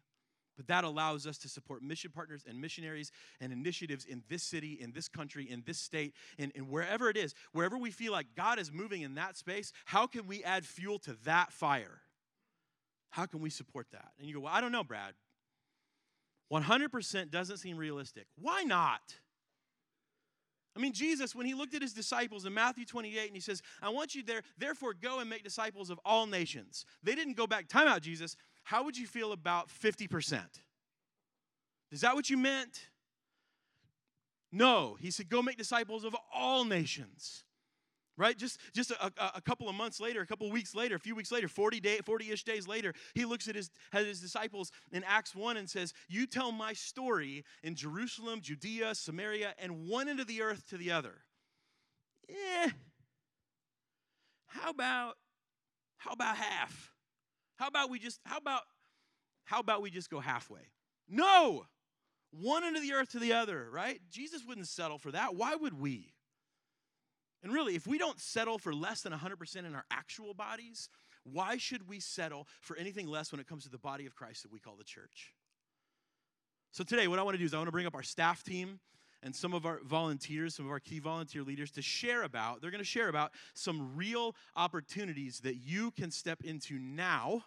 But 0.57 0.69
that 0.69 0.85
allows 0.85 1.27
us 1.27 1.39
to 1.39 1.49
support 1.49 1.83
mission 1.83 2.11
partners 2.11 2.45
and 2.49 2.61
missionaries 2.61 3.13
and 3.41 3.53
initiatives 3.53 4.05
in 4.05 4.23
this 4.29 4.43
city, 4.43 4.79
in 4.81 4.93
this 4.93 5.09
country, 5.09 5.51
in 5.51 5.63
this 5.67 5.79
state, 5.79 6.15
and, 6.39 6.53
and 6.55 6.69
wherever 6.69 7.11
it 7.11 7.17
is, 7.17 7.35
wherever 7.53 7.77
we 7.77 7.91
feel 7.91 8.13
like 8.13 8.27
God 8.37 8.59
is 8.59 8.73
moving 8.73 9.03
in 9.03 9.15
that 9.17 9.37
space, 9.37 9.73
how 9.85 10.07
can 10.07 10.27
we 10.27 10.43
add 10.45 10.65
fuel 10.65 10.99
to 11.01 11.17
that 11.25 11.53
fire? 11.53 12.01
How 13.11 13.27
can 13.27 13.41
we 13.41 13.51
support 13.51 13.87
that? 13.93 14.09
And 14.19 14.29
you 14.29 14.35
go, 14.35 14.41
well, 14.41 14.53
I 14.55 14.61
don't 14.61 14.73
know, 14.73 14.85
Brad. 14.85 15.15
100% 16.53 17.31
doesn't 17.31 17.57
seem 17.59 17.77
realistic. 17.77 18.27
Why 18.41 18.63
not? 18.63 19.01
I 20.77 20.79
mean, 20.79 20.93
Jesus, 20.93 21.35
when 21.35 21.47
he 21.47 21.55
looked 21.55 21.75
at 21.75 21.81
his 21.81 21.95
disciples 21.95 22.45
in 22.45 22.53
Matthew 22.53 22.85
28, 22.85 23.27
and 23.27 23.35
he 23.35 23.41
says, 23.41 23.63
I 23.81 23.89
want 23.89 24.15
you 24.15 24.23
there, 24.23 24.43
therefore 24.59 24.93
go 24.93 25.21
and 25.21 25.31
make 25.31 25.43
disciples 25.43 25.89
of 25.89 25.99
all 26.05 26.27
nations. 26.27 26.85
They 27.03 27.15
didn't 27.15 27.37
go 27.37 27.47
back, 27.47 27.69
time 27.69 27.89
out, 27.89 28.03
Jesus 28.03 28.37
how 28.67 28.83
would 28.83 28.99
you 28.99 29.07
feel 29.07 29.31
about 29.31 29.69
50%? 29.69 30.41
Is 31.93 32.01
that 32.01 32.17
what 32.17 32.29
you 32.29 32.37
meant? 32.37 32.89
No. 34.51 34.97
He 34.99 35.13
said, 35.13 35.29
go 35.29 35.41
make 35.41 35.57
disciples 35.57 36.03
of 36.03 36.17
all 36.35 36.65
nations. 36.65 37.45
Right? 38.17 38.37
Just, 38.37 38.59
just 38.75 38.91
a, 38.91 39.13
a, 39.37 39.41
couple 39.41 39.69
of 39.69 39.77
months 39.77 40.01
later, 40.01 40.21
a 40.21 40.27
couple 40.27 40.49
of 40.49 40.53
weeks 40.53 40.75
later, 40.75 40.97
a 40.97 40.99
few 40.99 41.15
weeks 41.15 41.31
later, 41.31 41.47
40 41.47 41.79
day, 41.79 41.99
40-ish 42.05 42.43
days 42.43 42.67
later, 42.67 42.93
he 43.15 43.25
looks 43.25 43.47
at 43.47 43.55
his, 43.55 43.71
at 43.93 44.05
his 44.05 44.21
disciples 44.21 44.73
in 44.91 45.05
Acts 45.05 45.37
1 45.37 45.57
and 45.57 45.71
says, 45.71 45.95
You 46.09 46.27
tell 46.27 46.51
my 46.51 46.73
story 46.73 47.45
in 47.63 47.77
Jerusalem, 47.77 48.41
Judea, 48.41 48.97
Samaria, 48.97 49.55
and 49.61 49.87
one 49.87 50.09
end 50.09 50.19
of 50.19 50.27
the 50.27 50.43
earth 50.43 50.67
to 50.71 50.77
the 50.77 50.91
other. 50.91 51.15
Eh. 52.29 52.71
How 54.47 54.71
about, 54.71 55.19
how 55.99 56.11
about 56.11 56.37
half? 56.37 56.96
How 57.57 57.69
about 57.69 57.91
we 57.91 57.99
just 57.99 58.21
how 58.25 58.39
about 58.39 58.63
how 59.45 59.61
about 59.61 59.83
we 59.83 59.91
just 59.91 60.11
go 60.11 60.21
halfway? 60.21 60.71
No. 61.09 61.67
One 62.33 62.65
end 62.65 62.77
of 62.77 62.83
the 62.83 62.93
earth 62.93 63.11
to 63.13 63.19
the 63.19 63.33
other, 63.33 63.69
right? 63.71 64.01
Jesus 64.11 64.43
wouldn't 64.47 64.67
settle 64.67 64.99
for 64.99 65.13
that. 65.13 65.37
Why 65.37 65.55
would 65.55 65.81
we? 65.81 66.13
And 67.43 67.53
really, 67.53 67.77
if 67.77 67.87
we 67.87 67.97
don't 67.97 68.19
settle 68.21 68.59
for 68.59 68.75
less 68.75 69.03
than 69.03 69.13
100% 69.13 69.57
in 69.57 69.75
our 69.75 69.85
actual 69.91 70.35
bodies, 70.35 70.89
why 71.23 71.57
should 71.57 71.89
we 71.89 72.01
settle 72.01 72.49
for 72.61 72.77
anything 72.77 73.07
less 73.07 73.31
when 73.31 73.41
it 73.41 73.47
comes 73.47 73.65
to 73.65 73.71
the 73.71 73.79
body 73.79 74.05
of 74.07 74.15
Christ 74.15 74.43
that 74.43 74.53
we 74.53 74.59
call 74.59 74.75
the 74.77 74.85
church? 74.85 75.33
So, 76.73 76.85
today, 76.85 77.09
what 77.09 77.19
I 77.19 77.23
want 77.23 77.35
to 77.35 77.39
do 77.39 77.45
is 77.45 77.55
I 77.55 77.59
want 77.59 77.69
to 77.69 77.73
bring 77.73 77.87
up 77.87 77.95
our 77.95 78.03
staff 78.03 78.43
team 78.43 78.81
and 79.27 79.35
some 79.35 79.53
of 79.55 79.67
our 79.67 79.81
volunteers, 79.85 80.55
some 80.55 80.67
of 80.67 80.71
our 80.71 80.79
key 80.79 81.01
volunteer 81.01 81.43
leaders 81.43 81.73
to 81.73 81.83
share 81.83 82.23
about. 82.23 82.63
They're 82.63 82.71
going 82.71 82.79
to 82.79 82.85
share 82.85 83.09
about 83.09 83.33
some 83.55 83.97
real 83.97 84.37
opportunities 84.55 85.41
that 85.41 85.57
you 85.57 85.91
can 85.91 86.13
step 86.13 86.43
into 86.45 86.79
now 86.79 87.43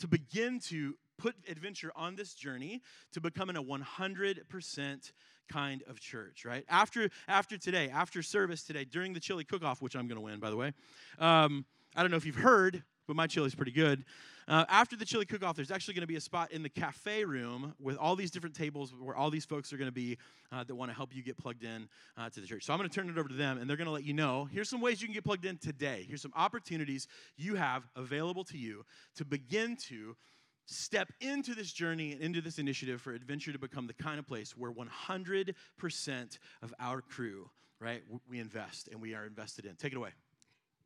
to 0.00 0.08
begin 0.08 0.58
to 0.68 0.96
put 1.18 1.36
adventure 1.48 1.92
on 1.94 2.16
this 2.16 2.34
journey 2.34 2.82
to 3.12 3.20
becoming 3.20 3.56
a 3.56 3.62
100% 3.62 5.12
kind 5.48 5.84
of 5.88 6.00
church 6.00 6.44
right 6.44 6.64
after 6.68 7.08
after 7.28 7.56
today 7.56 7.88
after 7.88 8.20
service 8.20 8.64
today 8.64 8.84
during 8.84 9.12
the 9.12 9.20
chili 9.20 9.44
cook-off 9.44 9.80
which 9.80 9.94
i'm 9.94 10.08
going 10.08 10.16
to 10.16 10.20
win 10.20 10.40
by 10.40 10.50
the 10.50 10.56
way 10.56 10.72
um, 11.20 11.64
i 11.94 12.02
don't 12.02 12.10
know 12.10 12.16
if 12.16 12.26
you've 12.26 12.34
heard 12.34 12.82
but 13.06 13.14
my 13.14 13.28
chili's 13.28 13.54
pretty 13.54 13.70
good 13.70 14.04
uh, 14.48 14.64
after 14.68 14.96
the 14.96 15.04
chili 15.04 15.24
cook 15.24 15.42
off, 15.42 15.56
there's 15.56 15.70
actually 15.70 15.94
going 15.94 16.02
to 16.02 16.06
be 16.06 16.16
a 16.16 16.20
spot 16.20 16.52
in 16.52 16.62
the 16.62 16.68
cafe 16.68 17.24
room 17.24 17.74
with 17.80 17.96
all 17.96 18.14
these 18.14 18.30
different 18.30 18.54
tables 18.54 18.94
where 18.98 19.16
all 19.16 19.30
these 19.30 19.44
folks 19.44 19.72
are 19.72 19.76
going 19.76 19.88
to 19.88 19.92
be 19.92 20.18
uh, 20.52 20.62
that 20.62 20.74
want 20.74 20.90
to 20.90 20.96
help 20.96 21.14
you 21.14 21.22
get 21.22 21.36
plugged 21.36 21.64
in 21.64 21.88
uh, 22.16 22.30
to 22.30 22.40
the 22.40 22.46
church. 22.46 22.64
So 22.64 22.72
I'm 22.72 22.78
going 22.78 22.88
to 22.88 22.94
turn 22.94 23.08
it 23.08 23.18
over 23.18 23.28
to 23.28 23.34
them, 23.34 23.58
and 23.58 23.68
they're 23.68 23.76
going 23.76 23.86
to 23.86 23.92
let 23.92 24.04
you 24.04 24.14
know 24.14 24.48
here's 24.52 24.68
some 24.68 24.80
ways 24.80 25.02
you 25.02 25.08
can 25.08 25.14
get 25.14 25.24
plugged 25.24 25.44
in 25.44 25.58
today. 25.58 26.04
Here's 26.08 26.22
some 26.22 26.32
opportunities 26.36 27.08
you 27.36 27.56
have 27.56 27.86
available 27.96 28.44
to 28.44 28.58
you 28.58 28.84
to 29.16 29.24
begin 29.24 29.76
to 29.88 30.16
step 30.66 31.12
into 31.20 31.54
this 31.54 31.72
journey 31.72 32.12
and 32.12 32.20
into 32.20 32.40
this 32.40 32.58
initiative 32.58 33.00
for 33.00 33.12
Adventure 33.12 33.52
to 33.52 33.58
become 33.58 33.86
the 33.86 33.94
kind 33.94 34.18
of 34.18 34.26
place 34.26 34.56
where 34.56 34.72
100% 34.72 35.54
of 36.62 36.74
our 36.78 37.00
crew, 37.00 37.48
right, 37.80 38.02
we 38.28 38.38
invest 38.38 38.88
and 38.88 39.00
we 39.00 39.14
are 39.14 39.24
invested 39.24 39.64
in. 39.64 39.74
Take 39.76 39.92
it 39.92 39.96
away. 39.96 40.10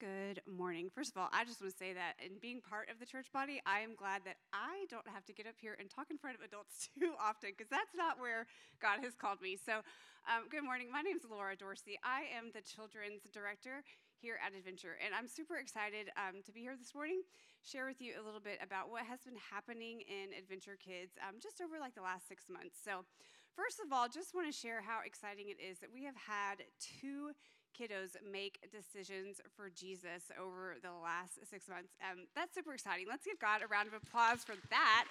Good 0.00 0.40
morning. 0.48 0.88
First 0.88 1.12
of 1.12 1.20
all, 1.20 1.28
I 1.28 1.44
just 1.44 1.60
want 1.60 1.76
to 1.76 1.76
say 1.76 1.92
that 1.92 2.16
in 2.24 2.40
being 2.40 2.64
part 2.64 2.88
of 2.88 2.96
the 2.96 3.04
church 3.04 3.28
body, 3.36 3.60
I 3.68 3.84
am 3.84 3.92
glad 3.92 4.24
that 4.24 4.40
I 4.48 4.88
don't 4.88 5.04
have 5.04 5.28
to 5.28 5.36
get 5.36 5.44
up 5.44 5.60
here 5.60 5.76
and 5.76 5.92
talk 5.92 6.08
in 6.08 6.16
front 6.16 6.40
of 6.40 6.42
adults 6.42 6.88
too 6.96 7.12
often 7.20 7.52
because 7.52 7.68
that's 7.68 7.92
not 7.92 8.16
where 8.16 8.48
God 8.80 9.04
has 9.04 9.12
called 9.12 9.44
me. 9.44 9.60
So, 9.60 9.84
um, 10.24 10.48
good 10.48 10.64
morning. 10.64 10.88
My 10.88 11.04
name 11.04 11.20
is 11.20 11.28
Laura 11.28 11.52
Dorsey. 11.52 12.00
I 12.00 12.32
am 12.32 12.48
the 12.48 12.64
children's 12.64 13.28
director 13.28 13.84
here 14.16 14.40
at 14.40 14.56
Adventure, 14.56 14.96
and 15.04 15.12
I'm 15.12 15.28
super 15.28 15.60
excited 15.60 16.08
um, 16.16 16.40
to 16.48 16.50
be 16.52 16.64
here 16.64 16.80
this 16.80 16.96
morning, 16.96 17.20
share 17.60 17.84
with 17.84 18.00
you 18.00 18.16
a 18.16 18.24
little 18.24 18.40
bit 18.40 18.56
about 18.64 18.88
what 18.88 19.04
has 19.04 19.20
been 19.20 19.36
happening 19.52 20.00
in 20.08 20.32
Adventure 20.32 20.80
Kids 20.80 21.20
um, 21.20 21.36
just 21.44 21.60
over 21.60 21.76
like 21.76 21.92
the 21.92 22.00
last 22.00 22.24
six 22.24 22.48
months. 22.48 22.80
So, 22.80 23.04
first 23.52 23.84
of 23.84 23.92
all, 23.92 24.08
just 24.08 24.32
want 24.32 24.48
to 24.48 24.56
share 24.56 24.80
how 24.80 25.04
exciting 25.04 25.52
it 25.52 25.60
is 25.60 25.76
that 25.84 25.92
we 25.92 26.08
have 26.08 26.16
had 26.16 26.64
two 26.80 27.36
kiddos 27.72 28.16
make 28.20 28.60
decisions 28.70 29.40
for 29.56 29.70
Jesus 29.70 30.30
over 30.38 30.76
the 30.82 30.92
last 30.92 31.38
six 31.48 31.68
months. 31.68 31.94
Um, 32.02 32.26
that's 32.34 32.54
super 32.54 32.74
exciting. 32.74 33.06
Let's 33.08 33.24
give 33.24 33.38
God 33.38 33.62
a 33.62 33.66
round 33.66 33.88
of 33.88 33.94
applause 33.94 34.44
for 34.44 34.54
that. 34.70 35.04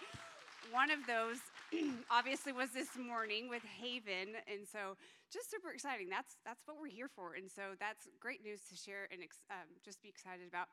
One 0.72 0.92
of 0.92 1.00
those 1.08 1.40
obviously 2.12 2.52
was 2.52 2.70
this 2.72 2.94
morning 3.00 3.50
with 3.50 3.64
Haven, 3.64 4.36
and 4.46 4.68
so 4.68 5.00
just 5.32 5.50
super 5.50 5.72
exciting. 5.72 6.10
That's 6.10 6.38
that's 6.46 6.62
what 6.66 6.78
we're 6.80 6.92
here 6.92 7.10
for, 7.10 7.34
and 7.34 7.50
so 7.50 7.74
that's 7.80 8.08
great 8.20 8.44
news 8.44 8.62
to 8.70 8.76
share 8.76 9.08
and 9.12 9.24
ex- 9.24 9.42
um, 9.50 9.70
just 9.84 10.02
be 10.02 10.10
excited 10.10 10.48
about. 10.48 10.68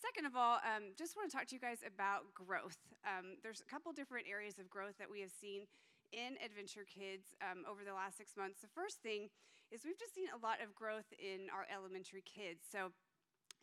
Second 0.00 0.26
of 0.26 0.36
all, 0.36 0.60
um, 0.60 0.92
just 0.98 1.16
want 1.16 1.30
to 1.30 1.32
talk 1.34 1.46
to 1.48 1.54
you 1.54 1.60
guys 1.60 1.80
about 1.86 2.28
growth. 2.34 2.76
Um, 3.06 3.40
there's 3.42 3.60
a 3.60 3.68
couple 3.68 3.92
different 3.92 4.26
areas 4.28 4.58
of 4.58 4.68
growth 4.68 4.98
that 4.98 5.08
we 5.08 5.20
have 5.20 5.32
seen 5.32 5.64
in 6.12 6.36
Adventure 6.44 6.84
Kids 6.84 7.34
um, 7.42 7.64
over 7.64 7.82
the 7.82 7.94
last 7.94 8.18
six 8.18 8.36
months. 8.36 8.60
The 8.60 8.70
first 8.70 9.02
thing 9.02 9.30
is 9.74 9.82
we've 9.82 9.98
just 9.98 10.14
seen 10.14 10.30
a 10.30 10.38
lot 10.38 10.62
of 10.62 10.70
growth 10.70 11.10
in 11.18 11.50
our 11.50 11.66
elementary 11.66 12.22
kids. 12.22 12.62
So 12.62 12.94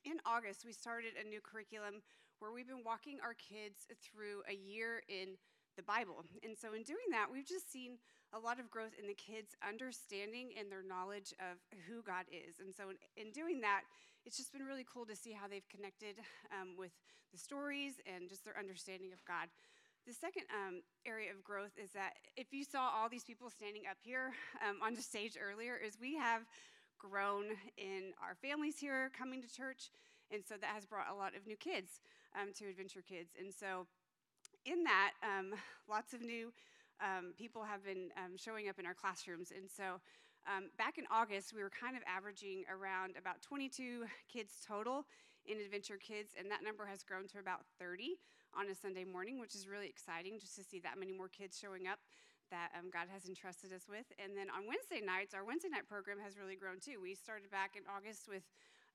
in 0.04 0.19
August, 0.28 0.67
we 0.67 0.76
started 0.76 1.15
a 1.15 1.24
new 1.24 1.39
curriculum 1.39 2.04
where 2.43 2.52
we've 2.52 2.67
been 2.67 2.84
walking 2.84 3.24
our 3.24 3.32
kids 3.32 3.88
through 4.04 4.43
a 4.43 4.58
year 4.60 5.08
in 5.08 5.39
the 5.80 5.88
Bible. 5.88 6.28
And 6.43 6.60
so 6.60 6.76
in 6.76 6.84
doing 6.84 7.08
that, 7.15 7.32
we've 7.32 7.47
just 7.47 7.71
seen 7.71 7.95
a 8.36 8.39
lot 8.39 8.60
of 8.60 8.67
growth 8.67 8.91
in 9.00 9.08
the 9.08 9.15
kids' 9.15 9.56
understanding 9.63 10.52
and 10.60 10.67
their 10.67 10.84
knowledge 10.84 11.32
of 11.39 11.63
who 11.88 12.04
God 12.04 12.28
is. 12.28 12.60
And 12.60 12.76
so 12.76 12.91
in, 12.91 13.00
in 13.15 13.32
doing 13.32 13.63
that, 13.63 13.88
it's 14.28 14.36
just 14.36 14.52
been 14.52 14.67
really 14.67 14.84
cool 14.84 15.08
to 15.08 15.15
see 15.15 15.32
how 15.32 15.47
they've 15.47 15.67
connected 15.71 16.19
um, 16.52 16.76
with 16.76 16.91
the 17.32 17.39
stories 17.39 18.04
and 18.04 18.28
just 18.28 18.43
their 18.43 18.60
understanding 18.60 19.15
of 19.15 19.24
God. 19.24 19.47
The 20.08 20.14
second 20.14 20.44
um, 20.50 20.82
area 21.06 21.30
of 21.30 21.44
growth 21.44 21.78
is 21.78 21.92
that 21.92 22.14
if 22.36 22.52
you 22.52 22.64
saw 22.64 22.90
all 22.90 23.08
these 23.08 23.24
people 23.24 23.52
standing 23.52 23.84
up 23.90 23.98
here 24.02 24.34
um, 24.68 24.78
on 24.82 24.96
the 24.96 25.02
stage 25.02 25.38
earlier, 25.38 25.78
is 25.78 25.98
we 26.02 26.16
have 26.16 26.42
grown 26.98 27.46
in 27.78 28.14
our 28.22 28.34
families 28.42 28.80
here 28.80 29.12
coming 29.18 29.42
to 29.42 29.48
church, 29.48 29.92
and 30.32 30.42
so 30.44 30.56
that 30.60 30.74
has 30.74 30.86
brought 30.86 31.10
a 31.12 31.14
lot 31.14 31.36
of 31.36 31.46
new 31.46 31.56
kids 31.56 32.02
um, 32.34 32.50
to 32.58 32.66
Adventure 32.66 33.04
Kids. 33.08 33.34
And 33.40 33.54
so, 33.54 33.86
in 34.66 34.84
that, 34.86 35.12
um, 35.22 35.54
lots 35.88 36.14
of 36.14 36.22
new 36.22 36.52
um, 37.00 37.34
people 37.38 37.64
have 37.64 37.86
been 37.86 38.10
um, 38.18 38.38
showing 38.38 38.70
up 38.70 38.80
in 38.80 38.88
our 38.88 38.94
classrooms. 38.94 39.52
And 39.56 39.70
so, 39.70 40.02
back 40.80 40.98
in 40.98 41.06
August, 41.12 41.54
we 41.54 41.62
were 41.62 41.70
kind 41.70 41.96
of 41.96 42.02
averaging 42.10 42.64
around 42.74 43.18
about 43.22 43.42
22 43.44 44.06
kids 44.34 44.66
total 44.66 45.06
in 45.46 45.60
Adventure 45.60 45.98
Kids, 45.98 46.34
and 46.38 46.50
that 46.50 46.66
number 46.66 46.88
has 46.88 47.04
grown 47.04 47.28
to 47.30 47.40
about 47.40 47.62
30 47.80 48.18
on 48.58 48.70
a 48.70 48.76
Sunday 48.76 49.04
morning, 49.04 49.40
which 49.40 49.56
is 49.56 49.68
really 49.68 49.88
exciting 49.88 50.40
just 50.40 50.56
to 50.56 50.64
see 50.64 50.80
that 50.82 51.00
many 51.00 51.12
more 51.12 51.30
kids 51.30 51.58
showing 51.58 51.88
up 51.88 52.00
that 52.52 52.76
um, 52.76 52.92
God 52.92 53.08
has 53.08 53.26
entrusted 53.26 53.72
us 53.72 53.88
with. 53.88 54.06
And 54.20 54.36
then 54.36 54.52
on 54.52 54.68
Wednesday 54.68 55.00
nights, 55.00 55.32
our 55.34 55.48
Wednesday 55.48 55.72
night 55.72 55.88
program 55.88 56.20
has 56.20 56.36
really 56.36 56.60
grown 56.60 56.84
too. 56.84 57.00
We 57.00 57.16
started 57.16 57.50
back 57.50 57.80
in 57.80 57.88
August 57.88 58.28
with 58.28 58.44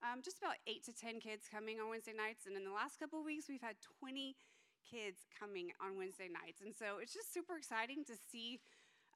um, 0.04 0.20
just 0.20 0.38
about 0.38 0.60
eight 0.68 0.84
to 0.84 0.92
10 0.92 1.24
kids 1.24 1.48
coming 1.48 1.80
on 1.80 1.88
Wednesday 1.88 2.12
nights. 2.12 2.44
And 2.44 2.52
in 2.52 2.68
the 2.68 2.76
last 2.76 3.00
couple 3.00 3.18
of 3.18 3.24
weeks, 3.24 3.48
we've 3.48 3.64
had 3.64 3.80
20 3.98 4.36
kids 4.84 5.24
coming 5.32 5.72
on 5.80 5.96
Wednesday 5.96 6.28
nights. 6.28 6.60
And 6.60 6.70
so 6.76 7.00
it's 7.00 7.16
just 7.16 7.32
super 7.32 7.56
exciting 7.56 8.04
to 8.06 8.14
see 8.14 8.60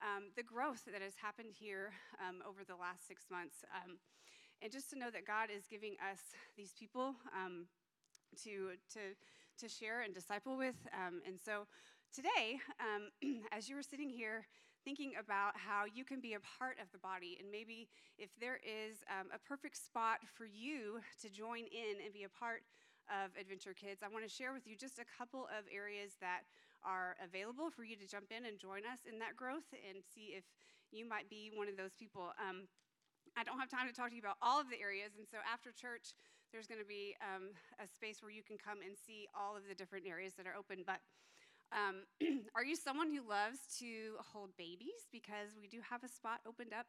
um, 0.00 0.33
the 0.35 0.42
growth 0.42 0.88
that 0.88 1.05
has 1.05 1.14
happened 1.20 1.53
here 1.53 1.92
um, 2.16 2.40
over 2.48 2.64
the 2.64 2.81
last 2.81 3.05
six 3.07 3.29
months. 3.29 3.61
Um, 3.76 4.00
and 4.64 4.72
just 4.72 4.88
to 4.90 4.98
know 4.98 5.12
that 5.12 5.29
God 5.29 5.48
is 5.53 5.68
giving 5.68 5.96
us 6.00 6.20
these 6.57 6.72
people 6.72 7.16
um, 7.33 7.68
to, 8.44 8.76
to, 8.96 9.16
to 9.61 9.68
share 9.68 10.01
and 10.01 10.14
disciple 10.14 10.57
with. 10.57 10.77
Um, 10.96 11.20
and 11.27 11.37
so 11.37 11.68
today, 12.14 12.57
um, 12.81 13.12
as 13.53 13.68
you 13.68 13.77
were 13.77 13.85
sitting 13.85 14.09
here 14.09 14.49
thinking 14.85 15.12
about 15.20 15.53
how 15.53 15.85
you 15.85 16.05
can 16.05 16.20
be 16.20 16.33
a 16.33 16.40
part 16.40 16.81
of 16.81 16.88
the 16.92 16.99
body, 16.99 17.37
and 17.37 17.53
maybe 17.53 17.87
if 18.16 18.33
there 18.40 18.57
is 18.64 19.05
um, 19.12 19.29
a 19.29 19.38
perfect 19.38 19.77
spot 19.77 20.25
for 20.25 20.49
you 20.49 21.05
to 21.20 21.29
join 21.29 21.68
in 21.68 22.01
and 22.01 22.16
be 22.16 22.25
a 22.25 22.33
part 22.33 22.64
of 23.12 23.29
Adventure 23.37 23.77
Kids, 23.77 24.01
I 24.01 24.09
want 24.09 24.25
to 24.25 24.33
share 24.33 24.57
with 24.57 24.64
you 24.64 24.81
just 24.81 24.96
a 24.96 25.05
couple 25.05 25.44
of 25.53 25.68
areas 25.68 26.16
that 26.25 26.49
are 26.81 27.20
available 27.20 27.68
for 27.68 27.85
you 27.85 28.01
to 28.01 28.09
jump 28.09 28.33
in 28.33 28.49
and 28.49 28.57
join 28.57 28.88
us 28.88 29.05
in 29.05 29.20
that 29.20 29.37
growth 29.37 29.68
and 29.77 30.01
see 30.01 30.33
if 30.33 30.49
you 30.88 31.05
might 31.05 31.29
be 31.29 31.53
one 31.53 31.68
of 31.68 31.77
those 31.77 31.92
people. 31.92 32.33
Um, 32.40 32.64
I 33.37 33.44
don't 33.44 33.61
have 33.61 33.68
time 33.68 33.85
to 33.85 33.92
talk 33.92 34.09
to 34.09 34.16
you 34.16 34.25
about 34.25 34.40
all 34.40 34.57
of 34.57 34.73
the 34.73 34.81
areas, 34.81 35.20
and 35.20 35.29
so 35.29 35.44
after 35.44 35.68
church, 35.77 36.16
there's 36.52 36.66
going 36.66 36.82
to 36.82 36.88
be 36.88 37.14
um, 37.22 37.54
a 37.78 37.86
space 37.86 38.22
where 38.22 38.34
you 38.34 38.42
can 38.42 38.58
come 38.58 38.82
and 38.82 38.98
see 38.98 39.30
all 39.34 39.56
of 39.56 39.66
the 39.70 39.74
different 39.74 40.06
areas 40.06 40.34
that 40.34 40.46
are 40.46 40.54
open. 40.58 40.82
But 40.82 40.98
um, 41.70 42.02
are 42.58 42.66
you 42.66 42.74
someone 42.74 43.10
who 43.10 43.22
loves 43.22 43.62
to 43.78 44.18
hold 44.18 44.50
babies? 44.58 45.06
Because 45.14 45.54
we 45.54 45.70
do 45.70 45.78
have 45.86 46.02
a 46.02 46.10
spot 46.10 46.42
opened 46.42 46.74
up 46.74 46.86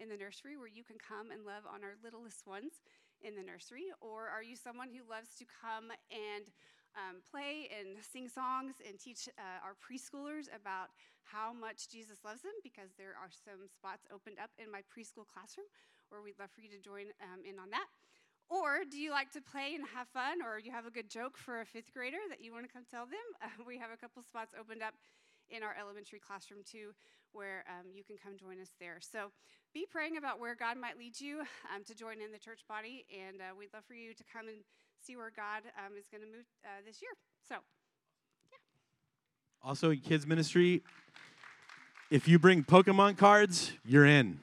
in 0.00 0.08
the 0.08 0.16
nursery 0.16 0.56
where 0.56 0.70
you 0.70 0.82
can 0.82 0.96
come 0.96 1.28
and 1.28 1.44
love 1.44 1.68
on 1.68 1.84
our 1.84 2.00
littlest 2.00 2.48
ones 2.48 2.80
in 3.20 3.36
the 3.36 3.44
nursery. 3.44 3.92
Or 4.00 4.32
are 4.32 4.42
you 4.42 4.56
someone 4.56 4.88
who 4.88 5.04
loves 5.04 5.36
to 5.36 5.44
come 5.44 5.92
and 6.08 6.48
um, 6.96 7.20
play 7.28 7.68
and 7.72 8.00
sing 8.00 8.28
songs 8.28 8.80
and 8.80 8.96
teach 8.96 9.28
uh, 9.36 9.60
our 9.60 9.76
preschoolers 9.76 10.48
about 10.52 10.88
how 11.28 11.52
much 11.52 11.92
Jesus 11.92 12.24
loves 12.24 12.40
them? 12.40 12.56
Because 12.64 12.96
there 12.96 13.12
are 13.20 13.28
some 13.28 13.68
spots 13.68 14.08
opened 14.08 14.40
up 14.40 14.50
in 14.56 14.72
my 14.72 14.80
preschool 14.88 15.28
classroom 15.28 15.68
where 16.08 16.24
we'd 16.24 16.40
love 16.40 16.52
for 16.52 16.64
you 16.64 16.72
to 16.72 16.80
join 16.80 17.12
um, 17.20 17.44
in 17.44 17.60
on 17.60 17.68
that. 17.72 17.88
Or 18.48 18.84
do 18.88 18.98
you 18.98 19.10
like 19.10 19.32
to 19.32 19.40
play 19.40 19.74
and 19.74 19.84
have 19.94 20.08
fun, 20.08 20.42
or 20.42 20.58
you 20.58 20.70
have 20.70 20.86
a 20.86 20.90
good 20.90 21.08
joke 21.08 21.38
for 21.38 21.60
a 21.60 21.66
fifth 21.66 21.92
grader 21.92 22.20
that 22.28 22.44
you 22.44 22.52
want 22.52 22.66
to 22.66 22.72
come 22.72 22.84
tell 22.90 23.06
them? 23.06 23.26
Uh, 23.42 23.48
we 23.66 23.78
have 23.78 23.90
a 23.92 23.96
couple 23.96 24.22
spots 24.22 24.54
opened 24.58 24.82
up 24.82 24.94
in 25.50 25.62
our 25.62 25.74
elementary 25.78 26.20
classroom 26.20 26.60
too, 26.64 26.92
where 27.32 27.64
um, 27.68 27.90
you 27.92 28.04
can 28.04 28.16
come 28.16 28.36
join 28.36 28.60
us 28.60 28.70
there. 28.78 28.98
So 29.00 29.32
be 29.74 29.86
praying 29.90 30.16
about 30.16 30.38
where 30.38 30.54
God 30.54 30.76
might 30.76 30.98
lead 30.98 31.20
you 31.20 31.40
um, 31.74 31.82
to 31.86 31.94
join 31.94 32.20
in 32.20 32.30
the 32.30 32.38
church 32.38 32.60
body, 32.68 33.04
and 33.10 33.40
uh, 33.40 33.54
we'd 33.58 33.72
love 33.74 33.84
for 33.84 33.94
you 33.94 34.14
to 34.14 34.24
come 34.32 34.48
and 34.48 34.58
see 35.00 35.16
where 35.16 35.32
God 35.34 35.62
um, 35.78 35.96
is 35.98 36.06
going 36.08 36.22
to 36.22 36.28
move 36.28 36.46
uh, 36.64 36.80
this 36.86 37.02
year. 37.02 37.10
So, 37.48 37.56
yeah. 38.50 38.58
Also, 39.62 39.90
in 39.90 39.98
kids 39.98 40.26
ministry, 40.26 40.82
if 42.10 42.28
you 42.28 42.38
bring 42.38 42.62
Pokemon 42.62 43.16
cards, 43.16 43.72
you're 43.84 44.06
in, 44.06 44.38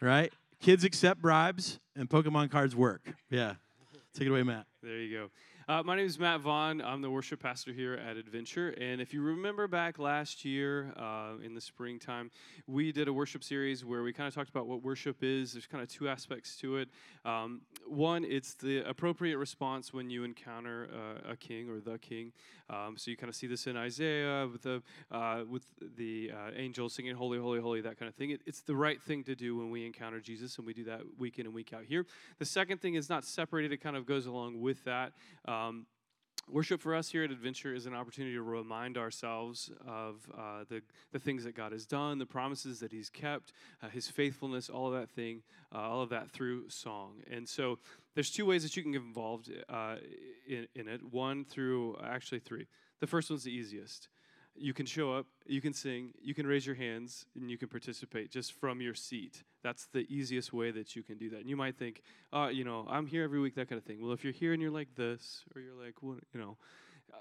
right? 0.00 0.32
Kids 0.60 0.84
accept 0.84 1.20
bribes, 1.20 1.78
and 1.94 2.08
Pokemon 2.08 2.50
cards 2.50 2.74
work. 2.74 3.14
Yeah. 3.30 3.54
Take 4.14 4.26
it 4.26 4.30
away, 4.30 4.42
Matt. 4.42 4.66
There 4.82 4.98
you 4.98 5.18
go. 5.18 5.30
Uh, 5.68 5.82
my 5.82 5.96
name 5.96 6.06
is 6.06 6.18
Matt 6.18 6.40
Vaughn. 6.40 6.80
I'm 6.80 7.02
the 7.02 7.10
worship 7.10 7.42
pastor 7.42 7.72
here 7.72 7.94
at 7.94 8.16
Adventure. 8.16 8.68
And 8.80 9.00
if 9.00 9.12
you 9.12 9.20
remember 9.20 9.66
back 9.66 9.98
last 9.98 10.44
year 10.44 10.94
uh, 10.96 11.32
in 11.44 11.54
the 11.54 11.60
springtime, 11.60 12.30
we 12.68 12.92
did 12.92 13.08
a 13.08 13.12
worship 13.12 13.42
series 13.42 13.84
where 13.84 14.04
we 14.04 14.12
kind 14.12 14.28
of 14.28 14.34
talked 14.34 14.48
about 14.48 14.68
what 14.68 14.82
worship 14.82 15.18
is. 15.22 15.52
There's 15.52 15.66
kind 15.66 15.82
of 15.82 15.88
two 15.88 16.08
aspects 16.08 16.56
to 16.58 16.76
it. 16.76 16.88
Um, 17.24 17.62
one, 17.88 18.24
it's 18.24 18.54
the 18.54 18.78
appropriate 18.88 19.38
response 19.38 19.92
when 19.92 20.10
you 20.10 20.24
encounter 20.24 20.88
uh, 20.92 21.32
a 21.32 21.36
king 21.36 21.68
or 21.68 21.80
the 21.80 21.98
king. 21.98 22.32
Um, 22.68 22.96
so 22.96 23.10
you 23.10 23.16
kind 23.16 23.28
of 23.28 23.36
see 23.36 23.46
this 23.46 23.66
in 23.66 23.76
Isaiah 23.76 24.48
with 24.50 24.62
the 24.62 24.82
uh, 25.10 25.44
with 25.48 25.64
the 25.96 26.32
uh, 26.34 26.50
angels 26.56 26.94
singing 26.94 27.14
"Holy, 27.14 27.38
Holy, 27.38 27.60
Holy," 27.60 27.80
that 27.80 27.98
kind 27.98 28.08
of 28.08 28.14
thing. 28.14 28.30
It, 28.30 28.42
it's 28.46 28.60
the 28.60 28.74
right 28.74 29.00
thing 29.00 29.24
to 29.24 29.34
do 29.34 29.56
when 29.56 29.70
we 29.70 29.86
encounter 29.86 30.20
Jesus, 30.20 30.58
and 30.58 30.66
we 30.66 30.74
do 30.74 30.84
that 30.84 31.02
week 31.18 31.38
in 31.38 31.46
and 31.46 31.54
week 31.54 31.72
out 31.72 31.84
here. 31.84 32.06
The 32.38 32.44
second 32.44 32.80
thing 32.80 32.94
is 32.94 33.08
not 33.08 33.24
separated; 33.24 33.72
it 33.72 33.78
kind 33.78 33.96
of 33.96 34.06
goes 34.06 34.26
along 34.26 34.60
with 34.60 34.84
that. 34.84 35.12
Um, 35.46 35.86
Worship 36.48 36.80
for 36.80 36.94
us 36.94 37.10
here 37.10 37.24
at 37.24 37.32
Adventure 37.32 37.74
is 37.74 37.86
an 37.86 37.94
opportunity 37.94 38.34
to 38.34 38.42
remind 38.42 38.96
ourselves 38.96 39.68
of 39.84 40.14
uh, 40.32 40.64
the, 40.68 40.80
the 41.10 41.18
things 41.18 41.42
that 41.42 41.56
God 41.56 41.72
has 41.72 41.86
done, 41.86 42.18
the 42.18 42.26
promises 42.26 42.78
that 42.80 42.92
He's 42.92 43.10
kept, 43.10 43.52
uh, 43.82 43.88
His 43.88 44.06
faithfulness, 44.06 44.70
all 44.70 44.86
of 44.86 44.92
that 44.92 45.10
thing, 45.10 45.42
uh, 45.74 45.78
all 45.78 46.02
of 46.02 46.10
that 46.10 46.30
through 46.30 46.68
song. 46.68 47.14
And 47.28 47.48
so 47.48 47.80
there's 48.14 48.30
two 48.30 48.46
ways 48.46 48.62
that 48.62 48.76
you 48.76 48.84
can 48.84 48.92
get 48.92 49.02
involved 49.02 49.50
uh, 49.68 49.96
in, 50.46 50.68
in 50.76 50.86
it. 50.86 51.00
One 51.10 51.44
through, 51.44 51.96
actually, 52.04 52.38
three. 52.38 52.68
The 53.00 53.08
first 53.08 53.28
one's 53.28 53.42
the 53.42 53.52
easiest 53.52 54.08
you 54.58 54.72
can 54.72 54.86
show 54.86 55.12
up, 55.12 55.26
you 55.46 55.60
can 55.60 55.72
sing, 55.72 56.12
you 56.20 56.34
can 56.34 56.46
raise 56.46 56.66
your 56.66 56.76
hands, 56.76 57.26
and 57.34 57.50
you 57.50 57.58
can 57.58 57.68
participate 57.68 58.30
just 58.30 58.52
from 58.52 58.80
your 58.80 58.94
seat. 58.94 59.42
That's 59.66 59.86
the 59.86 60.06
easiest 60.08 60.52
way 60.52 60.70
that 60.70 60.94
you 60.94 61.02
can 61.02 61.18
do 61.18 61.28
that. 61.30 61.40
And 61.40 61.50
you 61.50 61.56
might 61.56 61.76
think, 61.76 62.02
oh, 62.32 62.46
you 62.46 62.62
know, 62.62 62.86
I'm 62.88 63.04
here 63.04 63.24
every 63.24 63.40
week, 63.40 63.56
that 63.56 63.68
kind 63.68 63.80
of 63.80 63.84
thing. 63.84 64.00
Well, 64.00 64.12
if 64.12 64.22
you're 64.22 64.32
here 64.32 64.52
and 64.52 64.62
you're 64.62 64.70
like 64.70 64.94
this, 64.94 65.42
or 65.52 65.60
you're 65.60 65.74
like, 65.74 65.94
you 66.02 66.40
know, 66.40 66.56
uh, 67.12 67.16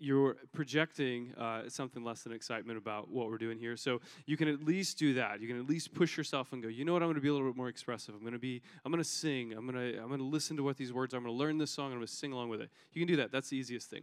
you're 0.00 0.34
projecting 0.52 1.32
uh, 1.34 1.68
something 1.68 2.02
less 2.02 2.22
than 2.22 2.32
excitement 2.32 2.76
about 2.76 3.08
what 3.08 3.30
we're 3.30 3.38
doing 3.38 3.56
here. 3.56 3.76
So 3.76 4.00
you 4.26 4.36
can 4.36 4.48
at 4.48 4.64
least 4.64 4.98
do 4.98 5.14
that. 5.14 5.40
You 5.40 5.46
can 5.46 5.60
at 5.60 5.68
least 5.68 5.94
push 5.94 6.16
yourself 6.16 6.52
and 6.52 6.60
go, 6.60 6.68
you 6.68 6.84
know 6.84 6.92
what? 6.92 7.02
I'm 7.02 7.06
going 7.06 7.14
to 7.14 7.20
be 7.20 7.28
a 7.28 7.32
little 7.32 7.48
bit 7.48 7.56
more 7.56 7.68
expressive. 7.68 8.16
I'm 8.16 8.22
going 8.22 8.32
to 8.32 8.40
be. 8.40 8.62
I'm 8.84 8.90
going 8.90 9.04
to 9.04 9.08
sing. 9.08 9.52
I'm 9.52 9.64
going 9.64 9.92
to. 9.92 10.00
I'm 10.00 10.08
going 10.08 10.18
to 10.18 10.26
listen 10.26 10.56
to 10.56 10.64
what 10.64 10.76
these 10.76 10.92
words. 10.92 11.14
are. 11.14 11.18
I'm 11.18 11.22
going 11.22 11.36
to 11.36 11.38
learn 11.38 11.56
this 11.56 11.70
song. 11.70 11.92
I'm 11.92 11.98
going 11.98 12.06
to 12.06 12.12
sing 12.12 12.32
along 12.32 12.48
with 12.48 12.62
it. 12.62 12.70
You 12.94 13.00
can 13.00 13.06
do 13.06 13.16
that. 13.18 13.30
That's 13.30 13.48
the 13.48 13.58
easiest 13.58 13.88
thing. 13.88 14.02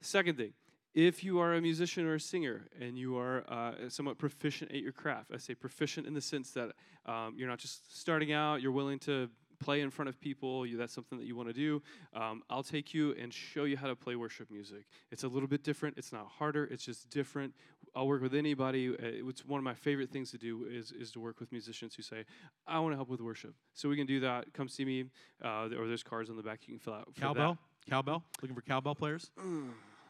Second 0.00 0.36
thing, 0.36 0.52
if 0.94 1.22
you 1.22 1.38
are 1.38 1.54
a 1.54 1.60
musician 1.60 2.06
or 2.06 2.14
a 2.14 2.20
singer 2.20 2.66
and 2.80 2.98
you 2.98 3.16
are 3.16 3.44
uh, 3.48 3.88
somewhat 3.88 4.18
proficient 4.18 4.72
at 4.72 4.78
your 4.78 4.92
craft, 4.92 5.30
I 5.32 5.38
say 5.38 5.54
proficient 5.54 6.06
in 6.06 6.14
the 6.14 6.20
sense 6.20 6.50
that 6.52 6.72
um, 7.06 7.34
you're 7.36 7.48
not 7.48 7.58
just 7.58 7.98
starting 7.98 8.32
out, 8.32 8.60
you're 8.60 8.72
willing 8.72 8.98
to 9.00 9.30
play 9.60 9.82
in 9.82 9.90
front 9.90 10.08
of 10.08 10.18
people, 10.20 10.66
you, 10.66 10.76
that's 10.76 10.92
something 10.92 11.18
that 11.18 11.26
you 11.26 11.36
want 11.36 11.48
to 11.48 11.52
do, 11.52 11.82
um, 12.14 12.42
I'll 12.48 12.62
take 12.62 12.92
you 12.94 13.14
and 13.20 13.32
show 13.32 13.64
you 13.64 13.76
how 13.76 13.86
to 13.86 13.94
play 13.94 14.16
worship 14.16 14.50
music. 14.50 14.86
It's 15.12 15.22
a 15.22 15.28
little 15.28 15.48
bit 15.48 15.62
different. 15.62 15.98
It's 15.98 16.12
not 16.12 16.26
harder. 16.26 16.64
It's 16.64 16.84
just 16.84 17.10
different. 17.10 17.54
I'll 17.94 18.08
work 18.08 18.22
with 18.22 18.34
anybody. 18.34 18.88
Uh, 18.88 19.28
it's 19.28 19.44
one 19.44 19.58
of 19.58 19.64
my 19.64 19.74
favorite 19.74 20.10
things 20.10 20.30
to 20.30 20.38
do 20.38 20.66
is, 20.68 20.92
is 20.92 21.12
to 21.12 21.20
work 21.20 21.40
with 21.40 21.52
musicians 21.52 21.94
who 21.94 22.02
say, 22.02 22.24
I 22.66 22.80
want 22.80 22.92
to 22.92 22.96
help 22.96 23.10
with 23.10 23.20
worship. 23.20 23.54
So 23.74 23.88
we 23.88 23.96
can 23.96 24.06
do 24.06 24.20
that. 24.20 24.52
Come 24.54 24.68
see 24.68 24.84
me, 24.84 25.04
uh, 25.44 25.68
or 25.78 25.86
there's 25.86 26.02
cards 26.02 26.30
on 26.30 26.36
the 26.36 26.42
back 26.42 26.60
you 26.66 26.74
can 26.74 26.80
fill 26.80 26.94
out. 26.94 27.08
Cowbell? 27.20 27.58
Cowbell? 27.88 28.24
Looking 28.40 28.54
for 28.54 28.62
cowbell 28.62 28.94
players? 28.94 29.30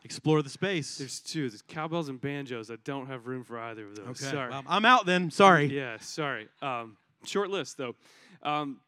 Explore 0.05 0.43
the 0.43 0.49
space. 0.49 0.97
There's 0.99 1.21
two. 1.21 1.51
There's 1.51 1.63
cowbells 1.63 2.09
and 2.09 2.21
banjos. 2.21 2.71
I 2.71 2.77
don't 2.85 3.07
have 3.07 3.27
room 3.27 3.45
for 3.45 3.59
either 3.59 3.87
of 3.87 3.97
those. 3.97 4.07
okay. 4.09 4.25
Sorry. 4.25 4.51
Well, 4.51 4.63
I'm 4.67 4.85
out 4.85 5.07
then. 5.07 5.31
Sorry. 5.31 5.67
Yeah, 5.67 5.99
sorry. 6.01 6.49
Um, 6.63 6.97
short 7.25 7.51
list 7.51 7.77
though. 7.77 7.95
Um, 8.43 8.81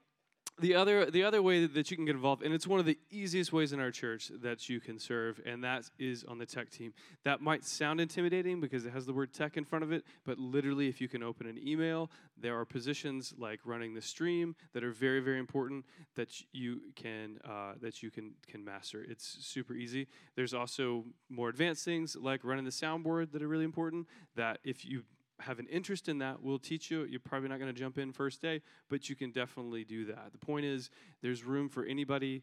the 0.61 0.75
other 0.75 1.11
the 1.11 1.25
other 1.25 1.43
way 1.43 1.67
that 1.67 1.91
you 1.91 1.97
can 1.97 2.05
get 2.05 2.15
involved 2.15 2.43
and 2.43 2.53
it's 2.53 2.67
one 2.67 2.79
of 2.79 2.87
the 2.87 2.99
easiest 3.11 3.53
ways 3.53 3.73
in 3.73 3.81
our 3.81 3.91
church 3.91 4.31
that 4.43 4.69
you 4.69 4.81
can 4.81 4.99
serve 4.99 5.41
and 5.47 5.65
that 5.65 5.91
is 5.99 6.25
on 6.25 6.39
the 6.39 6.47
tech 6.47 6.71
team. 6.71 6.93
That 7.25 7.41
might 7.41 7.65
sound 7.65 8.01
intimidating 8.01 8.61
because 8.61 8.85
it 8.85 8.93
has 8.93 9.07
the 9.07 9.13
word 9.13 9.33
tech 9.33 9.57
in 9.57 9.65
front 9.65 9.83
of 9.83 9.93
it 9.93 10.05
but 10.25 10.39
literally 10.39 10.89
if 10.89 11.01
you 11.01 11.09
can 11.09 11.23
open 11.23 11.47
an 11.47 11.59
email 11.67 12.11
there 12.37 12.59
are 12.59 12.65
positions 12.65 13.35
like 13.39 13.61
running 13.65 13.95
the 13.95 14.03
stream 14.03 14.55
that 14.75 14.85
are 14.85 14.93
very 14.93 15.21
very 15.21 15.39
important 15.39 15.85
that 16.17 16.29
you 16.53 16.83
can 16.95 17.39
uh, 17.45 17.73
that 17.81 18.03
you 18.03 18.11
can 18.11 18.33
can 18.47 18.65
master. 18.65 19.05
It's 19.09 19.39
super 19.41 19.75
easy. 19.75 20.07
There's 20.37 20.55
also 20.55 21.05
more 21.29 21.49
advanced 21.49 21.85
things 21.85 22.17
like 22.17 22.45
running 22.45 22.65
the 22.65 22.71
soundboard 22.71 23.33
that 23.33 23.43
are 23.43 23.49
really 23.49 23.65
important 23.65 24.07
that 24.37 24.59
if 24.65 24.85
you 24.85 25.03
have 25.43 25.59
an 25.59 25.67
interest 25.67 26.09
in 26.09 26.19
that, 26.19 26.43
we'll 26.43 26.59
teach 26.59 26.91
you. 26.91 27.05
You're 27.05 27.21
probably 27.21 27.49
not 27.49 27.59
going 27.59 27.73
to 27.73 27.79
jump 27.79 27.99
in 27.99 28.13
first 28.13 28.41
day, 28.41 28.63
but 28.89 29.09
you 29.09 29.17
can 29.17 29.31
definitely 29.31 29.85
do 29.85 30.05
that. 30.07 30.33
The 30.33 30.39
point 30.39 30.65
is, 30.65 30.91
there's 31.23 31.45
room 31.45 31.69
for 31.69 31.85
anybody, 31.85 32.43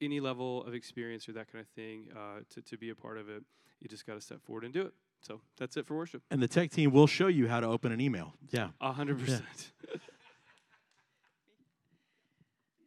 any 0.00 0.20
level 0.20 0.64
of 0.64 0.74
experience 0.74 1.28
or 1.28 1.32
that 1.32 1.50
kind 1.50 1.62
of 1.62 1.68
thing 1.68 2.08
uh, 2.14 2.40
to, 2.54 2.62
to 2.62 2.78
be 2.78 2.90
a 2.90 2.94
part 2.94 3.18
of 3.18 3.28
it. 3.28 3.42
You 3.80 3.88
just 3.88 4.06
got 4.06 4.14
to 4.14 4.20
step 4.20 4.42
forward 4.42 4.64
and 4.64 4.72
do 4.72 4.82
it. 4.82 4.92
So 5.20 5.40
that's 5.56 5.76
it 5.76 5.86
for 5.86 5.96
worship. 5.96 6.22
And 6.30 6.40
the 6.40 6.48
tech 6.48 6.70
team 6.70 6.92
will 6.92 7.06
show 7.06 7.26
you 7.26 7.48
how 7.48 7.60
to 7.60 7.66
open 7.66 7.90
an 7.92 8.00
email. 8.00 8.34
Yeah. 8.50 8.68
A 8.80 8.92
hundred 8.92 9.18
percent. 9.18 9.72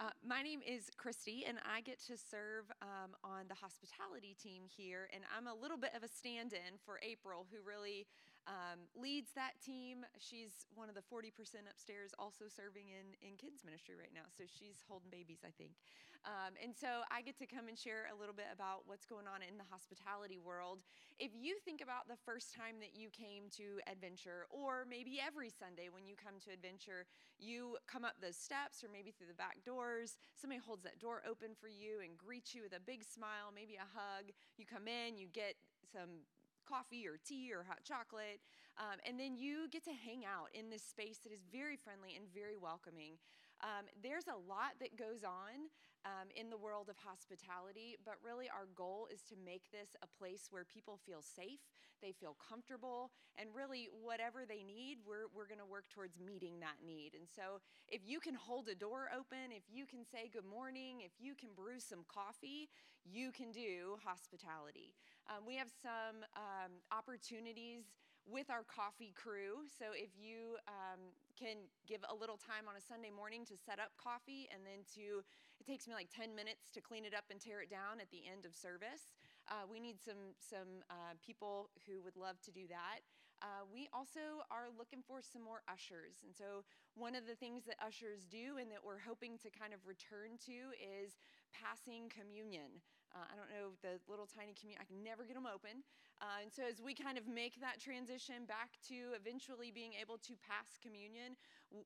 Uh, 0.02 0.10
my 0.26 0.42
name 0.42 0.62
is 0.66 0.89
Christy, 0.98 1.46
and 1.48 1.60
I 1.62 1.82
get 1.82 2.00
to 2.08 2.18
serve 2.18 2.66
um, 2.82 3.14
on 3.24 3.46
the 3.48 3.54
hospitality 3.54 4.36
team 4.42 4.64
here. 4.66 5.08
And 5.14 5.22
I'm 5.30 5.46
a 5.46 5.54
little 5.54 5.78
bit 5.78 5.92
of 5.96 6.02
a 6.02 6.08
stand 6.08 6.54
in 6.54 6.82
for 6.84 7.00
April, 7.04 7.46
who 7.52 7.62
really 7.62 8.08
um, 8.48 8.89
leads 8.98 9.32
that 9.38 9.60
team. 9.62 10.06
She's 10.18 10.66
one 10.74 10.89
of 10.89 10.96
the 10.96 11.06
40% 11.06 11.30
upstairs, 11.70 12.12
also 12.18 12.46
serving 12.50 12.89
in, 12.89 13.14
in 13.22 13.38
kids' 13.38 13.62
ministry 13.64 13.94
right 13.94 14.14
now. 14.14 14.26
So 14.34 14.46
she's 14.50 14.82
holding 14.88 15.14
babies, 15.14 15.46
I 15.46 15.54
think. 15.54 15.78
Um, 16.22 16.54
and 16.62 16.70
so 16.70 17.02
I 17.10 17.26
get 17.26 17.38
to 17.42 17.50
come 17.50 17.66
and 17.66 17.74
share 17.74 18.06
a 18.14 18.18
little 18.18 18.38
bit 18.38 18.46
about 18.54 18.86
what's 18.86 19.10
going 19.10 19.26
on 19.26 19.42
in 19.42 19.58
the 19.58 19.66
hospitality 19.66 20.38
world. 20.38 20.86
If 21.18 21.34
you 21.34 21.58
think 21.66 21.82
about 21.82 22.06
the 22.06 22.18
first 22.26 22.54
time 22.54 22.78
that 22.78 22.94
you 22.94 23.10
came 23.10 23.50
to 23.58 23.82
Adventure, 23.89 24.46
or 24.54 24.86
maybe 24.86 25.18
every 25.18 25.50
Sunday 25.50 25.89
when 25.89 26.06
you 26.06 26.14
come 26.14 26.38
to 26.46 26.54
Adventure, 26.54 27.10
you 27.42 27.78
come 27.89 28.06
up 28.06 28.22
those 28.22 28.38
steps 28.38 28.86
or 28.86 28.89
maybe 28.94 29.10
through 29.10 29.34
the 29.34 29.38
back 29.38 29.66
doors, 29.66 30.18
somebody 30.38 30.62
holds 30.62 30.86
that 30.86 31.02
door 31.02 31.26
open 31.26 31.58
for 31.58 31.70
you 31.70 32.06
and 32.06 32.14
greets 32.18 32.54
you 32.54 32.62
with 32.62 32.78
a 32.78 32.82
big 32.82 33.02
smile, 33.02 33.50
maybe 33.50 33.82
a 33.82 33.89
hug. 33.89 34.30
You 34.62 34.70
come 34.70 34.86
in, 34.86 35.18
you 35.18 35.26
get 35.26 35.58
some 35.89 36.22
coffee 36.68 37.07
or 37.07 37.18
tea 37.18 37.51
or 37.53 37.64
hot 37.64 37.84
chocolate. 37.84 38.39
Um, 38.78 38.99
and 39.05 39.20
then 39.20 39.36
you 39.36 39.68
get 39.70 39.84
to 39.86 39.93
hang 39.93 40.24
out 40.26 40.49
in 40.53 40.70
this 40.70 40.84
space 40.84 41.20
that 41.24 41.34
is 41.34 41.43
very 41.51 41.76
friendly 41.76 42.16
and 42.16 42.26
very 42.34 42.57
welcoming. 42.57 43.20
Um, 43.62 43.86
there's 44.01 44.26
a 44.26 44.39
lot 44.49 44.80
that 44.82 44.97
goes 44.97 45.24
on 45.24 45.70
um, 46.05 46.34
in 46.34 46.49
the 46.49 46.57
world 46.57 46.89
of 46.89 46.97
hospitality, 46.97 47.97
but 48.01 48.18
really 48.26 48.49
our 48.49 48.66
goal 48.74 49.07
is 49.14 49.22
to 49.30 49.36
make 49.38 49.70
this 49.70 49.93
a 50.01 50.09
place 50.09 50.47
where 50.49 50.66
people 50.66 50.97
feel 50.97 51.22
safe, 51.22 51.62
they 52.01 52.12
feel 52.12 52.36
comfortable, 52.41 53.12
and 53.38 53.53
really 53.53 53.89
whatever 54.01 54.41
they 54.49 54.66
need, 54.66 54.97
we're, 55.05 55.30
we're 55.30 55.45
going 55.45 55.62
to 55.62 55.70
work 55.70 55.86
towards 55.93 56.18
meeting 56.18 56.57
that 56.59 56.82
need. 56.82 57.14
And 57.14 57.30
so 57.30 57.62
if 57.88 58.01
you 58.01 58.20
can 58.20 58.34
hold 58.34 58.68
a 58.68 58.74
door 58.74 59.14
open, 59.14 59.53
if 59.53 59.70
you 59.70 59.86
can 59.86 60.01
say 60.01 60.26
good 60.26 60.47
morning, 60.49 61.05
if 61.05 61.14
you 61.22 61.36
can 61.38 61.53
brew 61.53 61.78
some 61.78 62.01
coffee, 62.09 62.66
you 63.05 63.32
can 63.32 63.51
do 63.51 64.01
hospitality. 64.03 64.93
Um, 65.32 65.48
we 65.48 65.56
have 65.56 65.72
some 65.72 66.28
um, 66.36 66.84
opportunities 66.92 67.88
with 68.28 68.52
our 68.52 68.68
coffee 68.68 69.16
crew. 69.16 69.64
So 69.64 69.96
if 69.96 70.12
you 70.20 70.60
um, 70.68 71.00
can 71.40 71.72
give 71.88 72.04
a 72.04 72.12
little 72.12 72.36
time 72.36 72.68
on 72.68 72.76
a 72.76 72.84
Sunday 72.84 73.16
morning 73.16 73.48
to 73.48 73.56
set 73.56 73.80
up 73.80 73.96
coffee 73.96 74.52
and 74.52 74.68
then 74.68 74.84
to, 75.00 75.24
it 75.56 75.64
takes 75.64 75.88
me 75.88 75.96
like 75.96 76.12
10 76.12 76.36
minutes 76.36 76.68
to 76.76 76.84
clean 76.84 77.08
it 77.08 77.16
up 77.16 77.32
and 77.32 77.40
tear 77.40 77.64
it 77.64 77.72
down 77.72 78.04
at 78.04 78.12
the 78.12 78.28
end 78.28 78.44
of 78.44 78.52
service. 78.52 79.16
Uh, 79.48 79.64
we 79.64 79.80
need 79.80 80.04
some, 80.04 80.36
some 80.36 80.84
uh, 80.92 81.16
people 81.24 81.72
who 81.88 82.04
would 82.04 82.20
love 82.20 82.36
to 82.44 82.52
do 82.52 82.68
that. 82.68 83.00
Uh, 83.40 83.64
we 83.72 83.88
also 83.96 84.44
are 84.52 84.68
looking 84.76 85.00
for 85.00 85.24
some 85.24 85.42
more 85.42 85.64
ushers. 85.72 86.22
And 86.28 86.36
so, 86.36 86.62
one 86.94 87.18
of 87.18 87.26
the 87.26 87.34
things 87.34 87.66
that 87.66 87.74
ushers 87.82 88.30
do 88.30 88.62
and 88.62 88.70
that 88.70 88.86
we're 88.86 89.02
hoping 89.02 89.34
to 89.42 89.50
kind 89.50 89.74
of 89.74 89.82
return 89.88 90.38
to 90.46 90.78
is 90.78 91.18
passing 91.50 92.06
communion. 92.14 92.86
Uh, 93.12 93.28
I 93.28 93.36
don't 93.36 93.51
know 93.51 93.76
the 93.84 93.99
little 94.07 94.28
tiny 94.28 94.55
communion, 94.55 94.80
I 94.80 94.88
can 94.88 95.03
never 95.03 95.28
get 95.28 95.36
them 95.36 95.47
open. 95.47 95.84
Uh, 96.24 96.47
and 96.47 96.51
so, 96.51 96.64
as 96.64 96.80
we 96.80 96.95
kind 96.95 97.18
of 97.18 97.28
make 97.28 97.59
that 97.59 97.80
transition 97.80 98.47
back 98.47 98.80
to 98.88 99.12
eventually 99.18 99.72
being 99.72 99.91
able 99.99 100.18
to 100.24 100.34
pass 100.39 100.80
communion, 100.80 101.36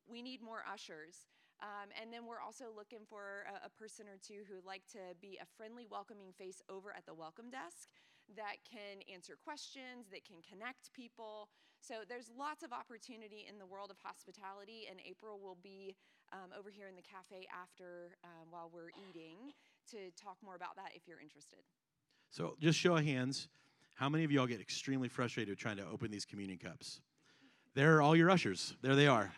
we 0.05 0.21
need 0.21 0.41
more 0.41 0.61
ushers. 0.67 1.25
Um, 1.63 1.87
and 1.95 2.11
then 2.11 2.27
we're 2.27 2.43
also 2.43 2.67
looking 2.75 3.07
for 3.07 3.47
a, 3.47 3.67
a 3.67 3.71
person 3.71 4.11
or 4.11 4.19
two 4.19 4.43
who 4.45 4.59
would 4.59 4.67
like 4.67 4.83
to 4.91 5.15
be 5.23 5.39
a 5.39 5.47
friendly, 5.55 5.87
welcoming 5.87 6.35
face 6.35 6.61
over 6.67 6.91
at 6.91 7.07
the 7.07 7.15
welcome 7.15 7.47
desk 7.47 7.95
that 8.33 8.57
can 8.65 9.05
answer 9.05 9.37
questions, 9.37 10.09
that 10.09 10.25
can 10.25 10.41
connect 10.41 10.91
people. 10.93 11.47
So 11.79 12.01
there's 12.09 12.33
lots 12.33 12.65
of 12.65 12.73
opportunity 12.73 13.45
in 13.45 13.61
the 13.61 13.65
world 13.69 13.93
of 13.93 14.01
hospitality, 14.01 14.89
and 14.89 14.97
April 15.05 15.37
will 15.37 15.57
be 15.61 15.95
um, 16.33 16.49
over 16.57 16.73
here 16.73 16.89
in 16.89 16.97
the 16.97 17.05
cafe 17.05 17.45
after 17.53 18.17
um, 18.25 18.49
while 18.49 18.73
we're 18.73 18.89
eating 19.09 19.53
to 19.91 20.11
talk 20.21 20.37
more 20.43 20.55
about 20.55 20.75
that 20.75 20.91
if 20.93 21.07
you're 21.07 21.19
interested. 21.19 21.59
So 22.29 22.55
just 22.59 22.77
show 22.77 22.95
of 22.95 23.05
hands. 23.05 23.47
How 23.95 24.09
many 24.09 24.23
of 24.23 24.31
y'all 24.31 24.47
get 24.47 24.59
extremely 24.59 25.07
frustrated 25.07 25.57
trying 25.57 25.77
to 25.77 25.85
open 25.87 26.11
these 26.11 26.25
communion 26.25 26.57
cups? 26.57 26.99
There 27.75 27.95
are 27.95 28.01
all 28.01 28.15
your 28.15 28.29
ushers. 28.29 28.75
There 28.81 28.95
they 28.95 29.07
are. 29.07 29.31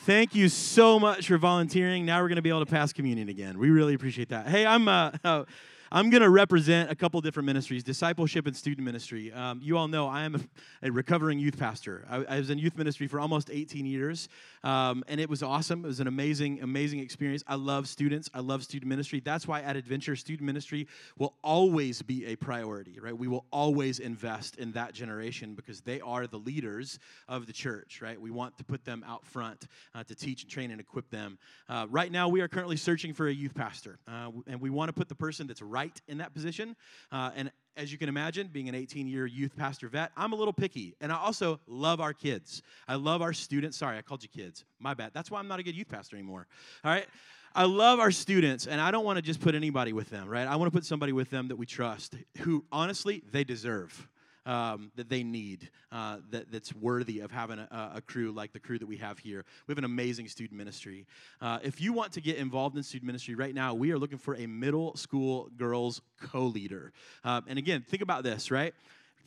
Thank 0.00 0.34
you 0.34 0.48
so 0.48 0.98
much 0.98 1.26
for 1.26 1.36
volunteering. 1.36 2.06
Now 2.06 2.22
we're 2.22 2.28
going 2.28 2.36
to 2.36 2.42
be 2.42 2.48
able 2.48 2.64
to 2.64 2.70
pass 2.70 2.92
communion 2.92 3.28
again. 3.28 3.58
We 3.58 3.70
really 3.70 3.94
appreciate 3.94 4.30
that. 4.30 4.48
Hey, 4.48 4.64
I'm 4.64 4.88
uh, 4.88 5.12
uh, 5.22 5.44
I'm 5.92 6.08
going 6.08 6.22
to 6.22 6.30
represent 6.30 6.88
a 6.88 6.94
couple 6.94 7.20
different 7.20 7.46
ministries, 7.46 7.82
discipleship 7.82 8.46
and 8.46 8.56
student 8.56 8.84
ministry. 8.84 9.32
Um, 9.32 9.58
you 9.60 9.76
all 9.76 9.88
know 9.88 10.06
I 10.06 10.22
am 10.22 10.36
a, 10.36 10.40
a 10.86 10.92
recovering 10.92 11.40
youth 11.40 11.58
pastor. 11.58 12.06
I, 12.08 12.18
I, 12.18 12.38
was 12.38 12.48
in 12.48 12.58
youth 12.58 12.78
ministry 12.78 13.08
for 13.08 13.18
almost 13.18 13.50
18 13.50 13.86
years, 13.86 14.28
um, 14.62 15.02
and 15.08 15.20
it 15.20 15.28
was 15.28 15.42
awesome. 15.42 15.84
It 15.84 15.88
was 15.88 15.98
an 15.98 16.06
amazing, 16.06 16.62
amazing 16.62 17.00
experience. 17.00 17.42
I 17.48 17.56
love 17.56 17.88
students. 17.88 18.30
I 18.32 18.38
love 18.38 18.62
student 18.62 18.88
ministry. 18.88 19.18
That's 19.18 19.48
why 19.48 19.62
at 19.62 19.74
Adventure, 19.74 20.14
student 20.14 20.46
ministry 20.46 20.86
will 21.18 21.34
always 21.42 22.02
be 22.02 22.24
a 22.26 22.36
priority, 22.36 23.00
right? 23.00 23.16
We 23.16 23.26
will 23.26 23.46
always 23.50 23.98
invest 23.98 24.58
in 24.58 24.70
that 24.72 24.94
generation 24.94 25.56
because 25.56 25.80
they 25.80 26.00
are 26.00 26.28
the 26.28 26.38
leaders 26.38 27.00
of 27.26 27.46
the 27.48 27.52
church, 27.52 28.00
right? 28.00 28.20
We 28.20 28.30
want 28.30 28.56
to 28.58 28.64
put 28.64 28.84
them 28.84 29.04
out 29.08 29.26
front 29.26 29.66
uh, 29.96 30.04
to 30.04 30.14
teach 30.14 30.44
and 30.44 30.52
train 30.52 30.70
and 30.70 30.80
equip 30.80 31.10
them. 31.10 31.36
Uh, 31.68 31.88
right 31.90 32.12
now, 32.12 32.28
we 32.28 32.42
are 32.42 32.48
currently 32.48 32.76
searching 32.76 33.12
for 33.12 33.26
a 33.26 33.34
youth 33.34 33.56
pastor, 33.56 33.98
uh, 34.06 34.30
and 34.46 34.60
we 34.60 34.70
want 34.70 34.88
to 34.88 34.92
put 34.92 35.08
the 35.08 35.16
person 35.16 35.48
that's 35.48 35.60
right 35.60 35.79
right 35.80 36.00
in 36.08 36.18
that 36.18 36.34
position. 36.34 36.76
Uh, 37.10 37.30
and 37.34 37.50
as 37.76 37.90
you 37.90 37.98
can 37.98 38.08
imagine, 38.08 38.48
being 38.48 38.68
an 38.68 38.74
18 38.74 39.06
year 39.06 39.26
youth 39.26 39.56
pastor 39.56 39.88
vet, 39.88 40.12
I'm 40.16 40.32
a 40.32 40.36
little 40.36 40.52
picky. 40.52 40.94
And 41.00 41.10
I 41.10 41.16
also 41.16 41.60
love 41.66 42.00
our 42.00 42.12
kids. 42.12 42.62
I 42.86 42.96
love 42.96 43.22
our 43.22 43.32
students. 43.32 43.78
Sorry, 43.78 43.96
I 43.96 44.02
called 44.02 44.22
you 44.22 44.28
kids. 44.28 44.64
My 44.78 44.94
bad. 44.94 45.12
That's 45.14 45.30
why 45.30 45.38
I'm 45.38 45.48
not 45.48 45.60
a 45.60 45.62
good 45.62 45.74
youth 45.74 45.88
pastor 45.88 46.16
anymore. 46.16 46.46
All 46.84 46.90
right? 46.90 47.06
I 47.52 47.64
love 47.64 47.98
our 47.98 48.12
students, 48.12 48.68
and 48.68 48.80
I 48.80 48.92
don't 48.92 49.04
want 49.04 49.16
to 49.16 49.22
just 49.22 49.40
put 49.40 49.56
anybody 49.56 49.92
with 49.92 50.08
them, 50.08 50.28
right? 50.28 50.46
I 50.46 50.54
want 50.54 50.70
to 50.70 50.76
put 50.76 50.84
somebody 50.84 51.12
with 51.12 51.30
them 51.30 51.48
that 51.48 51.56
we 51.56 51.66
trust, 51.66 52.14
who 52.42 52.64
honestly, 52.70 53.24
they 53.32 53.42
deserve. 53.42 54.08
Um, 54.50 54.90
that 54.96 55.08
they 55.08 55.22
need 55.22 55.70
uh, 55.92 56.16
that, 56.30 56.50
that's 56.50 56.74
worthy 56.74 57.20
of 57.20 57.30
having 57.30 57.60
a, 57.60 57.92
a, 57.94 58.00
crew 58.00 58.32
like 58.32 58.52
the 58.52 58.58
crew 58.58 58.80
that 58.80 58.86
we 58.86 58.96
have 58.96 59.16
here. 59.16 59.44
We 59.68 59.72
have 59.72 59.78
an 59.78 59.84
amazing 59.84 60.26
student 60.26 60.58
ministry. 60.58 61.06
Uh, 61.40 61.60
if 61.62 61.80
you 61.80 61.92
want 61.92 62.12
to 62.14 62.20
get 62.20 62.36
involved 62.36 62.76
in 62.76 62.82
student 62.82 63.06
ministry 63.06 63.36
right 63.36 63.54
now, 63.54 63.74
we 63.74 63.92
are 63.92 63.98
looking 63.98 64.18
for 64.18 64.34
a 64.34 64.46
middle 64.46 64.96
school 64.96 65.50
girls 65.56 66.02
co 66.20 66.46
leader. 66.46 66.92
Um, 67.22 67.44
and 67.46 67.60
again, 67.60 67.84
think 67.88 68.02
about 68.02 68.24
this, 68.24 68.50
right? 68.50 68.74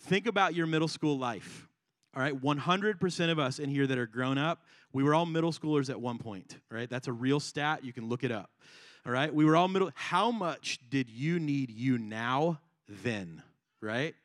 Think 0.02 0.28
about 0.28 0.56
your 0.56 0.68
middle 0.68 0.90
school 0.90 1.18
life. 1.18 1.70
All 2.16 2.22
right, 2.22 2.40
100% 2.40 3.32
of 3.32 3.40
us 3.40 3.60
in 3.60 3.70
here 3.70 3.88
that 3.88 3.98
are 3.98 4.06
grown 4.06 4.38
up, 4.38 4.66
we 4.92 5.04
were 5.04 5.16
all 5.16 5.26
middle 5.26 5.54
schoolers 5.54 5.90
at 5.90 6.00
one 6.00 6.18
point, 6.18 6.58
right? 6.70 6.90
That's 6.90 7.08
a 7.08 7.14
real 7.14 7.40
stat. 7.40 7.86
You 7.86 7.94
can 7.94 8.10
look 8.10 8.26
it 8.26 8.32
up. 8.32 8.52
All 9.06 9.14
right, 9.14 9.34
we 9.34 9.46
were 9.46 9.56
all 9.56 9.70
middle. 9.70 9.90
How 9.96 10.32
much 10.32 10.80
did 10.90 11.10
you 11.10 11.40
need 11.40 11.72
you 11.72 11.98
now 11.98 12.60
then, 12.90 13.42
right? 13.80 14.16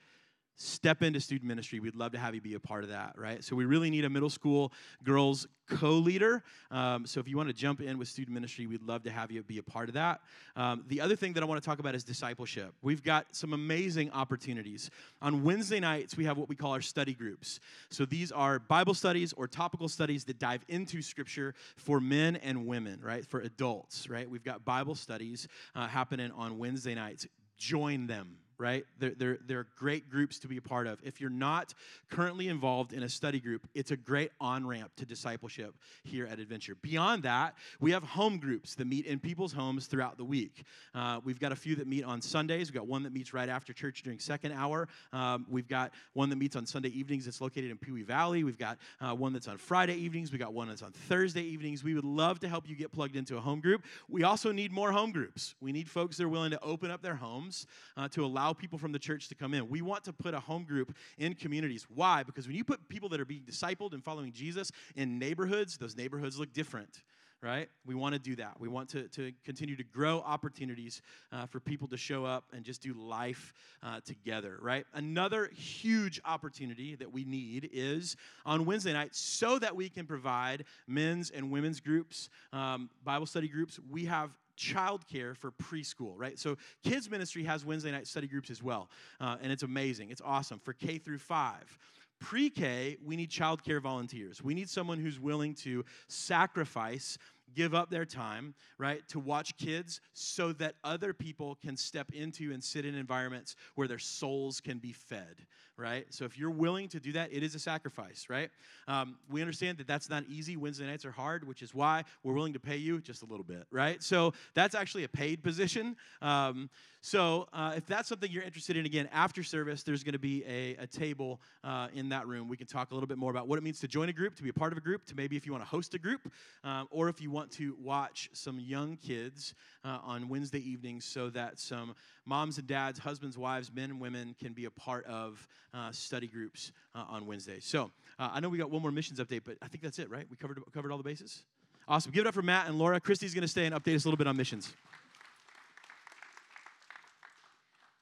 Step 0.59 1.03
into 1.03 1.21
student 1.21 1.47
ministry, 1.47 1.79
we'd 1.79 1.95
love 1.95 2.13
to 2.13 2.19
have 2.19 2.35
you 2.35 2.41
be 2.41 2.55
a 2.55 2.61
part 2.61 2.83
of 2.83 2.91
that, 2.91 3.15
right? 3.17 3.43
So 3.45 3.55
we 3.55 3.65
really 3.65 3.91
need 3.91 4.05
a 4.05 4.11
middle 4.11 4.29
school 4.29 4.73
girls 5.05 5.47
co-leader. 5.69 6.43
Um, 6.71 7.07
so 7.07 7.21
if 7.21 7.29
you 7.29 7.37
want 7.37 7.49
to 7.49 7.53
jump 7.53 7.81
in 7.81 7.97
with 7.97 8.09
student 8.09 8.35
ministry, 8.35 8.67
we'd 8.67 8.83
love 8.83 9.05
to 9.05 9.11
have 9.11 9.31
you 9.31 9.43
be 9.43 9.59
a 9.59 9.63
part 9.63 9.89
of 9.89 9.95
that. 9.95 10.21
Um, 10.57 10.85
the 10.89 11.01
other 11.01 11.15
thing 11.15 11.35
that 11.35 11.43
I 11.43 11.47
want 11.47 11.63
to 11.63 11.67
talk 11.67 11.79
about 11.79 11.95
is 11.95 12.03
discipleship. 12.03 12.75
We've 12.83 13.03
got 13.03 13.27
some 13.33 13.53
amazing 13.53 14.11
opportunities. 14.11 14.91
On 15.23 15.45
Wednesday 15.45 15.79
nights, 15.79 16.17
we 16.17 16.25
have 16.25 16.39
what 16.39 16.49
we 16.49 16.57
call 16.57 16.73
our 16.73 16.81
study 16.81 17.15
groups. 17.15 17.61
So 17.91 18.05
these 18.05 18.33
are 18.33 18.59
Bible 18.59 18.95
studies 18.95 19.33
or 19.35 19.47
topical 19.47 19.89
studies 19.89 20.25
that 20.25 20.41
dive 20.41 20.65
into 20.69 21.03
Scripture 21.03 21.55
for 21.77 22.01
men 22.01 22.37
and 22.37 22.67
women, 22.67 23.01
right? 23.01 23.25
For 23.25 23.41
adults, 23.41 24.09
right? 24.09 24.29
We've 24.29 24.45
got 24.45 24.65
Bible 24.65 24.97
studies 24.97 25.47
uh, 25.77 25.87
happening 25.87 26.33
on 26.33 26.59
Wednesday 26.59 26.97
nights. 26.97 27.27
Join 27.59 28.09
them 28.09 28.39
right? 28.59 28.85
They're, 28.99 29.15
they're, 29.17 29.39
they're 29.47 29.67
great 29.77 30.11
groups 30.11 30.39
to 30.41 30.49
be 30.49 30.57
a 30.57 30.63
part 30.63 30.87
of. 30.87 30.99
If 31.03 31.21
you're 31.21 31.31
not 31.31 31.75
currently 32.11 32.49
involved 32.49 32.93
in 32.93 33.03
a 33.03 33.09
study 33.09 33.41
group, 33.41 33.67
it's 33.75 33.91
a 33.91 33.97
great 33.97 34.33
on 34.41 34.67
ramp 34.67 34.91
to 34.97 35.07
discipleship 35.07 35.75
here 36.05 36.27
at 36.27 36.39
Adventure. 36.39 36.75
Beyond 36.83 37.23
that, 37.23 37.55
we 37.81 37.93
have 37.93 38.03
home 38.03 38.39
groups 38.39 38.75
that 38.75 38.87
meet 38.87 39.07
in 39.07 39.19
people's 39.21 39.53
homes 39.53 39.87
throughout 39.87 40.17
the 40.19 40.25
week. 40.25 40.65
Uh, 40.95 41.21
we've 41.25 41.39
got 41.39 41.53
a 41.53 41.57
few 41.57 41.77
that 41.77 41.87
meet 41.87 42.05
on 42.05 42.21
Sundays. 42.21 42.69
We've 42.69 42.81
got 42.81 42.89
one 42.89 43.05
that 43.05 43.13
meets 43.13 43.33
right 43.33 43.49
after 43.49 43.73
church 43.73 44.03
during 44.03 44.19
second 44.19 44.53
hour. 44.53 44.89
Um, 45.13 45.47
we've 45.49 45.69
got 45.69 45.93
one 46.15 46.29
that 46.31 46.37
meets 46.37 46.57
on 46.57 46.67
Sunday 46.67 46.89
evenings 46.89 47.25
that's 47.25 47.41
located 47.41 47.71
in 47.71 47.77
Pewee 47.79 48.03
Valley. 48.03 48.43
We've 48.43 48.59
got 48.59 48.79
uh, 49.01 49.15
one 49.15 49.33
that's 49.33 49.49
on 49.49 49.59
Friday 49.59 49.95
evenings. 49.95 50.33
We've 50.33 50.41
got 50.41 50.53
one 50.53 50.69
that's 50.69 50.83
on 50.83 50.93
Thursday 50.93 51.43
evenings. 51.43 51.85
We 51.85 51.95
would 51.95 52.05
love 52.05 52.41
to 52.41 52.49
help 52.49 52.69
you 52.69 52.75
get 52.75 52.93
plugged 52.93 53.15
into 53.15 53.37
a 53.37 53.41
home 53.41 53.61
group. 53.61 53.85
We 54.09 54.25
also 54.25 54.53
need 54.53 54.73
more 54.73 54.93
home 54.93 55.13
groups. 55.13 55.55
We 55.61 55.73
need 55.73 55.89
folks 55.89 56.17
that 56.17 56.25
are 56.25 56.29
willing 56.29 56.51
to 56.51 56.61
open 56.63 56.91
up 56.91 57.03
their 57.03 57.15
homes 57.15 57.67
uh, 57.97 58.09
to 58.09 58.25
allow 58.25 58.48
allow 58.49 58.55
people 58.55 58.79
from 58.79 58.93
the 58.93 58.99
church 58.99 59.29
to 59.29 59.35
come 59.35 59.53
in. 59.53 59.69
We 59.69 59.83
want 59.83 60.05
to 60.05 60.13
put 60.13 60.35
a 60.35 60.41
home 60.41 60.65
group 60.65 60.95
in 61.19 61.35
communities. 61.35 61.87
Why? 61.95 62.23
Because 62.23 62.47
when 62.47 62.57
you 62.57 62.65
put 62.65 62.89
people 62.89 63.09
that 63.11 63.21
are 63.21 63.27
being 63.27 63.43
discipled 63.43 63.93
and 63.93 64.03
following 64.03 64.33
Jesus 64.33 64.73
in 64.97 65.19
neighborhoods, 65.19 65.77
those 65.77 65.97
neighborhoods 65.97 66.39
look 66.39 66.53
different 66.53 67.03
right? 67.41 67.69
We 67.87 67.95
want 67.95 68.15
to 68.15 68.19
do 68.19 68.35
that. 68.35 68.59
We 68.59 68.67
want 68.67 68.89
to, 68.89 69.07
to 69.11 69.33
continue 69.45 69.77
to 69.77 69.85
grow 69.85 70.25
opportunities 70.27 71.03
uh, 71.31 71.47
for 71.47 71.61
people 71.61 71.87
to 71.87 71.97
show 71.97 72.25
up 72.25 72.43
and 72.53 72.65
just 72.65 72.83
do 72.83 72.93
life 72.95 73.55
uh, 73.81 74.01
together, 74.05 74.59
right? 74.61 74.85
Another 74.93 75.49
huge 75.55 76.21
opportunity 76.25 76.97
that 76.97 77.13
we 77.13 77.25
need 77.25 77.71
is 77.73 78.17
on 78.45 78.67
Wednesday 78.67 78.93
night 78.93 79.15
so 79.15 79.57
that 79.61 79.77
we 79.77 79.89
can 79.89 80.05
provide 80.05 80.65
men's 80.89 81.31
and 81.31 81.49
women's 81.49 81.79
groups, 81.79 82.29
um, 82.53 82.91
Bible 83.05 83.27
study 83.27 83.47
groups. 83.47 83.79
We 83.89 84.07
have 84.07 84.37
childcare 84.59 85.37
for 85.37 85.53
preschool, 85.53 86.15
right? 86.17 86.39
So 86.39 86.57
kids 86.83 87.09
ministry 87.11 87.45
has 87.45 87.65
Wednesday 87.65 87.93
night 87.93 88.07
study 88.07 88.27
groups 88.27 88.51
as 88.51 88.63
well, 88.63 88.91
uh, 89.21 89.37
and 89.41 89.53
it's 89.53 89.63
amazing. 89.63 90.11
It's 90.11 90.23
awesome 90.25 90.59
for 90.59 90.73
K 90.73 90.99
through 90.99 91.19
five. 91.19 91.79
Pre 92.21 92.51
K, 92.51 92.97
we 93.05 93.15
need 93.15 93.31
childcare 93.31 93.81
volunteers. 93.81 94.43
We 94.43 94.53
need 94.53 94.69
someone 94.69 94.99
who's 94.99 95.21
willing 95.21 95.55
to 95.57 95.85
sacrifice 96.09 97.17
give 97.55 97.75
up 97.75 97.91
their 97.91 98.05
time, 98.05 98.55
right, 98.79 99.07
to 99.09 99.19
watch 99.19 99.57
kids 99.57 100.01
so 100.13 100.53
that 100.55 100.75
other 100.85 101.13
people 101.13 101.57
can 101.63 101.77
step 101.77 102.11
into 102.13 102.53
and 102.53 102.63
sit 102.63 102.85
in 102.85 102.95
environments 102.95 103.57
where 103.75 103.89
their 103.89 103.99
souls 103.99 104.61
can 104.61 104.79
be 104.79 104.93
fed, 104.93 105.47
right? 105.77 106.07
So 106.11 106.25
if 106.25 106.39
you're 106.39 106.51
willing 106.51 106.89
to 106.89 107.01
do 107.01 107.13
that, 107.13 107.33
it 107.33 107.43
is 107.43 107.55
a 107.55 107.59
sacrifice, 107.59 108.27
right? 108.29 108.51
Um, 108.87 109.17
we 109.31 109.41
understand 109.41 109.79
that 109.79 109.87
that's 109.87 110.11
not 110.11 110.25
easy. 110.29 110.57
Wednesday 110.57 110.87
nights 110.87 111.05
are 111.05 111.13
hard, 111.13 111.47
which 111.47 111.63
is 111.63 111.75
why 111.75 112.05
we're 112.23 112.35
willing 112.35 112.53
to 112.53 112.61
pay 112.61 112.77
you 112.77 113.01
just 113.01 113.23
a 113.23 113.27
little 113.27 113.45
bit, 113.45 113.65
right? 113.71 114.03
So 114.03 114.33
that's 114.55 114.75
actually 114.75 115.05
a 115.05 115.09
paid 115.09 115.43
position. 115.43 115.97
Um, 116.21 116.71
so 117.01 117.49
uh, 117.53 117.75
if 117.77 117.87
that's 117.87 118.09
something 118.09 118.31
you're 118.31 118.43
interested 118.43 118.77
in, 118.77 118.85
again, 118.85 119.09
after 119.13 119.43
service, 119.43 119.83
there's 119.83 120.03
going 120.03 120.15
to 120.15 120.19
be 120.19 120.45
a, 120.45 120.77
a 120.83 120.87
table 120.87 121.41
uh, 121.63 121.89
in 121.95 122.09
that 122.09 122.27
room. 122.27 122.49
We 122.49 122.57
can 122.57 122.67
talk 122.67 122.91
a 122.91 122.95
little 122.95 123.07
bit 123.07 123.19
more 123.19 123.31
about 123.31 123.47
what 123.47 123.57
it 123.59 123.63
means 123.63 123.79
to 123.81 123.89
join 123.89 124.09
a 124.09 124.13
group, 124.13 124.35
to 124.37 124.43
be 124.43 124.49
a 124.49 124.53
part 124.53 124.73
of 124.73 124.79
a 124.79 124.81
group, 124.81 125.05
to 125.07 125.15
maybe 125.15 125.37
if 125.37 125.47
you 125.47 125.53
want 125.53 125.63
to 125.63 125.69
host 125.69 125.95
a 125.95 125.99
group, 125.99 126.33
um, 126.65 126.89
or 126.91 127.09
if 127.09 127.21
you 127.21 127.31
want 127.31 127.51
to 127.53 127.77
watch 127.81 128.31
some 128.33 128.59
young 128.59 128.97
kids 128.97 129.55
uh, 129.85 129.99
on 130.03 130.29
Wednesday 130.29 130.59
evenings 130.59 131.05
so 131.05 131.31
that 131.31 131.59
some 131.59 131.95
moms 132.27 132.59
and 132.59 132.67
dads, 132.67 132.99
husbands, 132.99 133.39
wives, 133.39 133.71
men 133.73 133.91
and 133.91 134.01
women 134.01 134.35
can 134.39 134.53
be 134.53 134.65
a 134.65 134.71
part 134.71 135.05
of 135.07 135.47
uh, 135.75 135.93
study 135.93 136.27
groups 136.27 136.73
uh, 136.95 137.05
on 137.09 137.27
Wednesday. 137.27 137.61
So 137.61 137.91
uh, 138.19 138.31
I 138.33 138.41
know 138.41 138.49
we 138.49 138.59
got 138.59 138.71
one 138.71 138.83
more 138.83 138.91
missions 138.91 139.21
update, 139.21 139.43
but 139.45 139.57
I 139.63 139.69
think 139.69 139.83
that's 139.83 140.01
it, 140.01 140.11
right? 140.11 140.27
We 140.29 140.37
covered, 140.37 140.61
covered 140.75 140.91
all 140.91 140.99
the 140.99 141.05
bases? 141.05 141.45
Awesome. 141.87 142.13
Give 142.13 142.27
it 142.27 142.29
up 142.29 142.35
for 142.35 142.43
Matt 142.43 142.67
and 142.67 142.79
Laura. 142.79 143.01
Christy's 143.01 143.33
going 143.33 143.43
to 143.43 143.49
stay 143.49 143.65
and 143.65 143.75
update 143.75 143.95
us 143.95 144.05
a 144.05 144.09
little 144.09 144.19
bit 144.19 144.27
on 144.27 144.37
missions. 144.37 144.75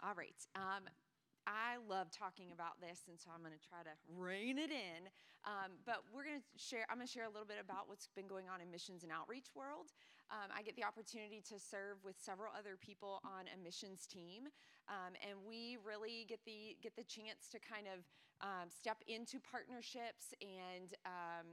All 0.07 0.15
right. 0.15 0.39
Um, 0.55 0.87
I 1.51 1.83
love 1.91 2.15
talking 2.15 2.55
about 2.55 2.79
this, 2.79 3.11
and 3.11 3.19
so 3.19 3.35
I'm 3.35 3.43
going 3.43 3.59
to 3.59 3.67
try 3.67 3.83
to 3.83 3.91
rein 4.15 4.55
it 4.55 4.71
in. 4.71 5.11
Um, 5.43 5.83
but 5.83 6.07
we're 6.15 6.23
going 6.23 6.39
to 6.39 6.47
share. 6.55 6.87
I'm 6.87 7.03
going 7.03 7.11
to 7.11 7.13
share 7.13 7.27
a 7.27 7.33
little 7.35 7.47
bit 7.47 7.59
about 7.59 7.91
what's 7.91 8.07
been 8.15 8.31
going 8.31 8.47
on 8.47 8.63
in 8.63 8.71
missions 8.71 9.03
and 9.03 9.11
outreach 9.11 9.51
world. 9.51 9.91
Um, 10.31 10.55
I 10.55 10.63
get 10.63 10.79
the 10.79 10.87
opportunity 10.87 11.43
to 11.51 11.59
serve 11.59 11.99
with 12.07 12.15
several 12.23 12.55
other 12.55 12.79
people 12.79 13.19
on 13.27 13.51
a 13.51 13.59
missions 13.59 14.07
team, 14.07 14.47
um, 14.87 15.19
and 15.27 15.43
we 15.43 15.75
really 15.83 16.23
get 16.31 16.39
the 16.47 16.79
get 16.79 16.95
the 16.95 17.07
chance 17.07 17.51
to 17.51 17.59
kind 17.59 17.91
of 17.91 18.07
um, 18.47 18.71
step 18.71 19.03
into 19.11 19.43
partnerships 19.43 20.39
and 20.39 20.95
um, 21.03 21.51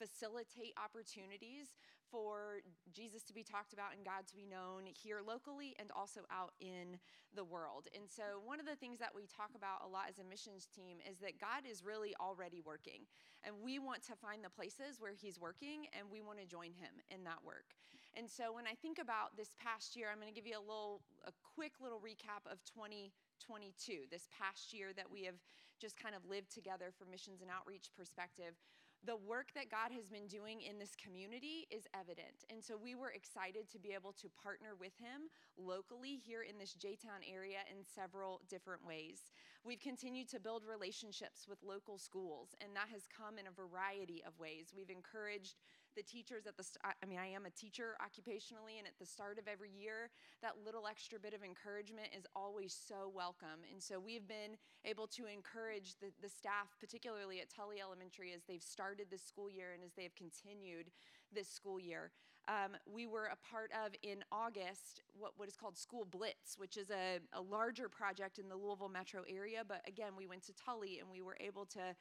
facilitate 0.00 0.72
opportunities 0.80 1.76
for 2.10 2.62
Jesus 2.92 3.22
to 3.24 3.34
be 3.34 3.42
talked 3.42 3.72
about 3.72 3.94
and 3.94 4.04
God 4.04 4.26
to 4.28 4.36
be 4.36 4.46
known 4.46 4.86
here 4.86 5.20
locally 5.20 5.74
and 5.78 5.90
also 5.94 6.22
out 6.30 6.54
in 6.60 6.98
the 7.34 7.44
world. 7.44 7.88
And 7.94 8.08
so, 8.08 8.40
one 8.44 8.60
of 8.60 8.66
the 8.66 8.76
things 8.76 8.98
that 8.98 9.14
we 9.14 9.26
talk 9.26 9.52
about 9.54 9.84
a 9.84 9.90
lot 9.90 10.08
as 10.08 10.18
a 10.18 10.24
missions 10.24 10.68
team 10.70 10.98
is 11.04 11.18
that 11.18 11.40
God 11.40 11.66
is 11.68 11.84
really 11.84 12.14
already 12.20 12.60
working. 12.64 13.04
And 13.44 13.54
we 13.62 13.78
want 13.78 14.02
to 14.06 14.14
find 14.16 14.42
the 14.42 14.50
places 14.50 14.98
where 14.98 15.12
He's 15.12 15.38
working 15.38 15.86
and 15.92 16.10
we 16.10 16.22
want 16.22 16.38
to 16.38 16.46
join 16.46 16.72
Him 16.72 16.94
in 17.10 17.24
that 17.24 17.42
work. 17.44 17.76
And 18.16 18.24
so, 18.24 18.54
when 18.54 18.66
I 18.66 18.74
think 18.78 18.98
about 18.98 19.36
this 19.36 19.52
past 19.60 19.94
year, 19.94 20.08
I'm 20.08 20.16
going 20.16 20.32
to 20.32 20.34
give 20.34 20.48
you 20.48 20.56
a 20.56 20.64
little, 20.64 21.02
a 21.28 21.32
quick 21.54 21.76
little 21.82 22.00
recap 22.00 22.48
of 22.48 22.64
2022, 22.64 24.08
this 24.10 24.28
past 24.32 24.72
year 24.72 24.96
that 24.96 25.10
we 25.10 25.24
have 25.28 25.36
just 25.78 26.00
kind 26.00 26.14
of 26.14 26.24
lived 26.24 26.48
together 26.48 26.88
from 26.96 27.10
missions 27.10 27.42
and 27.42 27.50
outreach 27.52 27.92
perspective 27.92 28.56
the 29.04 29.16
work 29.16 29.48
that 29.54 29.70
God 29.70 29.92
has 29.94 30.08
been 30.08 30.26
doing 30.26 30.62
in 30.62 30.78
this 30.78 30.96
community 30.96 31.66
is 31.70 31.86
evident. 31.94 32.44
And 32.50 32.62
so 32.62 32.76
we 32.76 32.94
were 32.94 33.10
excited 33.10 33.70
to 33.70 33.78
be 33.78 33.92
able 33.92 34.12
to 34.14 34.28
partner 34.42 34.74
with 34.78 34.96
him 34.98 35.30
locally 35.56 36.16
here 36.16 36.42
in 36.42 36.58
this 36.58 36.74
J 36.74 36.96
Town 36.96 37.22
area 37.22 37.62
in 37.70 37.84
several 37.84 38.40
different 38.48 38.84
ways. 38.84 39.30
We've 39.64 39.80
continued 39.80 40.28
to 40.30 40.40
build 40.40 40.64
relationships 40.64 41.46
with 41.48 41.62
local 41.62 41.98
schools, 41.98 42.54
and 42.60 42.74
that 42.74 42.88
has 42.92 43.06
come 43.06 43.38
in 43.38 43.46
a 43.46 43.54
variety 43.54 44.22
of 44.26 44.38
ways. 44.38 44.72
We've 44.76 44.90
encouraged 44.90 45.54
the 45.96 46.02
teachers 46.02 46.46
at 46.46 46.56
the 46.56 46.62
st- 46.62 46.84
I 46.84 47.06
mean 47.06 47.18
I 47.18 47.26
am 47.32 47.46
a 47.46 47.50
teacher 47.50 47.96
occupationally 48.04 48.76
and 48.78 48.86
at 48.86 48.98
the 49.00 49.06
start 49.06 49.38
of 49.38 49.48
every 49.48 49.70
year 49.70 50.10
that 50.42 50.52
little 50.64 50.86
extra 50.86 51.18
bit 51.18 51.32
of 51.32 51.42
encouragement 51.42 52.08
is 52.16 52.26
always 52.36 52.76
so 52.76 53.10
welcome 53.12 53.64
and 53.72 53.82
so 53.82 53.98
we've 53.98 54.28
been 54.28 54.60
able 54.84 55.06
to 55.08 55.24
encourage 55.26 55.96
the, 56.00 56.12
the 56.20 56.28
staff 56.28 56.76
particularly 56.78 57.40
at 57.40 57.48
Tully 57.48 57.80
Elementary 57.80 58.32
as 58.36 58.42
they've 58.46 58.62
started 58.62 59.06
this 59.10 59.24
school 59.24 59.50
year 59.50 59.72
and 59.72 59.82
as 59.82 59.92
they 59.96 60.02
have 60.02 60.14
continued 60.14 60.92
this 61.32 61.48
school 61.48 61.80
year 61.80 62.12
um, 62.48 62.76
we 62.86 63.06
were 63.06 63.26
a 63.26 63.36
part 63.50 63.72
of 63.84 63.92
in 64.02 64.22
August 64.30 65.02
what, 65.18 65.32
what 65.36 65.48
is 65.48 65.56
called 65.56 65.76
School 65.76 66.06
Blitz, 66.08 66.56
which 66.56 66.76
is 66.76 66.90
a, 66.90 67.18
a 67.32 67.40
larger 67.40 67.88
project 67.88 68.38
in 68.38 68.48
the 68.48 68.54
Louisville 68.54 68.88
metro 68.88 69.22
area. 69.28 69.62
But 69.66 69.82
again, 69.88 70.12
we 70.16 70.28
went 70.28 70.44
to 70.46 70.52
Tully 70.54 71.00
and 71.00 71.10
we 71.10 71.22
were 71.22 71.36
able 71.40 71.66
to 71.66 71.96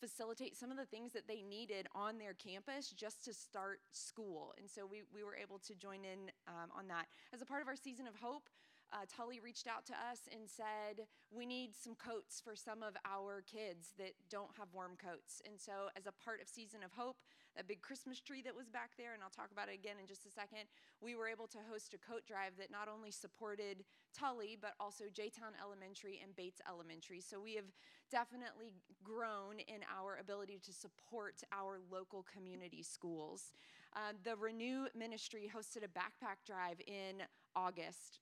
facilitate 0.00 0.56
some 0.56 0.70
of 0.70 0.76
the 0.76 0.84
things 0.84 1.12
that 1.12 1.26
they 1.28 1.42
needed 1.42 1.86
on 1.94 2.18
their 2.18 2.34
campus 2.34 2.90
just 2.90 3.24
to 3.24 3.34
start 3.34 3.80
school. 3.92 4.54
And 4.58 4.68
so 4.68 4.86
we, 4.86 5.02
we 5.14 5.24
were 5.24 5.36
able 5.36 5.58
to 5.60 5.74
join 5.74 6.04
in 6.04 6.30
um, 6.48 6.70
on 6.76 6.88
that. 6.88 7.06
As 7.32 7.42
a 7.42 7.46
part 7.46 7.62
of 7.62 7.68
our 7.68 7.76
Season 7.76 8.06
of 8.06 8.14
Hope, 8.16 8.48
uh, 8.92 9.04
Tully 9.08 9.40
reached 9.40 9.66
out 9.66 9.84
to 9.86 9.92
us 9.92 10.28
and 10.30 10.48
said, 10.48 11.06
We 11.30 11.46
need 11.46 11.74
some 11.74 11.94
coats 11.94 12.40
for 12.40 12.54
some 12.54 12.82
of 12.82 12.94
our 13.04 13.42
kids 13.42 13.92
that 13.98 14.14
don't 14.30 14.50
have 14.58 14.68
warm 14.72 14.96
coats. 14.96 15.42
And 15.46 15.58
so, 15.58 15.90
as 15.96 16.06
a 16.06 16.12
part 16.12 16.40
of 16.40 16.48
Season 16.48 16.80
of 16.84 16.92
Hope, 16.92 17.16
that 17.56 17.66
big 17.66 17.82
Christmas 17.82 18.20
tree 18.20 18.42
that 18.42 18.54
was 18.54 18.68
back 18.68 18.92
there, 18.96 19.14
and 19.14 19.22
I'll 19.22 19.34
talk 19.34 19.50
about 19.50 19.68
it 19.68 19.74
again 19.74 19.96
in 20.00 20.06
just 20.06 20.26
a 20.26 20.30
second, 20.30 20.70
we 21.00 21.14
were 21.14 21.26
able 21.26 21.46
to 21.48 21.58
host 21.70 21.94
a 21.94 21.98
coat 21.98 22.22
drive 22.26 22.52
that 22.58 22.70
not 22.70 22.88
only 22.88 23.10
supported 23.10 23.84
Tully, 24.14 24.56
but 24.60 24.74
also 24.78 25.04
J-Town 25.12 25.52
Elementary 25.60 26.20
and 26.22 26.36
Bates 26.36 26.60
Elementary. 26.68 27.20
So, 27.20 27.40
we 27.40 27.54
have 27.54 27.70
definitely 28.10 28.72
grown 29.02 29.58
in 29.66 29.82
our 29.90 30.18
ability 30.20 30.60
to 30.62 30.72
support 30.72 31.42
our 31.50 31.78
local 31.90 32.24
community 32.32 32.82
schools. 32.82 33.52
Uh, 33.94 34.12
the 34.22 34.36
Renew 34.36 34.86
Ministry 34.94 35.50
hosted 35.50 35.82
a 35.82 35.88
backpack 35.88 36.44
drive 36.46 36.80
in 36.86 37.22
August 37.56 38.20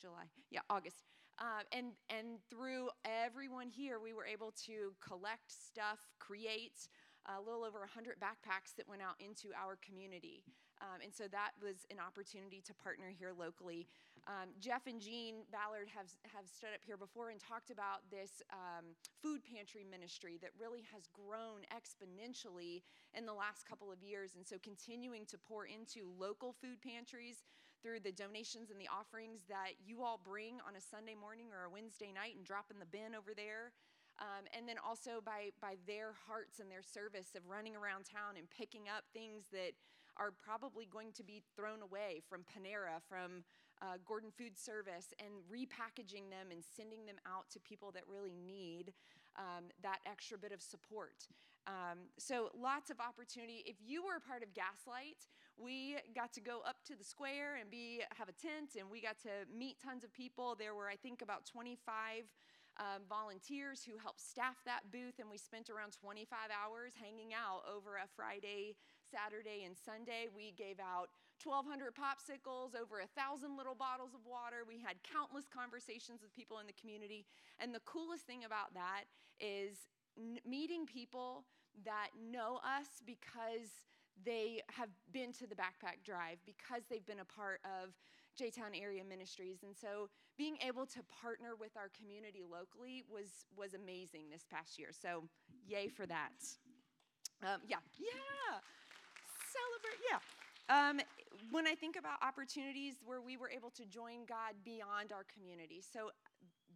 July, 0.00 0.24
yeah, 0.50 0.60
August. 0.70 1.04
Uh, 1.38 1.64
and, 1.72 1.92
and 2.10 2.40
through 2.50 2.90
everyone 3.04 3.68
here, 3.68 3.98
we 3.98 4.12
were 4.12 4.26
able 4.26 4.52
to 4.66 4.92
collect 5.00 5.48
stuff, 5.48 6.00
create 6.18 6.88
a 7.28 7.40
little 7.40 7.64
over 7.64 7.80
100 7.80 8.16
backpacks 8.20 8.74
that 8.76 8.88
went 8.88 9.02
out 9.02 9.16
into 9.20 9.48
our 9.56 9.76
community. 9.84 10.42
Um, 10.80 11.04
and 11.04 11.12
so 11.12 11.28
that 11.28 11.52
was 11.60 11.84
an 11.92 12.00
opportunity 12.00 12.64
to 12.64 12.72
partner 12.72 13.12
here 13.12 13.32
locally. 13.36 13.86
Um, 14.24 14.52
Jeff 14.60 14.88
and 14.88 15.00
Jean 15.00 15.44
Ballard 15.52 15.88
have, 15.92 16.08
have 16.32 16.48
stood 16.48 16.72
up 16.72 16.80
here 16.84 16.96
before 16.96 17.28
and 17.28 17.40
talked 17.40 17.68
about 17.68 18.08
this 18.08 18.40
um, 18.52 18.96
food 19.20 19.44
pantry 19.44 19.84
ministry 19.84 20.40
that 20.40 20.56
really 20.56 20.84
has 20.92 21.08
grown 21.12 21.68
exponentially 21.68 22.80
in 23.12 23.28
the 23.28 23.36
last 23.36 23.68
couple 23.68 23.92
of 23.92 24.00
years. 24.02 24.32
And 24.36 24.44
so 24.46 24.56
continuing 24.60 25.24
to 25.28 25.36
pour 25.36 25.68
into 25.68 26.08
local 26.16 26.52
food 26.52 26.80
pantries 26.80 27.44
through 27.82 28.00
the 28.00 28.12
donations 28.12 28.70
and 28.70 28.80
the 28.80 28.88
offerings 28.88 29.44
that 29.48 29.80
you 29.82 30.02
all 30.02 30.20
bring 30.22 30.60
on 30.66 30.76
a 30.76 30.80
Sunday 30.80 31.14
morning 31.14 31.48
or 31.52 31.64
a 31.64 31.70
Wednesday 31.70 32.12
night 32.12 32.36
and 32.36 32.44
drop 32.44 32.70
in 32.70 32.78
the 32.78 32.88
bin 32.88 33.16
over 33.16 33.32
there. 33.34 33.72
Um, 34.20 34.44
and 34.52 34.68
then 34.68 34.76
also 34.76 35.24
by, 35.24 35.48
by 35.64 35.80
their 35.88 36.12
hearts 36.28 36.60
and 36.60 36.68
their 36.68 36.84
service 36.84 37.32
of 37.32 37.48
running 37.48 37.72
around 37.72 38.04
town 38.04 38.36
and 38.36 38.44
picking 38.52 38.84
up 38.84 39.08
things 39.16 39.48
that 39.52 39.72
are 40.20 40.30
probably 40.30 40.84
going 40.84 41.12
to 41.16 41.24
be 41.24 41.40
thrown 41.56 41.80
away 41.80 42.20
from 42.28 42.44
Panera, 42.44 43.00
from 43.08 43.44
uh, 43.80 43.96
Gordon 44.04 44.28
Food 44.28 44.58
Service, 44.58 45.16
and 45.16 45.40
repackaging 45.48 46.28
them 46.28 46.52
and 46.52 46.60
sending 46.60 47.06
them 47.06 47.16
out 47.24 47.48
to 47.56 47.60
people 47.60 47.90
that 47.92 48.04
really 48.04 48.36
need 48.36 48.92
um, 49.40 49.72
that 49.82 50.00
extra 50.04 50.36
bit 50.36 50.52
of 50.52 50.60
support. 50.60 51.28
Um, 51.66 52.12
so 52.18 52.50
lots 52.52 52.90
of 52.90 53.00
opportunity. 53.00 53.62
If 53.64 53.76
you 53.80 54.04
were 54.04 54.16
a 54.16 54.20
part 54.20 54.42
of 54.42 54.52
Gaslight, 54.52 55.28
we 55.56 55.96
got 56.14 56.32
to 56.34 56.40
go 56.40 56.60
up 56.66 56.82
to 56.86 56.96
the 56.96 57.04
square 57.04 57.56
and 57.60 57.70
be 57.70 58.02
have 58.16 58.28
a 58.28 58.36
tent, 58.36 58.76
and 58.78 58.90
we 58.90 59.00
got 59.00 59.18
to 59.22 59.46
meet 59.52 59.76
tons 59.82 60.04
of 60.04 60.12
people. 60.12 60.54
There 60.58 60.74
were, 60.74 60.88
I 60.88 60.96
think, 60.96 61.22
about 61.22 61.46
25 61.46 62.24
um, 62.78 63.04
volunteers 63.08 63.84
who 63.84 63.98
helped 63.98 64.20
staff 64.20 64.56
that 64.64 64.88
booth, 64.92 65.18
and 65.18 65.28
we 65.28 65.36
spent 65.36 65.68
around 65.68 65.92
25 65.92 66.48
hours 66.48 66.92
hanging 66.96 67.34
out 67.36 67.62
over 67.68 67.96
a 68.00 68.08
Friday, 68.16 68.76
Saturday, 69.04 69.64
and 69.66 69.76
Sunday. 69.76 70.32
We 70.32 70.56
gave 70.56 70.80
out 70.80 71.12
1,200 71.42 71.92
popsicles, 71.92 72.72
over 72.72 73.00
a 73.00 73.10
thousand 73.12 73.56
little 73.56 73.74
bottles 73.74 74.14
of 74.16 74.24
water. 74.24 74.64
We 74.64 74.80
had 74.80 74.96
countless 75.04 75.44
conversations 75.48 76.24
with 76.24 76.32
people 76.32 76.60
in 76.60 76.66
the 76.66 76.76
community, 76.76 77.26
and 77.60 77.74
the 77.74 77.84
coolest 77.84 78.24
thing 78.24 78.44
about 78.44 78.72
that 78.72 79.04
is 79.40 79.88
meeting 80.44 80.86
people 80.86 81.44
that 81.84 82.08
know 82.16 82.60
us 82.64 83.00
because 83.04 83.89
they 84.24 84.60
have 84.70 84.88
been 85.12 85.32
to 85.34 85.46
the 85.46 85.54
backpack 85.54 86.04
drive 86.04 86.38
because 86.46 86.82
they've 86.88 87.06
been 87.06 87.20
a 87.20 87.24
part 87.24 87.60
of 87.64 87.90
J-Town 88.36 88.72
area 88.74 89.02
ministries. 89.04 89.58
And 89.62 89.76
so 89.76 90.08
being 90.38 90.56
able 90.66 90.86
to 90.86 91.00
partner 91.22 91.56
with 91.58 91.76
our 91.76 91.90
community 91.96 92.42
locally 92.42 93.04
was, 93.10 93.44
was 93.56 93.74
amazing 93.74 94.30
this 94.30 94.44
past 94.50 94.78
year. 94.78 94.90
So 94.92 95.24
yay 95.66 95.88
for 95.88 96.06
that. 96.06 96.32
Um, 97.42 97.60
yeah, 97.66 97.80
yeah, 97.98 98.60
celebrate, 99.48 100.00
yeah. 100.04 100.20
Um, 100.68 101.00
when 101.50 101.66
I 101.66 101.74
think 101.74 101.96
about 101.96 102.22
opportunities 102.22 102.96
where 103.04 103.20
we 103.20 103.36
were 103.36 103.50
able 103.50 103.70
to 103.70 103.84
join 103.86 104.24
God 104.28 104.54
beyond 104.64 105.10
our 105.10 105.24
community, 105.24 105.82
so 105.82 106.10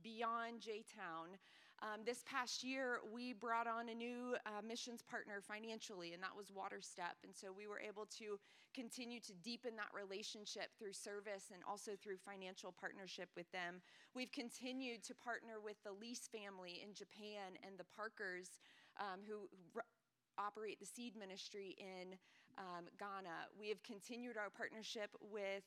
beyond 0.03 0.61
J 0.61 0.83
Town, 0.89 1.39
um, 1.83 2.01
this 2.07 2.23
past 2.25 2.63
year, 2.63 3.01
we 3.13 3.33
brought 3.33 3.67
on 3.67 3.89
a 3.89 3.95
new 3.95 4.37
uh, 4.47 4.63
missions 4.67 5.03
partner 5.03 5.41
financially, 5.41 6.15
and 6.15 6.23
that 6.23 6.35
was 6.37 6.47
WaterStep. 6.49 7.21
And 7.25 7.35
so 7.35 7.49
we 7.53 7.67
were 7.67 7.81
able 7.81 8.07
to 8.19 8.39
continue 8.75 9.21
to 9.21 9.33
deepen 9.43 9.77
that 9.77 9.91
relationship 9.95 10.71
through 10.79 10.93
service 10.93 11.51
and 11.53 11.63
also 11.69 11.93
through 12.01 12.17
financial 12.17 12.73
partnership 12.73 13.29
with 13.37 13.51
them. 13.53 13.83
We've 14.15 14.33
continued 14.33 15.03
to 15.05 15.15
partner 15.15 15.61
with 15.63 15.77
the 15.85 15.93
Lease 15.93 16.29
family 16.31 16.83
in 16.83 16.95
Japan 16.95 17.59
and 17.67 17.79
the 17.79 17.87
Parkers, 17.95 18.59
um, 18.99 19.21
who 19.27 19.49
operate 20.39 20.81
the 20.81 20.87
seed 20.87 21.17
ministry 21.17 21.77
in 21.79 22.15
um, 22.59 22.87
Ghana. 22.99 23.51
We 23.59 23.69
have 23.69 23.83
continued 23.83 24.37
our 24.37 24.51
partnership 24.51 25.11
with 25.21 25.65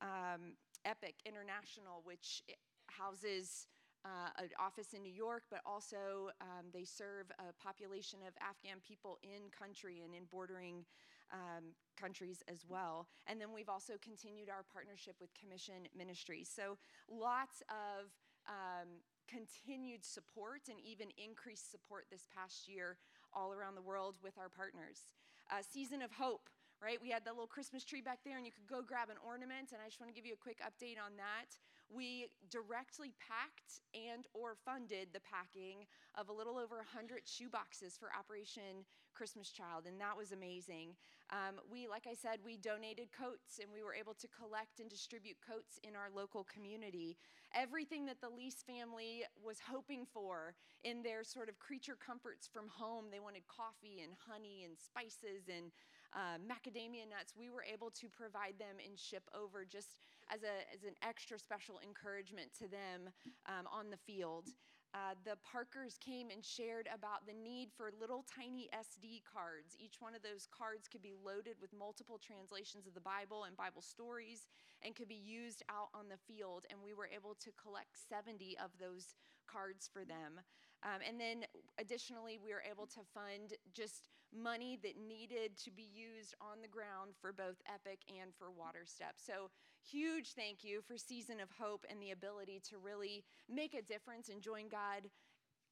um, 0.00 0.54
Epic 0.84 1.14
International, 1.26 2.02
which 2.04 2.42
houses 2.86 3.66
uh, 4.04 4.30
an 4.38 4.50
office 4.60 4.92
in 4.92 5.02
New 5.02 5.12
York, 5.12 5.44
but 5.50 5.60
also 5.64 6.30
um, 6.40 6.66
they 6.72 6.84
serve 6.84 7.32
a 7.38 7.52
population 7.62 8.20
of 8.26 8.34
Afghan 8.40 8.78
people 8.86 9.18
in 9.22 9.50
country 9.50 10.02
and 10.04 10.14
in 10.14 10.24
bordering 10.30 10.84
um, 11.32 11.72
countries 11.96 12.42
as 12.48 12.64
well. 12.68 13.08
And 13.26 13.40
then 13.40 13.48
we've 13.54 13.68
also 13.68 13.94
continued 14.02 14.50
our 14.50 14.62
partnership 14.62 15.16
with 15.20 15.30
Commission 15.32 15.88
Ministries. 15.96 16.50
So 16.54 16.76
lots 17.08 17.62
of 17.72 18.12
um, 18.46 19.00
continued 19.26 20.04
support 20.04 20.68
and 20.68 20.76
even 20.84 21.08
increased 21.16 21.70
support 21.70 22.04
this 22.12 22.28
past 22.28 22.68
year 22.68 22.98
all 23.32 23.52
around 23.52 23.74
the 23.74 23.82
world 23.82 24.16
with 24.22 24.36
our 24.36 24.48
partners. 24.48 25.08
Uh, 25.50 25.64
Season 25.64 26.02
of 26.02 26.12
Hope 26.12 26.48
right? 26.82 27.00
We 27.00 27.08
had 27.08 27.24
the 27.24 27.32
little 27.32 27.48
Christmas 27.48 27.80
tree 27.80 28.04
back 28.04 28.20
there, 28.28 28.36
and 28.36 28.44
you 28.44 28.52
could 28.52 28.68
go 28.68 28.84
grab 28.84 29.08
an 29.08 29.16
ornament. 29.24 29.72
And 29.72 29.80
I 29.80 29.88
just 29.88 30.00
want 30.00 30.12
to 30.12 30.16
give 30.16 30.28
you 30.28 30.36
a 30.36 30.42
quick 30.42 30.60
update 30.60 31.00
on 31.00 31.16
that. 31.16 31.56
We 31.94 32.26
directly 32.50 33.14
packed 33.22 33.80
and 33.94 34.26
or 34.34 34.56
funded 34.64 35.08
the 35.12 35.20
packing 35.20 35.86
of 36.18 36.28
a 36.28 36.32
little 36.32 36.58
over 36.58 36.82
100 36.82 37.22
shoeboxes 37.22 37.98
for 37.98 38.10
Operation 38.10 38.82
Christmas 39.14 39.50
Child, 39.50 39.86
and 39.86 40.00
that 40.00 40.16
was 40.16 40.32
amazing. 40.32 40.98
Um, 41.30 41.62
we, 41.70 41.86
like 41.86 42.06
I 42.10 42.14
said, 42.14 42.42
we 42.44 42.56
donated 42.56 43.14
coats, 43.14 43.62
and 43.62 43.70
we 43.72 43.82
were 43.82 43.94
able 43.94 44.14
to 44.14 44.26
collect 44.26 44.80
and 44.80 44.90
distribute 44.90 45.36
coats 45.38 45.78
in 45.86 45.94
our 45.94 46.10
local 46.10 46.42
community. 46.44 47.16
Everything 47.54 48.06
that 48.06 48.20
the 48.20 48.28
Lease 48.28 48.66
family 48.66 49.22
was 49.38 49.62
hoping 49.62 50.04
for 50.04 50.54
in 50.82 51.02
their 51.02 51.22
sort 51.22 51.48
of 51.48 51.60
creature 51.60 51.96
comforts 51.96 52.50
from 52.50 52.66
home. 52.66 53.06
They 53.12 53.20
wanted 53.22 53.46
coffee 53.46 54.02
and 54.02 54.18
honey 54.26 54.66
and 54.66 54.74
spices 54.76 55.46
and 55.46 55.70
uh, 56.14 56.38
macadamia 56.38 57.10
nuts, 57.10 57.34
we 57.36 57.50
were 57.50 57.66
able 57.66 57.90
to 57.90 58.06
provide 58.08 58.54
them 58.58 58.78
and 58.78 58.98
ship 58.98 59.26
over 59.34 59.66
just 59.66 59.98
as, 60.32 60.42
a, 60.42 60.54
as 60.72 60.84
an 60.84 60.94
extra 61.02 61.38
special 61.38 61.80
encouragement 61.82 62.50
to 62.58 62.68
them 62.68 63.12
um, 63.46 63.66
on 63.70 63.90
the 63.90 63.96
field. 63.96 64.50
Uh, 64.94 65.18
the 65.26 65.34
Parkers 65.42 65.98
came 65.98 66.30
and 66.30 66.44
shared 66.44 66.86
about 66.94 67.26
the 67.26 67.34
need 67.34 67.66
for 67.74 67.90
little 67.98 68.24
tiny 68.30 68.70
SD 68.70 69.26
cards. 69.26 69.74
Each 69.74 69.98
one 69.98 70.14
of 70.14 70.22
those 70.22 70.46
cards 70.46 70.86
could 70.86 71.02
be 71.02 71.18
loaded 71.18 71.58
with 71.60 71.74
multiple 71.74 72.14
translations 72.14 72.86
of 72.86 72.94
the 72.94 73.02
Bible 73.02 73.42
and 73.42 73.58
Bible 73.58 73.82
stories 73.82 74.46
and 74.86 74.94
could 74.94 75.10
be 75.10 75.18
used 75.18 75.66
out 75.66 75.90
on 75.98 76.06
the 76.06 76.22
field. 76.30 76.66
And 76.70 76.78
we 76.78 76.94
were 76.94 77.10
able 77.10 77.34
to 77.42 77.50
collect 77.58 77.98
70 77.98 78.54
of 78.62 78.70
those 78.78 79.18
cards 79.50 79.90
for 79.92 80.06
them. 80.06 80.38
Um, 80.86 81.02
and 81.02 81.18
then 81.18 81.42
additionally, 81.74 82.38
we 82.38 82.54
were 82.54 82.62
able 82.62 82.86
to 82.94 83.02
fund 83.10 83.58
just 83.74 84.13
money 84.34 84.78
that 84.82 84.94
needed 84.96 85.56
to 85.64 85.70
be 85.70 85.88
used 85.94 86.34
on 86.40 86.60
the 86.60 86.68
ground 86.68 87.14
for 87.20 87.32
both 87.32 87.56
Epic 87.72 88.00
and 88.08 88.34
for 88.34 88.46
WaterStep. 88.46 89.16
So, 89.16 89.50
huge 89.82 90.32
thank 90.34 90.64
you 90.64 90.80
for 90.82 90.96
Season 90.96 91.40
of 91.40 91.50
Hope 91.58 91.84
and 91.88 92.00
the 92.00 92.10
ability 92.10 92.60
to 92.70 92.78
really 92.78 93.24
make 93.48 93.74
a 93.74 93.82
difference 93.82 94.28
and 94.28 94.40
join 94.40 94.68
God 94.68 95.10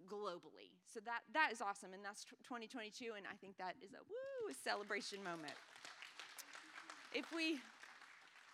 globally. 0.08 0.74
So 0.86 1.00
that 1.04 1.22
that 1.32 1.50
is 1.52 1.60
awesome, 1.60 1.92
and 1.92 2.04
that's 2.04 2.24
2022, 2.44 3.12
and 3.16 3.26
I 3.26 3.36
think 3.40 3.56
that 3.58 3.74
is 3.82 3.92
a 3.92 4.02
woo 4.08 4.54
celebration 4.64 5.22
moment. 5.22 5.54
If 7.14 7.32
we 7.34 7.60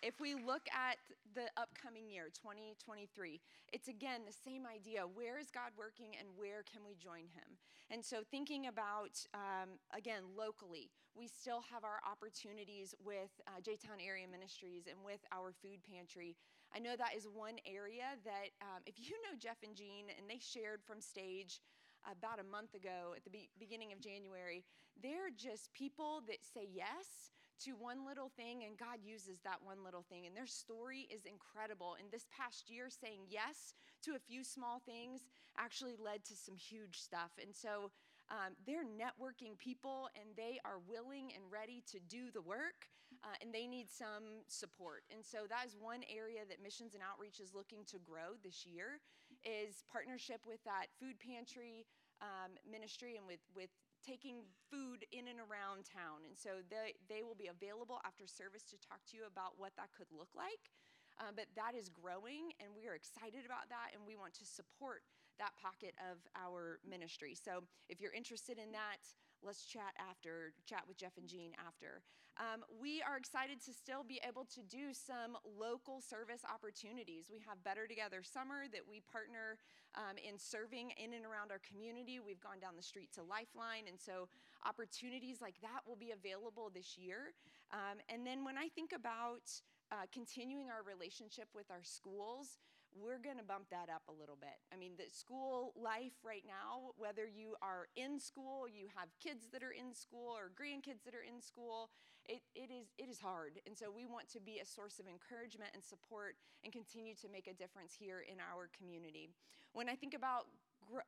if 0.01 0.19
we 0.19 0.33
look 0.33 0.63
at 0.71 0.97
the 1.35 1.47
upcoming 1.57 2.09
year, 2.09 2.29
2023, 2.33 3.39
it's 3.73 3.87
again 3.87 4.21
the 4.25 4.33
same 4.33 4.65
idea. 4.65 5.03
Where 5.03 5.37
is 5.37 5.51
God 5.51 5.71
working 5.77 6.15
and 6.17 6.27
where 6.35 6.63
can 6.63 6.81
we 6.85 6.95
join 6.95 7.27
Him? 7.31 7.59
And 7.91 8.03
so, 8.03 8.21
thinking 8.29 8.67
about, 8.67 9.17
um, 9.33 9.81
again, 9.95 10.23
locally, 10.37 10.91
we 11.15 11.27
still 11.27 11.61
have 11.71 11.83
our 11.83 11.99
opportunities 12.05 12.93
with 13.03 13.33
uh, 13.47 13.61
J 13.61 13.75
Town 13.75 13.97
Area 13.99 14.27
Ministries 14.29 14.87
and 14.87 14.97
with 15.03 15.19
our 15.31 15.51
food 15.51 15.81
pantry. 15.83 16.35
I 16.73 16.79
know 16.79 16.95
that 16.95 17.17
is 17.17 17.25
one 17.25 17.57
area 17.65 18.13
that, 18.23 18.53
um, 18.61 18.85
if 18.85 18.99
you 18.99 19.17
know 19.25 19.33
Jeff 19.37 19.57
and 19.63 19.75
Jean, 19.75 20.07
and 20.15 20.29
they 20.29 20.39
shared 20.39 20.81
from 20.85 21.01
stage 21.01 21.61
about 22.05 22.39
a 22.39 22.47
month 22.47 22.75
ago 22.75 23.13
at 23.15 23.23
the 23.23 23.29
be- 23.29 23.49
beginning 23.59 23.91
of 23.91 23.99
January, 23.99 24.63
they're 25.01 25.33
just 25.35 25.73
people 25.73 26.21
that 26.27 26.45
say 26.45 26.67
yes 26.71 27.33
to 27.65 27.71
one 27.71 28.05
little 28.05 28.31
thing, 28.35 28.63
and 28.63 28.77
God 28.77 28.99
uses 29.03 29.39
that 29.43 29.59
one 29.63 29.83
little 29.83 30.05
thing. 30.07 30.25
And 30.25 30.35
their 30.35 30.47
story 30.47 31.07
is 31.11 31.25
incredible. 31.25 31.95
And 31.99 32.11
this 32.11 32.25
past 32.31 32.69
year, 32.69 32.89
saying 32.89 33.27
yes 33.29 33.73
to 34.03 34.15
a 34.15 34.19
few 34.19 34.43
small 34.43 34.79
things 34.85 35.27
actually 35.57 35.95
led 35.99 36.23
to 36.25 36.35
some 36.35 36.55
huge 36.55 36.99
stuff. 36.99 37.31
And 37.41 37.53
so 37.55 37.91
um, 38.29 38.53
they're 38.65 38.85
networking 38.85 39.57
people, 39.57 40.09
and 40.15 40.29
they 40.37 40.59
are 40.63 40.79
willing 40.87 41.31
and 41.35 41.43
ready 41.51 41.83
to 41.91 41.99
do 42.07 42.31
the 42.31 42.41
work. 42.41 42.87
Uh, 43.25 43.33
and 43.41 43.51
they 43.51 43.65
need 43.65 43.89
some 43.89 44.45
support. 44.47 45.01
And 45.09 45.25
so 45.25 45.49
that 45.49 45.65
is 45.65 45.75
one 45.75 46.05
area 46.07 46.45
that 46.47 46.61
missions 46.61 46.93
and 46.93 47.01
outreach 47.01 47.41
is 47.41 47.57
looking 47.57 47.81
to 47.89 47.97
grow 47.97 48.37
this 48.45 48.69
year 48.69 49.01
is 49.43 49.83
partnership 49.91 50.39
with 50.45 50.63
that 50.63 50.93
food 51.01 51.17
pantry 51.17 51.89
um, 52.21 52.55
ministry 52.69 53.15
and 53.17 53.25
with, 53.25 53.41
with 53.55 53.71
taking 54.09 54.41
food 54.73 55.05
in 55.13 55.29
and 55.29 55.37
around 55.37 55.85
town. 55.85 56.25
And 56.25 56.33
so 56.33 56.65
they, 56.73 56.97
they 57.05 57.21
will 57.21 57.37
be 57.37 57.53
available 57.53 58.01
after 58.01 58.25
service 58.25 58.65
to 58.73 58.77
talk 58.81 59.05
to 59.13 59.17
you 59.17 59.29
about 59.29 59.61
what 59.61 59.77
that 59.77 59.93
could 59.93 60.09
look 60.09 60.33
like. 60.33 60.73
Um, 61.21 61.37
but 61.37 61.51
that 61.53 61.75
is 61.77 61.91
growing, 61.91 62.55
and 62.63 62.71
we 62.73 62.87
are 62.87 62.95
excited 62.95 63.43
about 63.43 63.67
that, 63.69 63.91
and 63.91 64.01
we 64.07 64.15
want 64.15 64.33
to 64.39 64.47
support 64.47 65.03
that 65.37 65.51
pocket 65.59 65.91
of 65.99 66.23
our 66.31 66.79
ministry. 66.87 67.35
So 67.35 67.67
if 67.91 67.99
you're 67.99 68.15
interested 68.15 68.55
in 68.55 68.71
that, 68.71 69.03
let's 69.43 69.65
chat 69.65 69.93
after, 69.97 70.53
chat 70.65 70.83
with 70.87 70.97
Jeff 70.97 71.17
and 71.17 71.27
Jean 71.27 71.51
after. 71.65 72.01
Um, 72.39 72.63
we 72.79 73.03
are 73.03 73.17
excited 73.17 73.59
to 73.65 73.73
still 73.73 74.03
be 74.07 74.19
able 74.23 74.45
to 74.55 74.63
do 74.63 74.95
some 74.95 75.35
local 75.43 75.99
service 75.99 76.47
opportunities. 76.47 77.27
We 77.27 77.43
have 77.43 77.59
Better 77.63 77.85
Together 77.85 78.23
Summer 78.23 78.63
that 78.71 78.87
we 78.87 79.03
partner 79.11 79.59
um, 79.95 80.15
in 80.15 80.39
serving 80.39 80.95
in 80.95 81.11
and 81.11 81.27
around 81.27 81.51
our 81.51 81.59
community. 81.59 82.19
We've 82.23 82.39
gone 82.39 82.63
down 82.63 82.79
the 82.79 82.85
street 82.85 83.11
to 83.19 83.23
Lifeline, 83.23 83.91
and 83.91 83.99
so 83.99 84.31
opportunities 84.63 85.41
like 85.41 85.59
that 85.61 85.83
will 85.83 85.99
be 85.99 86.11
available 86.15 86.71
this 86.71 86.97
year. 86.97 87.35
Um, 87.75 87.99
and 88.07 88.25
then 88.25 88.45
when 88.47 88.57
I 88.57 88.71
think 88.71 88.95
about 88.95 89.51
uh, 89.91 90.07
continuing 90.13 90.69
our 90.71 90.83
relationship 90.87 91.51
with 91.51 91.67
our 91.71 91.83
schools, 91.83 92.57
we're 92.95 93.21
going 93.21 93.37
to 93.37 93.45
bump 93.45 93.69
that 93.69 93.89
up 93.89 94.03
a 94.09 94.15
little 94.15 94.37
bit. 94.39 94.57
I 94.73 94.77
mean, 94.77 94.93
the 94.97 95.09
school 95.11 95.73
life 95.77 96.17
right 96.23 96.43
now, 96.45 96.95
whether 96.97 97.27
you 97.27 97.55
are 97.61 97.87
in 97.95 98.19
school, 98.19 98.65
you 98.65 98.89
have 98.95 99.09
kids 99.21 99.47
that 99.53 99.61
are 99.61 99.73
in 99.73 99.93
school, 99.93 100.33
or 100.33 100.49
grandkids 100.49 101.05
that 101.05 101.13
are 101.13 101.25
in 101.25 101.41
school, 101.41 101.89
it, 102.25 102.41
it, 102.53 102.69
is, 102.69 102.93
it 102.97 103.09
is 103.09 103.19
hard. 103.19 103.61
And 103.65 103.77
so 103.77 103.89
we 103.89 104.05
want 104.05 104.29
to 104.33 104.41
be 104.41 104.59
a 104.59 104.65
source 104.65 104.99
of 104.99 105.05
encouragement 105.05 105.71
and 105.73 105.83
support 105.83 106.37
and 106.63 106.73
continue 106.73 107.13
to 107.21 107.27
make 107.29 107.47
a 107.47 107.53
difference 107.53 107.93
here 107.93 108.25
in 108.25 108.37
our 108.41 108.69
community. 108.73 109.29
When 109.73 109.89
I 109.89 109.95
think 109.95 110.13
about 110.13 110.49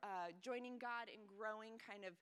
uh, 0.02 0.30
joining 0.42 0.78
God 0.78 1.10
and 1.10 1.22
growing 1.26 1.78
kind 1.82 2.06
of 2.06 2.14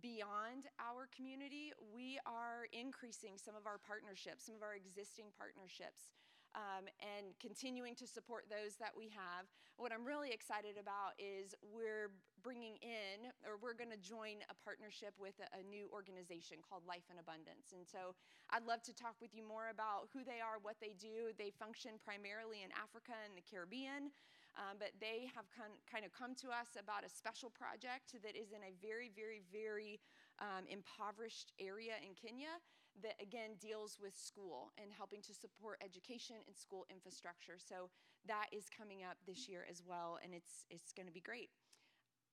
beyond 0.00 0.72
our 0.80 1.04
community, 1.12 1.72
we 1.92 2.16
are 2.24 2.64
increasing 2.72 3.36
some 3.36 3.52
of 3.52 3.68
our 3.68 3.76
partnerships, 3.76 4.48
some 4.48 4.56
of 4.56 4.64
our 4.64 4.72
existing 4.72 5.28
partnerships 5.36 6.08
um, 6.54 6.84
and 7.00 7.32
continuing 7.40 7.94
to 7.96 8.06
support 8.06 8.46
those 8.52 8.76
that 8.76 8.92
we 8.92 9.08
have. 9.12 9.48
What 9.80 9.92
I'm 9.92 10.04
really 10.04 10.30
excited 10.30 10.76
about 10.76 11.16
is 11.16 11.56
we're 11.64 12.12
bringing 12.44 12.76
in, 12.82 13.32
or 13.46 13.56
we're 13.56 13.78
going 13.78 13.92
to 13.94 14.02
join 14.02 14.44
a 14.52 14.56
partnership 14.60 15.16
with 15.16 15.38
a, 15.40 15.48
a, 15.58 15.62
new 15.64 15.88
organization 15.94 16.58
called 16.60 16.82
Life 16.84 17.06
in 17.08 17.16
Abundance. 17.22 17.72
And 17.72 17.86
so 17.86 18.12
I'd 18.50 18.66
love 18.66 18.82
to 18.84 18.94
talk 18.94 19.16
with 19.22 19.32
you 19.32 19.46
more 19.46 19.70
about 19.70 20.10
who 20.12 20.26
they 20.26 20.42
are, 20.42 20.58
what 20.60 20.76
they 20.82 20.92
do. 20.98 21.32
They 21.38 21.54
function 21.54 21.96
primarily 22.02 22.66
in 22.66 22.70
Africa 22.74 23.16
and 23.24 23.32
the 23.32 23.46
Caribbean. 23.46 24.12
Um, 24.52 24.76
but 24.76 24.92
they 25.00 25.32
have 25.32 25.48
con- 25.48 25.80
kind 25.88 26.04
of 26.04 26.12
come 26.12 26.36
to 26.44 26.52
us 26.52 26.76
about 26.76 27.08
a 27.08 27.10
special 27.10 27.48
project 27.48 28.12
that 28.20 28.36
is 28.36 28.52
in 28.52 28.60
a 28.60 28.76
very, 28.84 29.08
very, 29.08 29.40
very 29.48 29.96
um, 30.44 30.68
impoverished 30.68 31.56
area 31.56 31.96
in 32.04 32.12
Kenya 32.12 32.60
that 33.00 33.16
again 33.20 33.56
deals 33.56 33.96
with 33.96 34.12
school 34.12 34.72
and 34.76 34.92
helping 34.92 35.22
to 35.22 35.32
support 35.32 35.80
education 35.80 36.36
and 36.46 36.56
school 36.56 36.84
infrastructure. 36.92 37.56
So 37.56 37.88
that 38.28 38.52
is 38.52 38.68
coming 38.68 39.02
up 39.02 39.16
this 39.26 39.48
year 39.48 39.64
as 39.70 39.82
well, 39.84 40.18
and 40.22 40.34
it's 40.34 40.66
it's 40.68 40.92
going 40.92 41.08
to 41.08 41.14
be 41.14 41.24
great. 41.24 41.50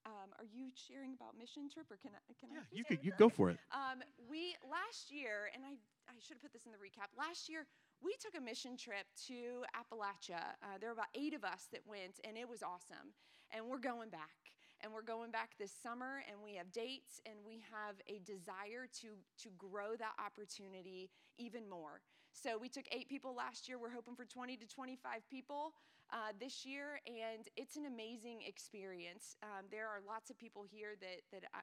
Um, 0.07 0.32
are 0.39 0.47
you 0.47 0.72
sharing 0.72 1.12
about 1.14 1.36
mission 1.36 1.68
trip, 1.68 1.88
or 1.91 1.97
can 1.99 2.12
I? 2.16 2.22
Can 2.39 2.49
yeah, 2.51 2.64
I 2.64 2.72
you 2.72 2.84
could. 2.84 2.99
You 3.03 3.12
go 3.18 3.30
for 3.30 3.49
it. 3.49 3.60
Um, 3.72 3.99
we 4.30 4.55
last 4.64 5.12
year, 5.12 5.51
and 5.53 5.64
I 5.64 5.80
I 6.07 6.16
should 6.20 6.39
have 6.39 6.43
put 6.43 6.53
this 6.53 6.66
in 6.66 6.72
the 6.72 6.82
recap. 6.82 7.12
Last 7.16 7.47
year 7.47 7.68
we 8.01 8.16
took 8.20 8.36
a 8.36 8.43
mission 8.43 8.78
trip 8.78 9.05
to 9.28 9.68
Appalachia. 9.76 10.55
Uh, 10.64 10.80
there 10.80 10.89
were 10.89 10.97
about 10.97 11.12
eight 11.16 11.36
of 11.36 11.43
us 11.43 11.68
that 11.72 11.84
went, 11.86 12.20
and 12.24 12.38
it 12.38 12.47
was 12.47 12.64
awesome. 12.64 13.12
And 13.51 13.68
we're 13.68 13.82
going 13.82 14.10
back 14.10 14.55
and 14.82 14.91
we're 14.93 15.03
going 15.03 15.32
back 15.32 15.51
this 15.57 15.71
summer 15.71 16.23
and 16.30 16.38
we 16.43 16.55
have 16.55 16.71
dates 16.71 17.19
and 17.25 17.36
we 17.45 17.63
have 17.71 17.95
a 18.07 18.19
desire 18.25 18.88
to 19.01 19.09
to 19.41 19.49
grow 19.57 19.95
that 19.97 20.13
opportunity 20.23 21.09
even 21.38 21.67
more. 21.69 22.01
So 22.32 22.57
we 22.57 22.69
took 22.69 22.86
eight 22.91 23.09
people 23.09 23.36
last 23.36 23.67
year. 23.67 23.80
We're 23.80 23.91
hoping 23.91 24.15
for 24.15 24.25
20 24.25 24.55
to 24.57 24.67
25 24.67 25.27
people 25.30 25.73
uh, 26.11 26.32
this 26.39 26.65
year 26.65 27.01
and 27.07 27.47
it's 27.57 27.75
an 27.75 27.86
amazing 27.86 28.41
experience. 28.45 29.36
Um, 29.43 29.65
there 29.71 29.88
are 29.88 29.99
lots 30.07 30.30
of 30.30 30.38
people 30.38 30.63
here 30.69 30.95
that 31.01 31.21
that 31.32 31.49
I, 31.53 31.59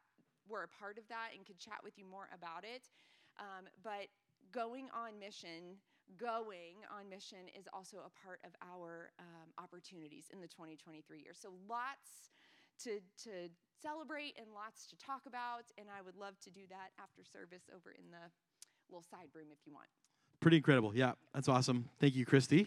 were 0.48 0.62
a 0.62 0.68
part 0.68 0.98
of 0.98 1.08
that 1.08 1.30
and 1.36 1.46
could 1.46 1.58
chat 1.58 1.80
with 1.82 1.98
you 1.98 2.04
more 2.04 2.28
about 2.34 2.64
it. 2.64 2.88
Um, 3.38 3.66
but 3.82 4.08
going 4.52 4.88
on 4.94 5.18
mission 5.18 5.76
going 6.14 6.86
on 6.86 7.08
mission 7.10 7.50
is 7.58 7.66
also 7.74 7.98
a 8.06 8.12
part 8.22 8.38
of 8.46 8.54
our 8.62 9.10
um, 9.18 9.50
opportunities 9.58 10.30
in 10.32 10.40
the 10.40 10.46
2023 10.46 11.02
year. 11.18 11.34
So 11.34 11.50
lots 11.68 12.30
to, 12.84 13.00
to 13.24 13.50
celebrate 13.82 14.36
and 14.38 14.46
lots 14.54 14.86
to 14.86 14.96
talk 14.96 15.22
about. 15.26 15.64
And 15.78 15.88
I 15.88 16.02
would 16.02 16.16
love 16.16 16.38
to 16.44 16.50
do 16.50 16.62
that 16.70 16.90
after 17.00 17.22
service 17.24 17.68
over 17.74 17.90
in 17.90 18.10
the 18.10 18.30
little 18.90 19.02
side 19.02 19.28
room 19.34 19.48
if 19.52 19.58
you 19.66 19.72
want. 19.72 19.88
Pretty 20.40 20.58
incredible. 20.58 20.92
Yeah, 20.94 21.12
that's 21.34 21.48
awesome. 21.48 21.88
Thank 21.98 22.14
you, 22.14 22.24
Christy 22.24 22.66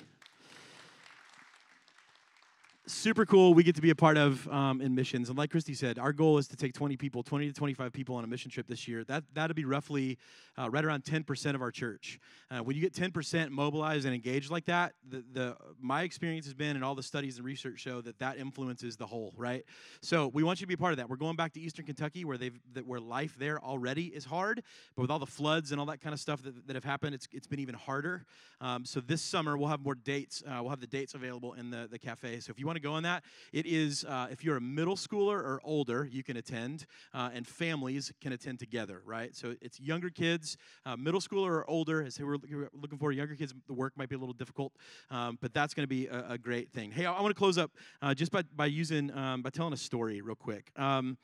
super 2.90 3.26
cool. 3.26 3.54
We 3.54 3.64
get 3.64 3.76
to 3.76 3.82
be 3.82 3.92
a 3.92 3.96
part 3.96 4.18
of 4.18 4.48
um, 4.50 4.82
in 4.82 4.96
missions. 4.96 5.30
And 5.30 5.38
like 5.38 5.52
christy 5.52 5.74
said 5.74 6.00
our 6.00 6.12
goal 6.12 6.38
is 6.38 6.48
to 6.48 6.56
take 6.56 6.74
20 6.74 6.98
people 6.98 7.24
20 7.24 7.48
to 7.48 7.54
25 7.54 7.94
people 7.94 8.16
on 8.16 8.24
a 8.24 8.28
mission 8.28 8.50
trip 8.50 8.68
this 8.68 8.88
year. 8.88 9.04
That 9.04 9.24
that'll 9.34 9.56
be 9.56 9.66
roughly 9.66 10.18
uh, 10.58 10.70
right 10.70 10.84
around 10.84 11.04
10% 11.04 11.56
of 11.56 11.62
our 11.62 11.72
church. 11.72 12.20
Uh, 12.52 12.60
when 12.60 12.76
you 12.76 12.82
get 12.82 12.94
10% 12.94 13.50
mobilized 13.50 14.06
and 14.06 14.14
engaged 14.14 14.52
like 14.52 14.66
that 14.66 14.94
the, 15.08 15.24
the 15.32 15.56
my 15.80 16.02
experience 16.02 16.46
has 16.46 16.54
been 16.54 16.76
and 16.76 16.84
all 16.84 16.96
the 16.96 17.04
studies 17.04 17.38
and 17.38 17.46
research 17.46 17.80
show 17.80 18.02
that 18.02 18.18
that 18.20 18.38
influences 18.38 18.98
the 18.98 19.06
whole 19.06 19.34
right? 19.38 19.64
So 20.02 20.28
we 20.28 20.44
want 20.44 20.60
you 20.60 20.66
to 20.66 20.68
be 20.68 20.74
a 20.74 20.78
part 20.78 20.94
of 20.94 20.98
that. 20.98 21.10
We're 21.10 21.18
going 21.18 21.36
back 21.36 21.54
to 21.54 21.60
eastern 21.60 21.86
kentucky 21.86 22.26
where 22.26 22.38
they've 22.38 22.60
that 22.74 22.88
where 22.88 23.00
life 23.00 23.36
there 23.38 23.60
already 23.64 24.08
is 24.08 24.26
hard 24.26 24.64
but 24.96 25.04
with 25.04 25.12
all 25.12 25.20
the 25.20 25.26
floods 25.26 25.72
and 25.72 25.80
all 25.80 25.86
that 25.88 26.02
kind 26.02 26.14
of 26.14 26.20
stuff 26.20 26.42
that, 26.44 26.68
that 26.68 26.76
have 26.76 26.84
happened 26.84 27.14
it's, 27.14 27.28
it's 27.32 27.48
been 27.48 27.60
even 27.60 27.76
harder. 27.76 28.26
Um, 28.62 28.84
so 28.84 29.00
this 29.00 29.22
summer 29.22 29.58
we'll 29.58 29.70
have 29.70 29.82
more 29.82 29.96
dates 29.96 30.44
uh, 30.48 30.58
we'll 30.62 30.72
have 30.72 30.82
the 30.82 30.88
dates 30.88 31.14
available 31.14 31.54
in 31.54 31.70
the, 31.70 31.88
the 31.90 32.00
cafe. 32.00 32.40
So 32.40 32.52
if 32.52 32.60
you 32.60 32.66
want 32.66 32.79
to 32.80 32.88
go 32.88 32.94
on 32.94 33.04
that. 33.04 33.24
It 33.54 33.66
is, 33.66 34.06
uh, 34.06 34.28
if 34.32 34.44
you're 34.44 34.58
a 34.58 34.62
middle 34.62 34.96
schooler 34.96 35.36
or 35.36 35.62
older, 35.64 36.08
you 36.12 36.24
can 36.24 36.38
attend, 36.38 36.86
uh, 37.14 37.30
and 37.34 37.46
families 37.46 38.12
can 38.22 38.32
attend 38.32 38.60
together, 38.60 39.02
right? 39.06 39.36
So 39.36 39.56
it's 39.62 39.80
younger 39.80 40.10
kids, 40.10 40.58
uh, 40.86 40.96
middle 40.96 41.22
schooler 41.22 41.50
or 41.50 41.70
older. 41.70 42.04
As 42.04 42.20
we're 42.20 42.38
looking 42.74 42.98
for 42.98 43.12
younger 43.12 43.36
kids, 43.36 43.54
the 43.68 43.74
work 43.74 43.94
might 43.98 44.10
be 44.10 44.16
a 44.16 44.20
little 44.20 44.34
difficult, 44.34 44.74
um, 45.10 45.38
but 45.42 45.54
that's 45.54 45.74
going 45.74 45.84
to 45.84 45.88
be 45.88 46.08
a, 46.08 46.32
a, 46.32 46.38
great 46.38 46.72
thing. 46.72 46.92
Hey, 46.92 47.06
I, 47.06 47.14
I 47.14 47.22
want 47.22 47.32
to 47.32 47.38
close 47.40 47.58
up 47.58 47.72
uh, 48.02 48.14
just 48.14 48.32
by, 48.32 48.44
by 48.56 48.68
using, 48.68 49.12
um, 49.16 49.42
by 49.42 49.50
telling 49.50 49.74
a 49.74 49.78
story 49.78 50.22
real 50.22 50.36
quick. 50.36 50.72
Um, 50.76 51.18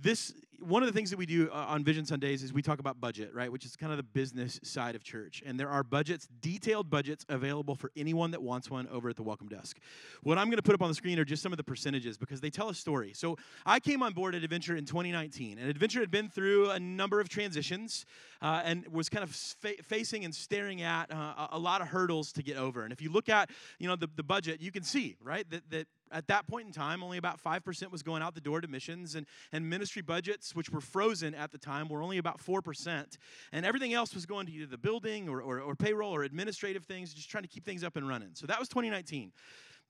this 0.00 0.34
one 0.60 0.82
of 0.82 0.86
the 0.86 0.92
things 0.92 1.10
that 1.10 1.16
we 1.16 1.26
do 1.26 1.50
uh, 1.50 1.66
on 1.68 1.84
Vision 1.84 2.04
Sundays 2.04 2.42
is 2.42 2.52
we 2.52 2.62
talk 2.62 2.78
about 2.78 3.00
budget, 3.00 3.34
right? 3.34 3.50
Which 3.50 3.64
is 3.64 3.76
kind 3.76 3.92
of 3.92 3.96
the 3.96 4.02
business 4.02 4.58
side 4.62 4.94
of 4.94 5.02
church. 5.02 5.42
And 5.44 5.58
there 5.58 5.68
are 5.68 5.82
budgets, 5.82 6.28
detailed 6.40 6.90
budgets 6.90 7.24
available 7.28 7.74
for 7.74 7.90
anyone 7.96 8.30
that 8.30 8.42
wants 8.42 8.70
one 8.70 8.88
over 8.88 9.08
at 9.08 9.16
the 9.16 9.22
welcome 9.22 9.48
desk. 9.48 9.78
What 10.22 10.38
I'm 10.38 10.46
going 10.46 10.56
to 10.56 10.62
put 10.62 10.74
up 10.74 10.82
on 10.82 10.88
the 10.88 10.94
screen 10.94 11.18
are 11.18 11.24
just 11.24 11.42
some 11.42 11.52
of 11.52 11.56
the 11.56 11.64
percentages 11.64 12.16
because 12.16 12.40
they 12.40 12.50
tell 12.50 12.68
a 12.68 12.74
story. 12.74 13.12
So 13.14 13.36
I 13.64 13.80
came 13.80 14.02
on 14.02 14.12
board 14.12 14.34
at 14.34 14.42
Adventure 14.42 14.76
in 14.76 14.84
2019, 14.84 15.58
and 15.58 15.68
Adventure 15.68 16.00
had 16.00 16.10
been 16.10 16.28
through 16.28 16.70
a 16.70 16.80
number 16.80 17.20
of 17.20 17.28
transitions 17.28 18.06
uh, 18.42 18.62
and 18.64 18.86
was 18.88 19.08
kind 19.08 19.22
of 19.22 19.30
fa- 19.30 19.82
facing 19.82 20.24
and 20.24 20.34
staring 20.34 20.82
at 20.82 21.12
uh, 21.12 21.48
a 21.52 21.58
lot 21.58 21.80
of 21.80 21.88
hurdles 21.88 22.32
to 22.32 22.42
get 22.42 22.56
over. 22.56 22.84
And 22.84 22.92
if 22.92 23.02
you 23.02 23.10
look 23.10 23.28
at, 23.28 23.50
you 23.78 23.88
know, 23.88 23.96
the, 23.96 24.08
the 24.16 24.22
budget, 24.22 24.60
you 24.60 24.70
can 24.70 24.82
see, 24.82 25.16
right, 25.22 25.48
that, 25.50 25.70
that 25.70 25.86
at 26.12 26.28
that 26.28 26.46
point 26.46 26.66
in 26.66 26.72
time, 26.72 27.02
only 27.02 27.18
about 27.18 27.42
5% 27.42 27.90
was 27.90 28.02
going 28.02 28.22
out 28.22 28.34
the 28.34 28.40
door 28.40 28.60
to 28.60 28.68
missions, 28.68 29.14
and, 29.14 29.26
and 29.52 29.68
ministry 29.68 30.02
budgets, 30.02 30.45
which 30.54 30.70
were 30.70 30.80
frozen 30.80 31.34
at 31.34 31.52
the 31.52 31.58
time, 31.58 31.88
were 31.88 32.02
only 32.02 32.18
about 32.18 32.38
4%. 32.38 33.16
And 33.52 33.66
everything 33.66 33.94
else 33.94 34.14
was 34.14 34.26
going 34.26 34.46
to 34.46 34.52
either 34.52 34.66
the 34.66 34.78
building 34.78 35.28
or, 35.28 35.40
or, 35.40 35.60
or 35.60 35.74
payroll 35.74 36.14
or 36.14 36.22
administrative 36.22 36.84
things, 36.84 37.12
just 37.14 37.30
trying 37.30 37.44
to 37.44 37.48
keep 37.48 37.64
things 37.64 37.82
up 37.84 37.96
and 37.96 38.08
running. 38.08 38.30
So 38.34 38.46
that 38.46 38.58
was 38.58 38.68
2019. 38.68 39.32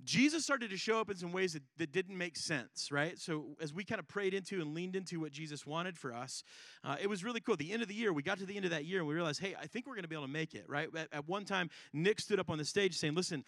Jesus 0.04 0.44
started 0.44 0.70
to 0.70 0.76
show 0.76 1.00
up 1.00 1.10
in 1.10 1.16
some 1.16 1.32
ways 1.32 1.54
that, 1.54 1.62
that 1.78 1.90
didn't 1.90 2.18
make 2.18 2.36
sense, 2.36 2.92
right? 2.92 3.18
So, 3.18 3.56
as 3.62 3.72
we 3.72 3.82
kind 3.82 3.98
of 3.98 4.06
prayed 4.06 4.34
into 4.34 4.60
and 4.60 4.74
leaned 4.74 4.94
into 4.94 5.20
what 5.20 5.32
Jesus 5.32 5.66
wanted 5.66 5.96
for 5.96 6.12
us, 6.12 6.44
uh, 6.84 6.96
it 7.00 7.08
was 7.08 7.24
really 7.24 7.40
cool. 7.40 7.56
The 7.56 7.72
end 7.72 7.82
of 7.82 7.88
the 7.88 7.94
year, 7.94 8.12
we 8.12 8.22
got 8.22 8.38
to 8.38 8.46
the 8.46 8.56
end 8.56 8.66
of 8.66 8.70
that 8.72 8.84
year 8.84 8.98
and 8.98 9.08
we 9.08 9.14
realized, 9.14 9.40
hey, 9.40 9.54
I 9.60 9.66
think 9.66 9.86
we're 9.86 9.94
going 9.94 10.02
to 10.02 10.08
be 10.08 10.14
able 10.14 10.26
to 10.26 10.32
make 10.32 10.54
it, 10.54 10.64
right? 10.68 10.88
At, 10.94 11.08
at 11.12 11.26
one 11.26 11.44
time, 11.44 11.70
Nick 11.94 12.20
stood 12.20 12.38
up 12.38 12.50
on 12.50 12.58
the 12.58 12.64
stage 12.64 12.96
saying, 12.96 13.14
listen, 13.14 13.42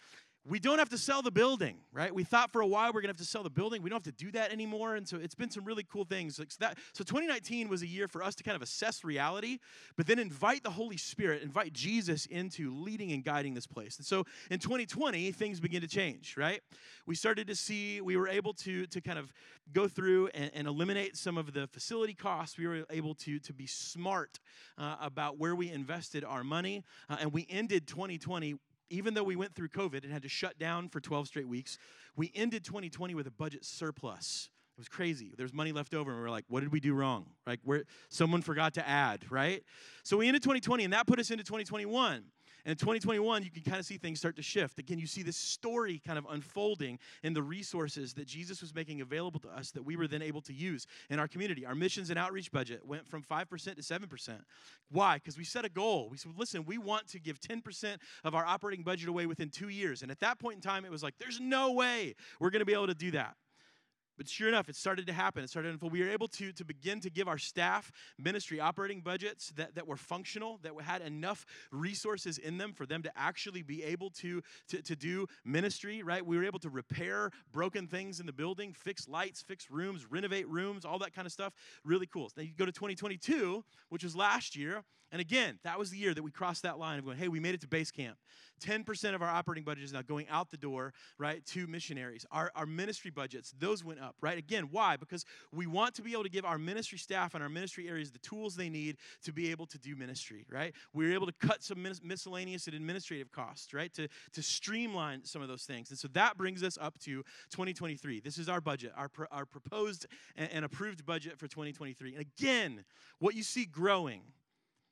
we 0.45 0.59
don't 0.59 0.79
have 0.79 0.89
to 0.89 0.97
sell 0.97 1.21
the 1.21 1.31
building, 1.31 1.77
right? 1.91 2.13
We 2.13 2.23
thought 2.23 2.51
for 2.51 2.61
a 2.61 2.67
while 2.67 2.91
we're 2.93 3.01
gonna 3.01 3.09
have 3.09 3.17
to 3.17 3.25
sell 3.25 3.43
the 3.43 3.49
building. 3.49 3.81
We 3.81 3.89
don't 3.89 4.03
have 4.03 4.15
to 4.15 4.23
do 4.23 4.31
that 4.31 4.51
anymore. 4.51 4.95
And 4.95 5.07
so 5.07 5.17
it's 5.17 5.35
been 5.35 5.49
some 5.49 5.65
really 5.65 5.83
cool 5.83 6.05
things. 6.05 6.39
Like 6.39 6.51
so, 6.51 6.57
that, 6.61 6.77
so 6.93 7.03
2019 7.03 7.67
was 7.67 7.81
a 7.81 7.87
year 7.87 8.07
for 8.07 8.23
us 8.23 8.35
to 8.35 8.43
kind 8.43 8.55
of 8.55 8.61
assess 8.61 9.03
reality, 9.03 9.59
but 9.97 10.07
then 10.07 10.17
invite 10.17 10.63
the 10.63 10.69
Holy 10.69 10.97
Spirit, 10.97 11.43
invite 11.43 11.73
Jesus 11.73 12.25
into 12.27 12.73
leading 12.73 13.11
and 13.11 13.23
guiding 13.23 13.53
this 13.53 13.67
place. 13.67 13.97
And 13.97 14.05
so 14.05 14.25
in 14.49 14.59
2020, 14.59 15.31
things 15.33 15.59
begin 15.59 15.81
to 15.81 15.87
change, 15.87 16.35
right? 16.37 16.61
We 17.05 17.15
started 17.15 17.47
to 17.47 17.55
see, 17.55 18.01
we 18.01 18.15
were 18.17 18.27
able 18.27 18.53
to, 18.53 18.85
to 18.87 19.01
kind 19.01 19.19
of 19.19 19.33
go 19.73 19.87
through 19.87 20.27
and, 20.29 20.51
and 20.53 20.67
eliminate 20.67 21.17
some 21.17 21.37
of 21.37 21.53
the 21.53 21.67
facility 21.67 22.13
costs. 22.13 22.57
We 22.57 22.67
were 22.67 22.85
able 22.89 23.13
to, 23.15 23.39
to 23.39 23.53
be 23.53 23.67
smart 23.67 24.39
uh, 24.77 24.95
about 25.01 25.37
where 25.37 25.55
we 25.55 25.69
invested 25.69 26.23
our 26.23 26.43
money. 26.43 26.83
Uh, 27.09 27.17
and 27.19 27.33
we 27.33 27.45
ended 27.49 27.87
2020 27.87 28.55
even 28.89 29.13
though 29.13 29.23
we 29.23 29.35
went 29.35 29.55
through 29.55 29.69
COVID 29.69 30.03
and 30.03 30.11
had 30.11 30.23
to 30.23 30.29
shut 30.29 30.57
down 30.59 30.89
for 30.89 30.99
12 30.99 31.27
straight 31.27 31.47
weeks, 31.47 31.77
we 32.15 32.31
ended 32.35 32.63
2020 32.63 33.13
with 33.15 33.27
a 33.27 33.31
budget 33.31 33.65
surplus. 33.65 34.49
It 34.77 34.79
was 34.79 34.87
crazy. 34.87 35.33
There's 35.37 35.53
money 35.53 35.71
left 35.71 35.93
over, 35.93 36.11
and 36.11 36.19
we 36.19 36.25
are 36.25 36.31
like, 36.31 36.45
what 36.47 36.61
did 36.61 36.71
we 36.71 36.79
do 36.79 36.93
wrong? 36.93 37.25
Like, 37.45 37.59
where 37.63 37.83
someone 38.07 38.41
forgot 38.41 38.75
to 38.75 38.87
add, 38.87 39.29
right? 39.29 39.63
So 40.03 40.17
we 40.17 40.27
ended 40.27 40.41
2020, 40.41 40.85
and 40.85 40.93
that 40.93 41.05
put 41.05 41.19
us 41.19 41.31
into 41.31 41.43
2021. 41.43 42.23
And 42.65 42.71
in 42.71 42.77
2021, 42.77 43.43
you 43.43 43.51
can 43.51 43.63
kind 43.63 43.79
of 43.79 43.85
see 43.85 43.97
things 43.97 44.19
start 44.19 44.35
to 44.35 44.41
shift. 44.41 44.79
Again, 44.79 44.99
you 44.99 45.07
see 45.07 45.23
this 45.23 45.37
story 45.37 46.01
kind 46.05 46.17
of 46.17 46.25
unfolding 46.29 46.99
in 47.23 47.33
the 47.33 47.41
resources 47.43 48.13
that 48.13 48.27
Jesus 48.27 48.61
was 48.61 48.73
making 48.75 49.01
available 49.01 49.39
to 49.41 49.49
us 49.49 49.71
that 49.71 49.83
we 49.83 49.95
were 49.95 50.07
then 50.07 50.21
able 50.21 50.41
to 50.41 50.53
use 50.53 50.85
in 51.09 51.19
our 51.19 51.27
community. 51.27 51.65
Our 51.65 51.75
missions 51.75 52.09
and 52.09 52.19
outreach 52.19 52.51
budget 52.51 52.85
went 52.85 53.07
from 53.07 53.23
5% 53.23 53.47
to 53.75 53.81
7%. 53.81 54.41
Why? 54.91 55.15
Because 55.15 55.37
we 55.37 55.43
set 55.43 55.65
a 55.65 55.69
goal. 55.69 56.09
We 56.09 56.17
said, 56.17 56.33
listen, 56.37 56.65
we 56.65 56.77
want 56.77 57.07
to 57.09 57.19
give 57.19 57.39
10% 57.39 57.97
of 58.23 58.35
our 58.35 58.45
operating 58.45 58.83
budget 58.83 59.09
away 59.09 59.25
within 59.25 59.49
two 59.49 59.69
years. 59.69 60.01
And 60.01 60.11
at 60.11 60.19
that 60.19 60.39
point 60.39 60.55
in 60.55 60.61
time, 60.61 60.85
it 60.85 60.91
was 60.91 61.03
like, 61.03 61.17
there's 61.19 61.39
no 61.39 61.71
way 61.71 62.15
we're 62.39 62.49
going 62.49 62.61
to 62.61 62.65
be 62.65 62.73
able 62.73 62.87
to 62.87 62.95
do 62.95 63.11
that. 63.11 63.35
But 64.19 64.27
sure 64.27 64.49
enough, 64.49 64.67
it 64.67 64.75
started 64.75 65.07
to 65.07 65.13
happen. 65.13 65.45
It 65.45 65.49
started 65.49 65.69
to 65.69 65.73
unfold. 65.75 65.93
We 65.93 66.01
were 66.01 66.09
able 66.09 66.27
to, 66.27 66.51
to 66.51 66.65
begin 66.65 66.99
to 66.99 67.09
give 67.09 67.29
our 67.29 67.37
staff 67.37 67.89
ministry 68.17 68.59
operating 68.59 68.99
budgets 68.99 69.53
that, 69.55 69.75
that 69.75 69.87
were 69.87 69.95
functional, 69.95 70.59
that 70.63 70.73
had 70.81 71.01
enough 71.01 71.45
resources 71.71 72.37
in 72.37 72.57
them 72.57 72.73
for 72.73 72.85
them 72.85 73.01
to 73.03 73.11
actually 73.15 73.61
be 73.61 73.81
able 73.81 74.09
to, 74.09 74.41
to, 74.67 74.81
to 74.81 74.95
do 74.97 75.25
ministry, 75.45 76.03
right? 76.03 76.25
We 76.25 76.35
were 76.35 76.43
able 76.43 76.59
to 76.59 76.69
repair 76.69 77.31
broken 77.53 77.87
things 77.87 78.19
in 78.19 78.25
the 78.25 78.33
building, 78.33 78.73
fix 78.73 79.07
lights, 79.07 79.41
fix 79.41 79.71
rooms, 79.71 80.05
renovate 80.11 80.49
rooms, 80.49 80.83
all 80.83 80.99
that 80.99 81.15
kind 81.15 81.25
of 81.25 81.31
stuff. 81.31 81.53
Really 81.85 82.05
cool. 82.05 82.29
Then 82.35 82.43
you 82.43 82.51
go 82.57 82.65
to 82.65 82.73
2022, 82.73 83.63
which 83.87 84.03
was 84.03 84.17
last 84.17 84.53
year, 84.53 84.83
and 85.11 85.19
again, 85.19 85.59
that 85.63 85.79
was 85.79 85.89
the 85.89 85.97
year 85.97 86.13
that 86.13 86.23
we 86.23 86.31
crossed 86.31 86.63
that 86.63 86.77
line 86.77 86.99
of 86.99 87.05
going, 87.05 87.17
hey, 87.17 87.27
we 87.27 87.39
made 87.39 87.55
it 87.55 87.61
to 87.61 87.67
base 87.67 87.91
camp. 87.91 88.17
10% 88.59 89.15
of 89.15 89.21
our 89.21 89.29
operating 89.29 89.63
budget 89.63 89.83
is 89.83 89.93
now 89.93 90.01
going 90.01 90.27
out 90.29 90.51
the 90.51 90.57
door, 90.57 90.93
right, 91.17 91.45
to 91.47 91.65
missionaries. 91.67 92.25
Our, 92.31 92.51
our 92.55 92.65
ministry 92.65 93.09
budgets, 93.11 93.53
those 93.57 93.83
went 93.83 93.99
up, 93.99 94.15
right? 94.21 94.37
Again, 94.37 94.67
why? 94.71 94.97
Because 94.97 95.25
we 95.53 95.65
want 95.65 95.95
to 95.95 96.01
be 96.01 96.11
able 96.11 96.23
to 96.23 96.29
give 96.29 96.45
our 96.45 96.57
ministry 96.57 96.97
staff 96.97 97.33
and 97.33 97.43
our 97.43 97.49
ministry 97.49 97.87
areas 97.87 98.11
the 98.11 98.19
tools 98.19 98.55
they 98.55 98.69
need 98.69 98.97
to 99.23 99.31
be 99.31 99.51
able 99.51 99.65
to 99.67 99.77
do 99.77 99.95
ministry, 99.95 100.45
right? 100.49 100.73
We 100.93 101.07
were 101.07 101.13
able 101.13 101.27
to 101.27 101.33
cut 101.33 101.63
some 101.63 101.81
mis- 101.81 102.03
miscellaneous 102.03 102.67
and 102.67 102.75
administrative 102.75 103.31
costs, 103.31 103.73
right, 103.73 103.93
to, 103.93 104.07
to 104.33 104.43
streamline 104.43 105.23
some 105.25 105.41
of 105.41 105.47
those 105.47 105.63
things. 105.63 105.89
And 105.89 105.97
so 105.97 106.07
that 106.09 106.37
brings 106.37 106.63
us 106.63 106.77
up 106.79 106.99
to 106.99 107.23
2023. 107.51 108.19
This 108.19 108.37
is 108.37 108.49
our 108.49 108.61
budget, 108.61 108.91
our, 108.95 109.09
our 109.31 109.45
proposed 109.45 110.05
and, 110.35 110.49
and 110.51 110.65
approved 110.65 111.05
budget 111.05 111.37
for 111.37 111.47
2023. 111.47 112.15
And 112.15 112.21
again, 112.21 112.83
what 113.19 113.35
you 113.35 113.43
see 113.43 113.65
growing, 113.65 114.21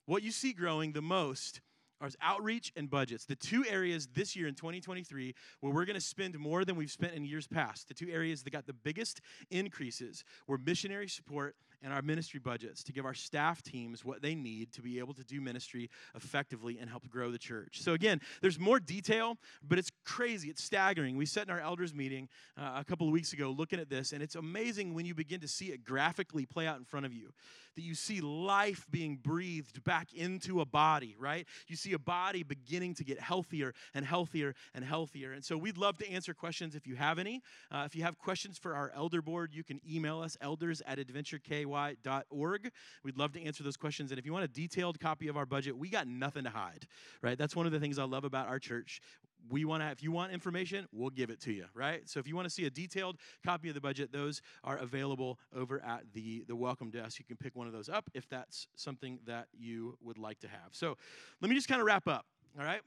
what 0.08 0.24
you 0.24 0.32
see 0.32 0.54
growing 0.54 0.94
the 0.94 1.02
most 1.02 1.62
are 2.02 2.10
outreach 2.22 2.72
and 2.76 2.90
budgets. 2.90 3.26
The 3.26 3.36
two 3.36 3.66
areas 3.68 4.08
this 4.14 4.36
year 4.36 4.48
in 4.48 4.56
2023 4.56 5.34
where 5.62 5.74
we're 5.74 5.86
going 5.86 5.96
to 5.96 6.02
spend 6.02 6.38
more 6.38 6.64
than 6.64 6.76
we've 6.76 6.92
spent 6.92 7.14
in 7.14 7.26
years 7.26 7.48
past. 7.48 7.88
The 7.88 7.94
two 7.94 8.10
areas 8.10 8.44
that 8.44 8.52
got 8.52 8.66
the 8.68 8.74
biggest 8.74 9.22
increases 9.50 10.24
were 10.48 10.58
missionary 10.58 11.08
support 11.08 11.56
and 11.84 11.94
our 11.94 12.02
ministry 12.02 12.40
budgets 12.40 12.84
to 12.84 12.92
give 12.92 13.06
our 13.06 13.14
staff 13.14 13.62
teams 13.62 14.04
what 14.04 14.22
they 14.22 14.36
need 14.36 14.72
to 14.74 14.82
be 14.82 15.00
able 15.00 15.14
to 15.14 15.24
do 15.24 15.42
ministry 15.42 15.90
effectively 16.16 16.78
and 16.80 16.90
help 16.90 17.08
grow 17.10 17.32
the 17.32 17.38
church. 17.38 17.82
So, 17.82 17.94
again, 17.94 18.22
there's 18.42 18.60
more 18.60 18.80
detail, 18.80 19.38
but 19.68 19.78
it's 19.78 19.92
crazy. 20.06 20.50
It's 20.50 20.64
staggering. 20.64 21.18
We 21.18 21.26
sat 21.26 21.48
in 21.48 21.50
our 21.52 21.60
elders 21.60 21.94
meeting 21.94 22.30
uh, 22.58 22.74
a 22.78 22.84
couple 22.84 23.08
of 23.08 23.14
weeks 23.14 23.34
ago 23.34 23.50
looking 23.50 23.80
at 23.80 23.90
this, 23.90 24.12
and 24.12 24.22
it's 24.22 24.36
amazing 24.36 24.94
when 24.94 25.06
you 25.06 25.14
begin 25.14 25.40
to 25.42 25.48
see 25.48 25.68
it 25.68 25.84
graphically 25.84 26.46
play 26.46 26.68
out 26.68 26.78
in 26.78 26.86
front 26.86 27.06
of 27.06 27.14
you. 27.14 27.32
That 27.76 27.84
you 27.84 27.94
see 27.94 28.22
life 28.22 28.88
being 28.90 29.18
breathed 29.18 29.84
back 29.84 30.12
into 30.12 30.62
a 30.62 30.66
body, 30.66 31.16
right? 31.20 31.46
You 31.68 31.76
see 31.76 31.94
a 31.94 32.00
body 32.00 32.42
beginning 32.42 32.96
to 32.96 33.04
get 33.04 33.20
healthier 33.20 33.76
and 33.94 34.04
healthier 34.04 34.56
and 34.74 34.84
healthier. 34.84 35.32
And 35.34 35.46
so 35.46 35.58
we'd 35.58 35.78
love 35.78 36.00
to 36.00 36.10
answer 36.10 36.34
questions 36.34 36.74
if 36.74 36.88
you 36.88 36.96
have 36.96 37.20
any. 37.20 37.44
Uh, 37.70 37.84
if 37.86 37.96
you 37.96 38.02
have 38.02 38.18
questions 38.18 38.58
for 38.58 38.74
our 38.74 38.92
elder 38.96 39.22
board, 39.22 39.54
you 39.54 39.64
can 39.64 39.80
email 39.88 40.22
us 40.22 40.36
elders 40.42 40.82
at 40.88 40.98
adventurek 40.98 41.44
ky.org. 41.68 42.72
We'd 43.04 43.18
love 43.18 43.34
to 43.34 43.44
answer 43.44 43.64
those 43.64 43.78
questions. 43.78 44.12
And 44.12 44.20
if 44.20 44.26
you 44.26 44.34
want 44.34 44.46
a 44.46 44.48
detailed 44.48 45.00
copy 45.00 45.28
of 45.28 45.38
our 45.38 45.46
budget, 45.46 45.78
we 45.78 45.90
got 45.90 46.08
nothing 46.08 46.44
to 46.44 46.50
hide, 46.50 46.88
right? 47.22 47.38
That's 47.38 47.56
one 47.56 47.66
of 47.66 47.72
the 47.72 47.80
things 47.80 48.00
I 48.00 48.04
love 48.04 48.24
about 48.24 48.48
our 48.48 48.60
church. 48.60 49.02
We 49.50 49.66
want 49.66 49.84
to, 49.84 49.92
if 49.92 50.04
you 50.04 50.12
want 50.12 50.34
information, 50.34 50.88
we'll 50.92 51.10
give 51.10 51.30
it 51.30 51.40
to 51.42 51.54
you, 51.54 51.66
right? 51.74 52.02
So 52.10 52.20
if 52.20 52.28
you 52.28 52.36
want 52.36 52.48
to 52.48 52.54
see 52.54 52.66
a 52.66 52.70
detailed 52.70 53.18
copy 53.46 53.70
of 53.70 53.76
the 53.76 53.82
budget, 53.82 54.12
those 54.12 54.42
are 54.64 54.78
available 54.78 55.40
over 55.56 55.82
at 55.86 56.04
the, 56.14 56.44
the 56.48 56.56
welcome 56.56 56.90
desk. 56.90 57.20
You 57.20 57.26
can 57.26 57.38
pick 57.38 57.56
one 57.56 57.68
of 57.68 57.74
those 57.74 57.88
up 57.88 58.10
if 58.14 58.28
that's 58.28 58.68
something 58.76 59.20
that 59.26 59.48
you 59.58 59.98
would 60.02 60.18
like 60.18 60.40
to 60.40 60.48
have. 60.48 60.70
So 60.72 60.98
let 61.42 61.50
me 61.50 61.56
just 61.56 61.70
kind 61.70 61.80
of 61.80 61.88
wrap 61.88 62.08
up, 62.08 62.26
all 62.60 62.66
right? 62.66 62.82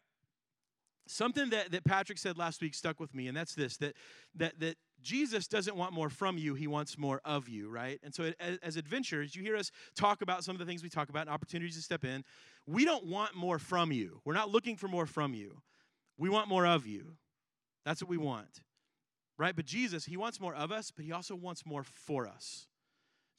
Something 1.11 1.51
that, 1.51 1.73
that 1.73 1.83
Patrick 1.83 2.19
said 2.19 2.39
last 2.39 2.63
week 2.63 2.73
stuck 2.73 3.01
with 3.01 3.13
me, 3.17 3.27
and 3.27 3.37
that's 3.37 3.57
this 3.57 3.77
that, 3.79 3.95
that, 4.37 4.61
that 4.61 4.77
Jesus 5.03 5.49
doesn't 5.49 5.75
want 5.75 5.93
more 5.93 6.09
from 6.09 6.39
you, 6.39 6.55
he 6.55 6.69
wants 6.69 6.97
more 6.97 7.21
of 7.25 7.49
you, 7.49 7.69
right? 7.69 7.99
And 8.05 8.15
so, 8.15 8.33
as, 8.39 8.59
as, 8.63 8.77
adventurers, 8.77 9.35
you 9.35 9.43
hear 9.43 9.57
us 9.57 9.73
talk 9.97 10.23
about 10.23 10.45
some 10.45 10.55
of 10.55 10.61
the 10.61 10.67
things 10.67 10.85
we 10.85 10.89
talk 10.89 11.09
about 11.09 11.23
and 11.23 11.31
opportunities 11.31 11.75
to 11.75 11.83
step 11.83 12.05
in. 12.05 12.23
We 12.65 12.85
don't 12.85 13.07
want 13.07 13.35
more 13.35 13.59
from 13.59 13.91
you. 13.91 14.21
We're 14.25 14.35
not 14.35 14.51
looking 14.51 14.77
for 14.77 14.87
more 14.87 15.05
from 15.05 15.35
you. 15.35 15.63
We 16.17 16.29
want 16.29 16.49
more 16.49 16.65
of 16.65 16.87
you. 16.87 17.17
That's 17.85 18.01
what 18.01 18.09
we 18.09 18.17
want, 18.17 18.61
right? 19.37 19.57
But 19.57 19.65
Jesus, 19.65 20.05
he 20.05 20.17
wants 20.17 20.39
more 20.39 20.55
of 20.55 20.71
us, 20.71 20.93
but 20.95 21.05
he 21.05 21.11
also 21.11 21.35
wants 21.35 21.67
more 21.67 21.83
for 21.83 22.29
us. 22.29 22.69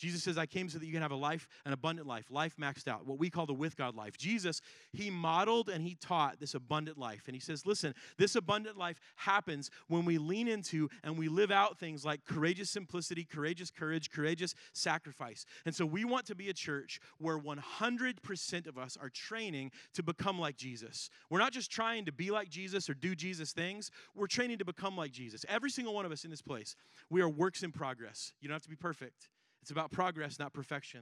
Jesus 0.01 0.23
says, 0.23 0.35
I 0.35 0.47
came 0.47 0.67
so 0.67 0.79
that 0.79 0.85
you 0.87 0.91
can 0.91 1.03
have 1.03 1.11
a 1.11 1.15
life, 1.15 1.47
an 1.63 1.73
abundant 1.73 2.07
life, 2.07 2.25
life 2.31 2.55
maxed 2.59 2.87
out, 2.87 3.05
what 3.05 3.19
we 3.19 3.29
call 3.29 3.45
the 3.45 3.53
with 3.53 3.77
God 3.77 3.95
life. 3.95 4.17
Jesus, 4.17 4.59
he 4.91 5.11
modeled 5.11 5.69
and 5.69 5.83
he 5.83 5.93
taught 5.93 6.39
this 6.39 6.55
abundant 6.55 6.97
life. 6.97 7.25
And 7.27 7.35
he 7.35 7.39
says, 7.39 7.67
listen, 7.67 7.93
this 8.17 8.35
abundant 8.35 8.79
life 8.79 8.99
happens 9.15 9.69
when 9.89 10.03
we 10.03 10.17
lean 10.17 10.47
into 10.47 10.89
and 11.03 11.19
we 11.19 11.27
live 11.27 11.51
out 11.51 11.77
things 11.77 12.03
like 12.03 12.25
courageous 12.25 12.71
simplicity, 12.71 13.23
courageous 13.23 13.69
courage, 13.69 14.09
courageous 14.09 14.55
sacrifice. 14.73 15.45
And 15.67 15.75
so 15.75 15.85
we 15.85 16.03
want 16.03 16.25
to 16.25 16.35
be 16.35 16.49
a 16.49 16.53
church 16.53 16.99
where 17.19 17.37
100% 17.37 18.67
of 18.67 18.79
us 18.79 18.97
are 18.99 19.09
training 19.09 19.71
to 19.93 20.01
become 20.01 20.39
like 20.39 20.57
Jesus. 20.57 21.11
We're 21.29 21.37
not 21.37 21.53
just 21.53 21.69
trying 21.69 22.05
to 22.05 22.11
be 22.11 22.31
like 22.31 22.49
Jesus 22.49 22.89
or 22.89 22.95
do 22.95 23.13
Jesus 23.13 23.51
things, 23.51 23.91
we're 24.15 24.25
training 24.25 24.57
to 24.57 24.65
become 24.65 24.97
like 24.97 25.11
Jesus. 25.11 25.45
Every 25.47 25.69
single 25.69 25.93
one 25.93 26.07
of 26.07 26.11
us 26.11 26.23
in 26.23 26.31
this 26.31 26.41
place, 26.41 26.75
we 27.11 27.21
are 27.21 27.29
works 27.29 27.61
in 27.61 27.71
progress. 27.71 28.33
You 28.41 28.47
don't 28.47 28.55
have 28.55 28.63
to 28.63 28.69
be 28.69 28.75
perfect. 28.75 29.29
It's 29.61 29.71
about 29.71 29.91
progress, 29.91 30.39
not 30.39 30.53
perfection. 30.53 31.01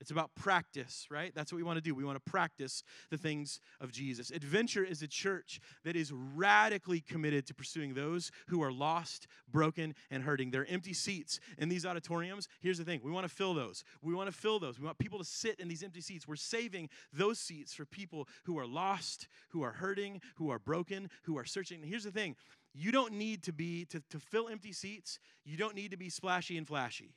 It's 0.00 0.10
about 0.10 0.34
practice, 0.34 1.06
right? 1.10 1.30
That's 1.34 1.52
what 1.52 1.58
we 1.58 1.62
want 1.62 1.76
to 1.76 1.82
do. 1.82 1.94
We 1.94 2.04
want 2.04 2.16
to 2.16 2.30
practice 2.30 2.82
the 3.10 3.18
things 3.18 3.60
of 3.82 3.92
Jesus. 3.92 4.30
Adventure 4.30 4.82
is 4.82 5.02
a 5.02 5.06
church 5.06 5.60
that 5.84 5.94
is 5.94 6.10
radically 6.10 7.00
committed 7.00 7.46
to 7.48 7.54
pursuing 7.54 7.92
those 7.92 8.30
who 8.48 8.62
are 8.62 8.72
lost, 8.72 9.26
broken, 9.46 9.94
and 10.10 10.22
hurting. 10.22 10.50
There 10.50 10.62
are 10.62 10.66
empty 10.70 10.94
seats 10.94 11.38
in 11.58 11.68
these 11.68 11.84
auditoriums. 11.84 12.48
Here's 12.60 12.78
the 12.78 12.84
thing 12.84 13.00
we 13.04 13.10
want 13.10 13.28
to 13.28 13.34
fill 13.34 13.52
those. 13.52 13.84
We 14.00 14.14
want 14.14 14.32
to 14.32 14.36
fill 14.36 14.58
those. 14.58 14.80
We 14.80 14.86
want 14.86 14.96
people 14.96 15.18
to 15.18 15.24
sit 15.24 15.60
in 15.60 15.68
these 15.68 15.82
empty 15.82 16.00
seats. 16.00 16.26
We're 16.26 16.36
saving 16.36 16.88
those 17.12 17.38
seats 17.38 17.74
for 17.74 17.84
people 17.84 18.26
who 18.44 18.58
are 18.58 18.66
lost, 18.66 19.28
who 19.50 19.62
are 19.62 19.72
hurting, 19.72 20.22
who 20.36 20.48
are 20.48 20.58
broken, 20.58 21.10
who 21.24 21.36
are 21.36 21.44
searching. 21.44 21.82
Here's 21.82 22.04
the 22.04 22.10
thing 22.10 22.36
you 22.72 22.90
don't 22.90 23.12
need 23.14 23.42
to 23.42 23.52
be, 23.52 23.84
to, 23.86 24.00
to 24.10 24.18
fill 24.18 24.48
empty 24.48 24.72
seats, 24.72 25.18
you 25.44 25.58
don't 25.58 25.74
need 25.74 25.90
to 25.90 25.98
be 25.98 26.08
splashy 26.08 26.56
and 26.56 26.66
flashy. 26.66 27.12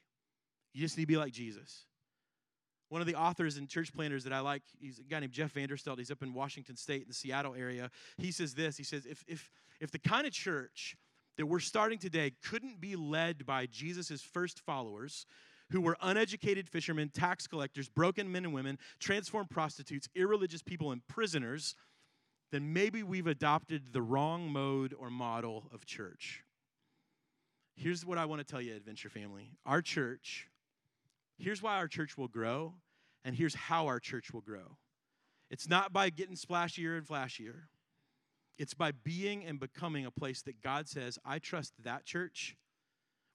You 0.73 0.81
just 0.81 0.97
need 0.97 1.03
to 1.03 1.07
be 1.07 1.17
like 1.17 1.33
Jesus. 1.33 1.85
One 2.89 3.01
of 3.01 3.07
the 3.07 3.15
authors 3.15 3.57
and 3.57 3.67
church 3.67 3.93
planters 3.93 4.23
that 4.23 4.33
I 4.33 4.39
like, 4.39 4.61
he's 4.79 4.99
a 4.99 5.03
guy 5.03 5.19
named 5.19 5.33
Jeff 5.33 5.53
Vanderstelt. 5.53 5.97
He's 5.97 6.11
up 6.11 6.21
in 6.21 6.33
Washington 6.33 6.75
State, 6.75 7.03
in 7.03 7.07
the 7.07 7.13
Seattle 7.13 7.55
area. 7.55 7.89
He 8.17 8.31
says 8.31 8.53
this 8.53 8.77
He 8.77 8.83
says, 8.83 9.05
if, 9.05 9.23
if, 9.27 9.49
if 9.79 9.91
the 9.91 9.99
kind 9.99 10.27
of 10.27 10.33
church 10.33 10.95
that 11.37 11.45
we're 11.45 11.59
starting 11.59 11.97
today 11.97 12.33
couldn't 12.43 12.79
be 12.79 12.95
led 12.95 13.45
by 13.45 13.65
Jesus' 13.65 14.21
first 14.21 14.59
followers, 14.59 15.25
who 15.71 15.81
were 15.81 15.97
uneducated 16.01 16.69
fishermen, 16.69 17.09
tax 17.09 17.47
collectors, 17.47 17.89
broken 17.89 18.31
men 18.31 18.45
and 18.45 18.53
women, 18.53 18.77
transformed 18.99 19.49
prostitutes, 19.49 20.07
irreligious 20.13 20.61
people, 20.61 20.91
and 20.91 21.05
prisoners, 21.07 21.73
then 22.51 22.73
maybe 22.73 23.01
we've 23.01 23.25
adopted 23.25 23.91
the 23.91 24.01
wrong 24.01 24.47
mode 24.47 24.93
or 24.97 25.09
model 25.09 25.69
of 25.73 25.85
church. 25.85 26.43
Here's 27.75 28.05
what 28.05 28.19
I 28.19 28.25
want 28.25 28.39
to 28.39 28.45
tell 28.45 28.61
you, 28.61 28.75
Adventure 28.75 29.09
Family. 29.09 29.49
Our 29.65 29.81
church 29.81 30.47
Here's 31.43 31.61
why 31.61 31.75
our 31.75 31.89
church 31.89 32.17
will 32.17 32.29
grow, 32.29 32.73
and 33.25 33.35
here's 33.35 33.53
how 33.53 33.87
our 33.87 33.99
church 33.99 34.31
will 34.31 34.39
grow. 34.39 34.77
It's 35.51 35.67
not 35.67 35.91
by 35.91 36.09
getting 36.09 36.37
splashier 36.37 36.97
and 36.97 37.05
flashier. 37.05 37.63
It's 38.57 38.73
by 38.73 38.91
being 38.91 39.43
and 39.43 39.59
becoming 39.59 40.05
a 40.05 40.11
place 40.11 40.41
that 40.43 40.61
God 40.61 40.87
says, 40.87 41.19
I 41.25 41.39
trust 41.39 41.73
that 41.83 42.05
church 42.05 42.55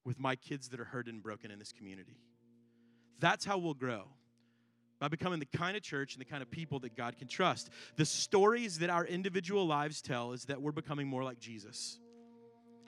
with 0.07 0.19
my 0.19 0.37
kids 0.37 0.71
that 0.71 0.81
are 0.81 0.87
hurt 0.87 1.07
and 1.07 1.23
broken 1.23 1.51
in 1.51 1.59
this 1.59 1.71
community. 1.71 2.17
That's 3.19 3.45
how 3.45 3.59
we'll 3.59 3.75
grow. 3.75 4.05
By 5.01 5.09
becoming 5.09 5.39
the 5.39 5.59
kind 5.59 5.77
of 5.77 5.83
church 5.83 6.15
and 6.15 6.21
the 6.23 6.31
kind 6.31 6.43
of 6.43 6.51
people 6.51 6.79
that 6.81 6.97
God 6.97 7.19
can 7.19 7.29
trust. 7.29 7.69
The 7.97 8.07
stories 8.07 8.79
that 8.79 8.89
our 8.89 9.05
individual 9.05 9.67
lives 9.67 10.01
tell 10.01 10.33
is 10.33 10.47
that 10.47 10.63
we're 10.63 10.73
becoming 10.73 11.09
more 11.09 11.25
like 11.25 11.41
Jesus 11.41 11.99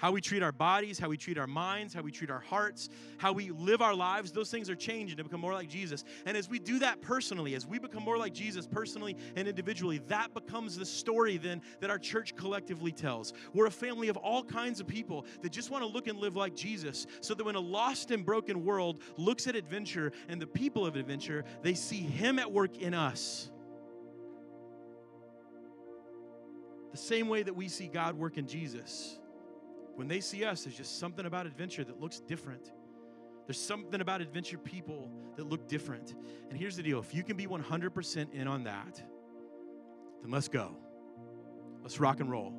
how 0.01 0.11
we 0.11 0.21
treat 0.23 0.43
our 0.43 0.51
bodies, 0.51 0.99
how 0.99 1.11
we 1.11 1.17
treat 1.19 1.37
our 1.37 1.47
minds, 1.47 1.93
how 1.93 2.01
we 2.01 2.11
treat 2.11 2.31
our 2.31 2.41
hearts, 2.41 2.89
how 3.19 3.33
we 3.33 3.51
live 3.51 3.83
our 3.83 3.95
lives, 3.95 4.33
those 4.33 4.51
things 4.51 4.71
are 4.71 4.75
changing 4.75 5.19
to 5.19 5.25
become 5.25 5.41
more 5.41 5.53
like 5.53 5.69
Jesus. 5.69 6.05
And 6.25 6.39
as 6.39 6.49
we 6.49 6.59
do 6.59 6.79
that 6.79 7.03
personally, 7.03 7.55
as 7.55 7.67
we 7.67 7.79
become 7.79 8.03
more 8.03 8.17
like 8.17 8.33
Jesus 8.33 8.67
personally 8.67 9.15
and 9.37 9.47
individually, 9.47 9.99
that 10.09 10.33
becomes 10.33 10.79
the 10.79 10.87
story 10.87 11.37
then 11.37 11.61
that 11.81 11.91
our 11.91 11.99
church 11.99 12.35
collectively 12.35 12.93
tells. 12.93 13.35
We're 13.53 13.67
a 13.67 13.71
family 13.71 14.09
of 14.09 14.17
all 14.17 14.43
kinds 14.43 14.81
of 14.81 14.87
people 14.87 15.27
that 15.43 15.53
just 15.53 15.71
want 15.71 15.85
to 15.85 15.89
look 15.89 16.07
and 16.07 16.19
live 16.19 16.35
like 16.35 16.57
Jesus, 16.57 17.07
so 17.21 17.35
that 17.35 17.45
when 17.45 17.55
a 17.55 17.61
lost 17.61 18.11
and 18.11 18.25
broken 18.25 18.65
world 18.65 19.03
looks 19.19 19.47
at 19.47 19.55
adventure 19.55 20.13
and 20.31 20.41
the 20.41 20.47
people 20.47 20.87
of 20.87 20.97
adventure, 20.97 21.45
they 21.61 21.75
see 21.75 22.01
Him 22.01 22.39
at 22.39 22.51
work 22.51 22.79
in 22.79 22.95
us. 22.95 23.51
The 26.93 26.97
same 26.97 27.29
way 27.29 27.43
that 27.43 27.55
we 27.55 27.69
see 27.69 27.87
God 27.87 28.17
work 28.17 28.39
in 28.39 28.47
Jesus. 28.47 29.20
When 29.95 30.09
they 30.09 30.21
see 30.21 30.45
us, 30.45 30.65
there's 30.65 30.77
just 30.77 30.99
something 30.99 31.27
about 31.27 31.47
adventure 31.47 31.85
that 31.85 32.01
looks 32.01 32.21
different. 32.21 32.73
There's 33.47 33.61
something 33.61 34.01
about 34.01 34.21
adventure 34.21 34.59
people 34.59 35.11
that 35.37 35.49
look 35.49 35.69
different. 35.69 36.15
And 36.49 36.59
here's 36.59 36.77
the 36.77 36.83
deal 36.83 37.01
if 37.01 37.15
you 37.15 37.23
can 37.23 37.37
be 37.37 37.47
100% 37.47 38.33
in 38.33 38.47
on 38.47 38.65
that, 38.65 39.03
then 40.23 40.31
let's 40.31 40.49
go. 40.49 40.77
Let's 41.83 41.99
rock 41.99 42.21
and 42.21 42.31
roll. 42.31 42.55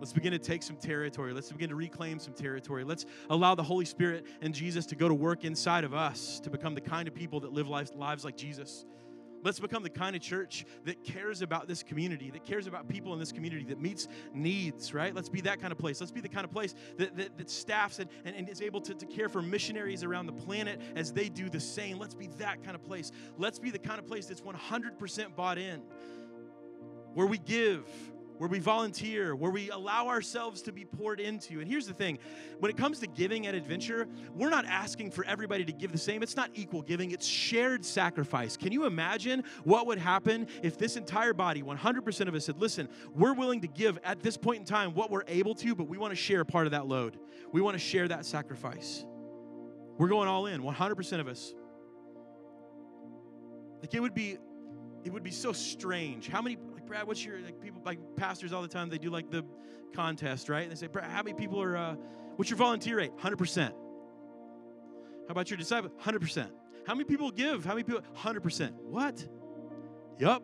Let's 0.00 0.12
begin 0.12 0.32
to 0.32 0.38
take 0.38 0.62
some 0.62 0.76
territory. 0.76 1.32
Let's 1.32 1.50
begin 1.50 1.68
to 1.70 1.76
reclaim 1.76 2.18
some 2.18 2.34
territory. 2.34 2.84
Let's 2.84 3.06
allow 3.30 3.54
the 3.54 3.62
Holy 3.62 3.84
Spirit 3.84 4.26
and 4.42 4.54
Jesus 4.54 4.86
to 4.86 4.96
go 4.96 5.08
to 5.08 5.14
work 5.14 5.44
inside 5.44 5.84
of 5.84 5.94
us 5.94 6.40
to 6.40 6.50
become 6.50 6.74
the 6.74 6.80
kind 6.80 7.08
of 7.08 7.14
people 7.14 7.40
that 7.40 7.52
live 7.52 7.68
lives, 7.68 7.92
lives 7.94 8.24
like 8.24 8.36
Jesus. 8.36 8.84
Let's 9.44 9.60
become 9.60 9.82
the 9.82 9.90
kind 9.90 10.16
of 10.16 10.22
church 10.22 10.64
that 10.86 11.04
cares 11.04 11.42
about 11.42 11.68
this 11.68 11.82
community, 11.82 12.30
that 12.30 12.44
cares 12.44 12.66
about 12.66 12.88
people 12.88 13.12
in 13.12 13.18
this 13.18 13.30
community, 13.30 13.64
that 13.66 13.78
meets 13.78 14.08
needs, 14.32 14.94
right? 14.94 15.14
Let's 15.14 15.28
be 15.28 15.42
that 15.42 15.60
kind 15.60 15.70
of 15.70 15.78
place. 15.78 16.00
Let's 16.00 16.10
be 16.10 16.22
the 16.22 16.30
kind 16.30 16.46
of 16.46 16.50
place 16.50 16.74
that, 16.96 17.14
that, 17.18 17.36
that 17.36 17.50
staffs 17.50 17.98
and, 17.98 18.08
and, 18.24 18.34
and 18.34 18.48
is 18.48 18.62
able 18.62 18.80
to, 18.80 18.94
to 18.94 19.04
care 19.04 19.28
for 19.28 19.42
missionaries 19.42 20.02
around 20.02 20.26
the 20.26 20.32
planet 20.32 20.80
as 20.96 21.12
they 21.12 21.28
do 21.28 21.50
the 21.50 21.60
same. 21.60 21.98
Let's 21.98 22.14
be 22.14 22.28
that 22.38 22.64
kind 22.64 22.74
of 22.74 22.82
place. 22.82 23.12
Let's 23.36 23.58
be 23.58 23.70
the 23.70 23.78
kind 23.78 23.98
of 23.98 24.06
place 24.06 24.26
that's 24.26 24.40
100% 24.40 25.36
bought 25.36 25.58
in, 25.58 25.82
where 27.12 27.26
we 27.26 27.36
give, 27.36 27.86
where 28.44 28.50
we 28.50 28.58
volunteer, 28.58 29.34
where 29.34 29.50
we 29.50 29.70
allow 29.70 30.06
ourselves 30.06 30.60
to 30.60 30.70
be 30.70 30.84
poured 30.84 31.18
into. 31.18 31.60
And 31.60 31.66
here's 31.66 31.86
the 31.86 31.94
thing 31.94 32.18
when 32.58 32.70
it 32.70 32.76
comes 32.76 32.98
to 32.98 33.06
giving 33.06 33.46
at 33.46 33.54
Adventure, 33.54 34.06
we're 34.34 34.50
not 34.50 34.66
asking 34.66 35.12
for 35.12 35.24
everybody 35.24 35.64
to 35.64 35.72
give 35.72 35.92
the 35.92 35.98
same. 35.98 36.22
It's 36.22 36.36
not 36.36 36.50
equal 36.52 36.82
giving, 36.82 37.12
it's 37.12 37.26
shared 37.26 37.86
sacrifice. 37.86 38.58
Can 38.58 38.70
you 38.70 38.84
imagine 38.84 39.44
what 39.62 39.86
would 39.86 39.96
happen 39.96 40.46
if 40.62 40.76
this 40.76 40.96
entire 40.96 41.32
body, 41.32 41.62
100% 41.62 42.28
of 42.28 42.34
us, 42.34 42.44
said, 42.44 42.58
listen, 42.58 42.86
we're 43.14 43.32
willing 43.32 43.62
to 43.62 43.66
give 43.66 43.98
at 44.04 44.20
this 44.20 44.36
point 44.36 44.58
in 44.58 44.66
time 44.66 44.92
what 44.92 45.10
we're 45.10 45.24
able 45.26 45.54
to, 45.54 45.74
but 45.74 45.88
we 45.88 45.96
want 45.96 46.10
to 46.10 46.16
share 46.16 46.44
part 46.44 46.66
of 46.66 46.72
that 46.72 46.86
load? 46.86 47.18
We 47.50 47.62
want 47.62 47.76
to 47.76 47.82
share 47.82 48.08
that 48.08 48.26
sacrifice. 48.26 49.06
We're 49.96 50.08
going 50.08 50.28
all 50.28 50.44
in, 50.44 50.60
100% 50.60 51.20
of 51.20 51.28
us. 51.28 51.54
Like 53.80 53.94
it 53.94 54.00
would 54.00 54.12
be 54.12 54.36
it 55.04 55.12
would 55.12 55.22
be 55.22 55.30
so 55.30 55.52
strange. 55.52 56.28
How 56.28 56.40
many 56.40 56.56
like 56.84 56.88
Brad, 56.88 57.06
what's 57.06 57.24
your 57.24 57.40
like 57.40 57.60
people 57.60 57.80
like 57.84 57.98
pastors 58.16 58.52
all 58.52 58.62
the 58.62 58.68
time 58.68 58.90
they 58.90 58.98
do 58.98 59.10
like 59.10 59.30
the 59.30 59.44
contest, 59.94 60.48
right? 60.48 60.62
And 60.62 60.70
they 60.70 60.76
say, 60.76 60.86
Brad, 60.86 61.10
how 61.10 61.22
many 61.22 61.34
people 61.34 61.60
are 61.62 61.76
uh, 61.76 61.94
what's 62.36 62.50
your 62.50 62.58
volunteer 62.58 62.98
rate? 62.98 63.12
100%. 63.16 63.70
How 63.70 63.74
about 65.30 65.50
your 65.50 65.56
disciple? 65.56 65.90
100%. 66.02 66.50
How 66.86 66.94
many 66.94 67.04
people 67.04 67.30
give? 67.30 67.64
How 67.64 67.72
many 67.72 67.84
people? 67.84 68.02
100%. 68.16 68.72
What? 68.82 69.26
Yup. 70.18 70.42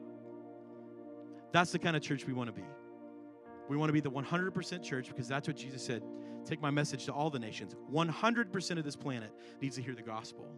That's 1.52 1.72
the 1.72 1.78
kind 1.78 1.96
of 1.96 2.02
church 2.02 2.26
we 2.26 2.32
want 2.32 2.48
to 2.48 2.52
be. 2.52 2.64
We 3.68 3.76
want 3.76 3.90
to 3.90 3.92
be 3.92 4.00
the 4.00 4.10
100% 4.10 4.82
church 4.82 5.08
because 5.08 5.28
that's 5.28 5.46
what 5.46 5.56
Jesus 5.56 5.82
said. 5.82 6.02
Take 6.46 6.62
my 6.62 6.70
message 6.70 7.04
to 7.04 7.12
all 7.12 7.28
the 7.28 7.38
nations. 7.38 7.76
100% 7.92 8.78
of 8.78 8.84
this 8.84 8.96
planet 8.96 9.30
needs 9.60 9.76
to 9.76 9.82
hear 9.82 9.94
the 9.94 10.02
gospel. 10.02 10.48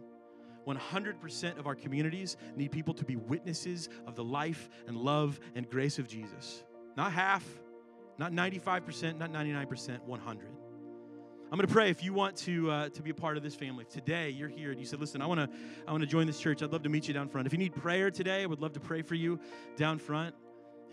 100% 0.67 1.57
of 1.57 1.67
our 1.67 1.75
communities 1.75 2.37
need 2.55 2.71
people 2.71 2.93
to 2.93 3.05
be 3.05 3.15
witnesses 3.15 3.89
of 4.07 4.15
the 4.15 4.23
life 4.23 4.69
and 4.87 4.97
love 4.97 5.39
and 5.55 5.69
grace 5.69 5.99
of 5.99 6.07
Jesus. 6.07 6.63
Not 6.95 7.11
half, 7.11 7.45
not 8.17 8.31
95%, 8.31 9.17
not 9.17 9.31
99%, 9.31 10.03
100. 10.03 10.47
I'm 11.51 11.57
going 11.57 11.67
to 11.67 11.73
pray 11.73 11.91
if 11.91 12.03
you 12.03 12.13
want 12.13 12.35
to 12.37 12.71
uh, 12.71 12.89
to 12.89 13.03
be 13.03 13.11
a 13.11 13.13
part 13.13 13.37
of 13.37 13.43
this 13.43 13.53
family. 13.53 13.85
If 13.87 13.93
today 13.93 14.31
you're 14.31 14.49
here 14.49 14.71
and 14.71 14.79
you 14.79 14.87
said, 14.87 14.99
"Listen, 14.99 15.21
I 15.21 15.27
want 15.27 15.39
to 15.39 15.47
I 15.87 15.91
want 15.91 16.01
to 16.01 16.07
join 16.07 16.25
this 16.25 16.39
church. 16.39 16.63
I'd 16.63 16.71
love 16.71 16.81
to 16.81 16.89
meet 16.89 17.07
you 17.07 17.13
down 17.13 17.29
front." 17.29 17.45
If 17.45 17.53
you 17.53 17.59
need 17.59 17.75
prayer 17.75 18.09
today, 18.09 18.41
I 18.41 18.47
would 18.47 18.59
love 18.59 18.73
to 18.73 18.79
pray 18.79 19.03
for 19.03 19.13
you 19.13 19.39
down 19.77 19.99
front. 19.99 20.33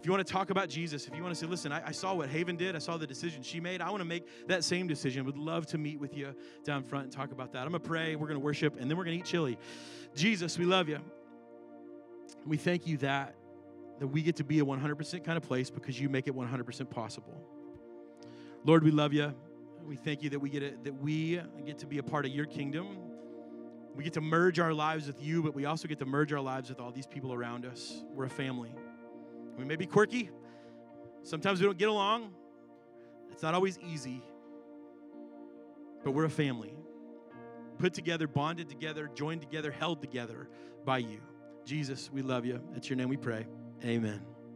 If 0.00 0.06
you 0.06 0.12
want 0.12 0.26
to 0.26 0.32
talk 0.32 0.48
about 0.48 0.70
Jesus, 0.70 1.06
if 1.06 1.14
you 1.14 1.22
want 1.22 1.34
to 1.34 1.38
say, 1.38 1.46
listen, 1.46 1.72
I, 1.72 1.88
I, 1.88 1.90
saw 1.92 2.14
what 2.14 2.30
Haven 2.30 2.56
did, 2.56 2.74
I 2.74 2.78
saw 2.78 2.96
the 2.96 3.06
decision 3.06 3.42
she 3.42 3.60
made, 3.60 3.82
I 3.82 3.90
want 3.90 4.00
to 4.00 4.06
make 4.06 4.26
that 4.48 4.64
same 4.64 4.86
decision. 4.86 5.26
Would 5.26 5.36
love 5.36 5.66
to 5.66 5.78
meet 5.78 6.00
with 6.00 6.16
you 6.16 6.34
down 6.64 6.84
front 6.84 7.04
and 7.04 7.12
talk 7.12 7.32
about 7.32 7.52
that. 7.52 7.64
I'm 7.64 7.70
going 7.72 7.82
to 7.82 7.86
pray, 7.86 8.16
we're 8.16 8.26
going 8.26 8.40
to 8.40 8.44
worship, 8.44 8.80
and 8.80 8.90
then 8.90 8.96
we're 8.96 9.04
going 9.04 9.18
to 9.18 9.20
eat 9.20 9.26
chili. 9.26 9.58
Jesus, 10.14 10.58
we 10.58 10.64
love 10.64 10.88
you. 10.88 11.00
We 12.46 12.56
thank 12.56 12.86
you 12.86 12.96
that, 12.98 13.34
that 13.98 14.06
we 14.06 14.22
get 14.22 14.36
to 14.36 14.44
be 14.44 14.60
a 14.60 14.64
100% 14.64 15.22
kind 15.22 15.36
of 15.36 15.42
place 15.42 15.68
because 15.68 16.00
you 16.00 16.08
make 16.08 16.26
it 16.26 16.34
100% 16.34 16.88
possible. 16.88 17.38
Lord, 18.64 18.82
we 18.82 18.92
love 18.92 19.12
you. 19.12 19.34
We 19.84 19.96
thank 19.96 20.22
you 20.22 20.30
that 20.30 20.38
we 20.38 20.48
get 20.48 20.82
that 20.82 20.94
we 20.94 21.42
get 21.66 21.78
to 21.80 21.86
be 21.86 21.98
a 21.98 22.02
part 22.02 22.24
of 22.24 22.32
your 22.32 22.46
kingdom. 22.46 22.96
We 23.94 24.02
get 24.02 24.14
to 24.14 24.22
merge 24.22 24.60
our 24.60 24.72
lives 24.72 25.06
with 25.06 25.22
you, 25.22 25.42
but 25.42 25.54
we 25.54 25.66
also 25.66 25.88
get 25.88 25.98
to 25.98 26.06
merge 26.06 26.32
our 26.32 26.40
lives 26.40 26.70
with 26.70 26.80
all 26.80 26.90
these 26.90 27.06
people 27.06 27.34
around 27.34 27.66
us. 27.66 28.02
We're 28.14 28.24
a 28.24 28.30
family. 28.30 28.72
We 29.60 29.66
may 29.66 29.76
be 29.76 29.86
quirky. 29.86 30.30
Sometimes 31.22 31.60
we 31.60 31.66
don't 31.66 31.76
get 31.76 31.90
along. 31.90 32.32
It's 33.30 33.42
not 33.42 33.54
always 33.54 33.78
easy. 33.78 34.22
But 36.02 36.12
we're 36.12 36.24
a 36.24 36.30
family. 36.30 36.74
Put 37.78 37.92
together, 37.92 38.26
bonded 38.26 38.70
together, 38.70 39.10
joined 39.14 39.42
together, 39.42 39.70
held 39.70 40.00
together 40.00 40.48
by 40.86 40.98
you. 40.98 41.20
Jesus, 41.66 42.10
we 42.10 42.22
love 42.22 42.46
you. 42.46 42.60
It's 42.74 42.88
your 42.88 42.96
name 42.96 43.10
we 43.10 43.18
pray. 43.18 43.46
Amen. 43.84 44.29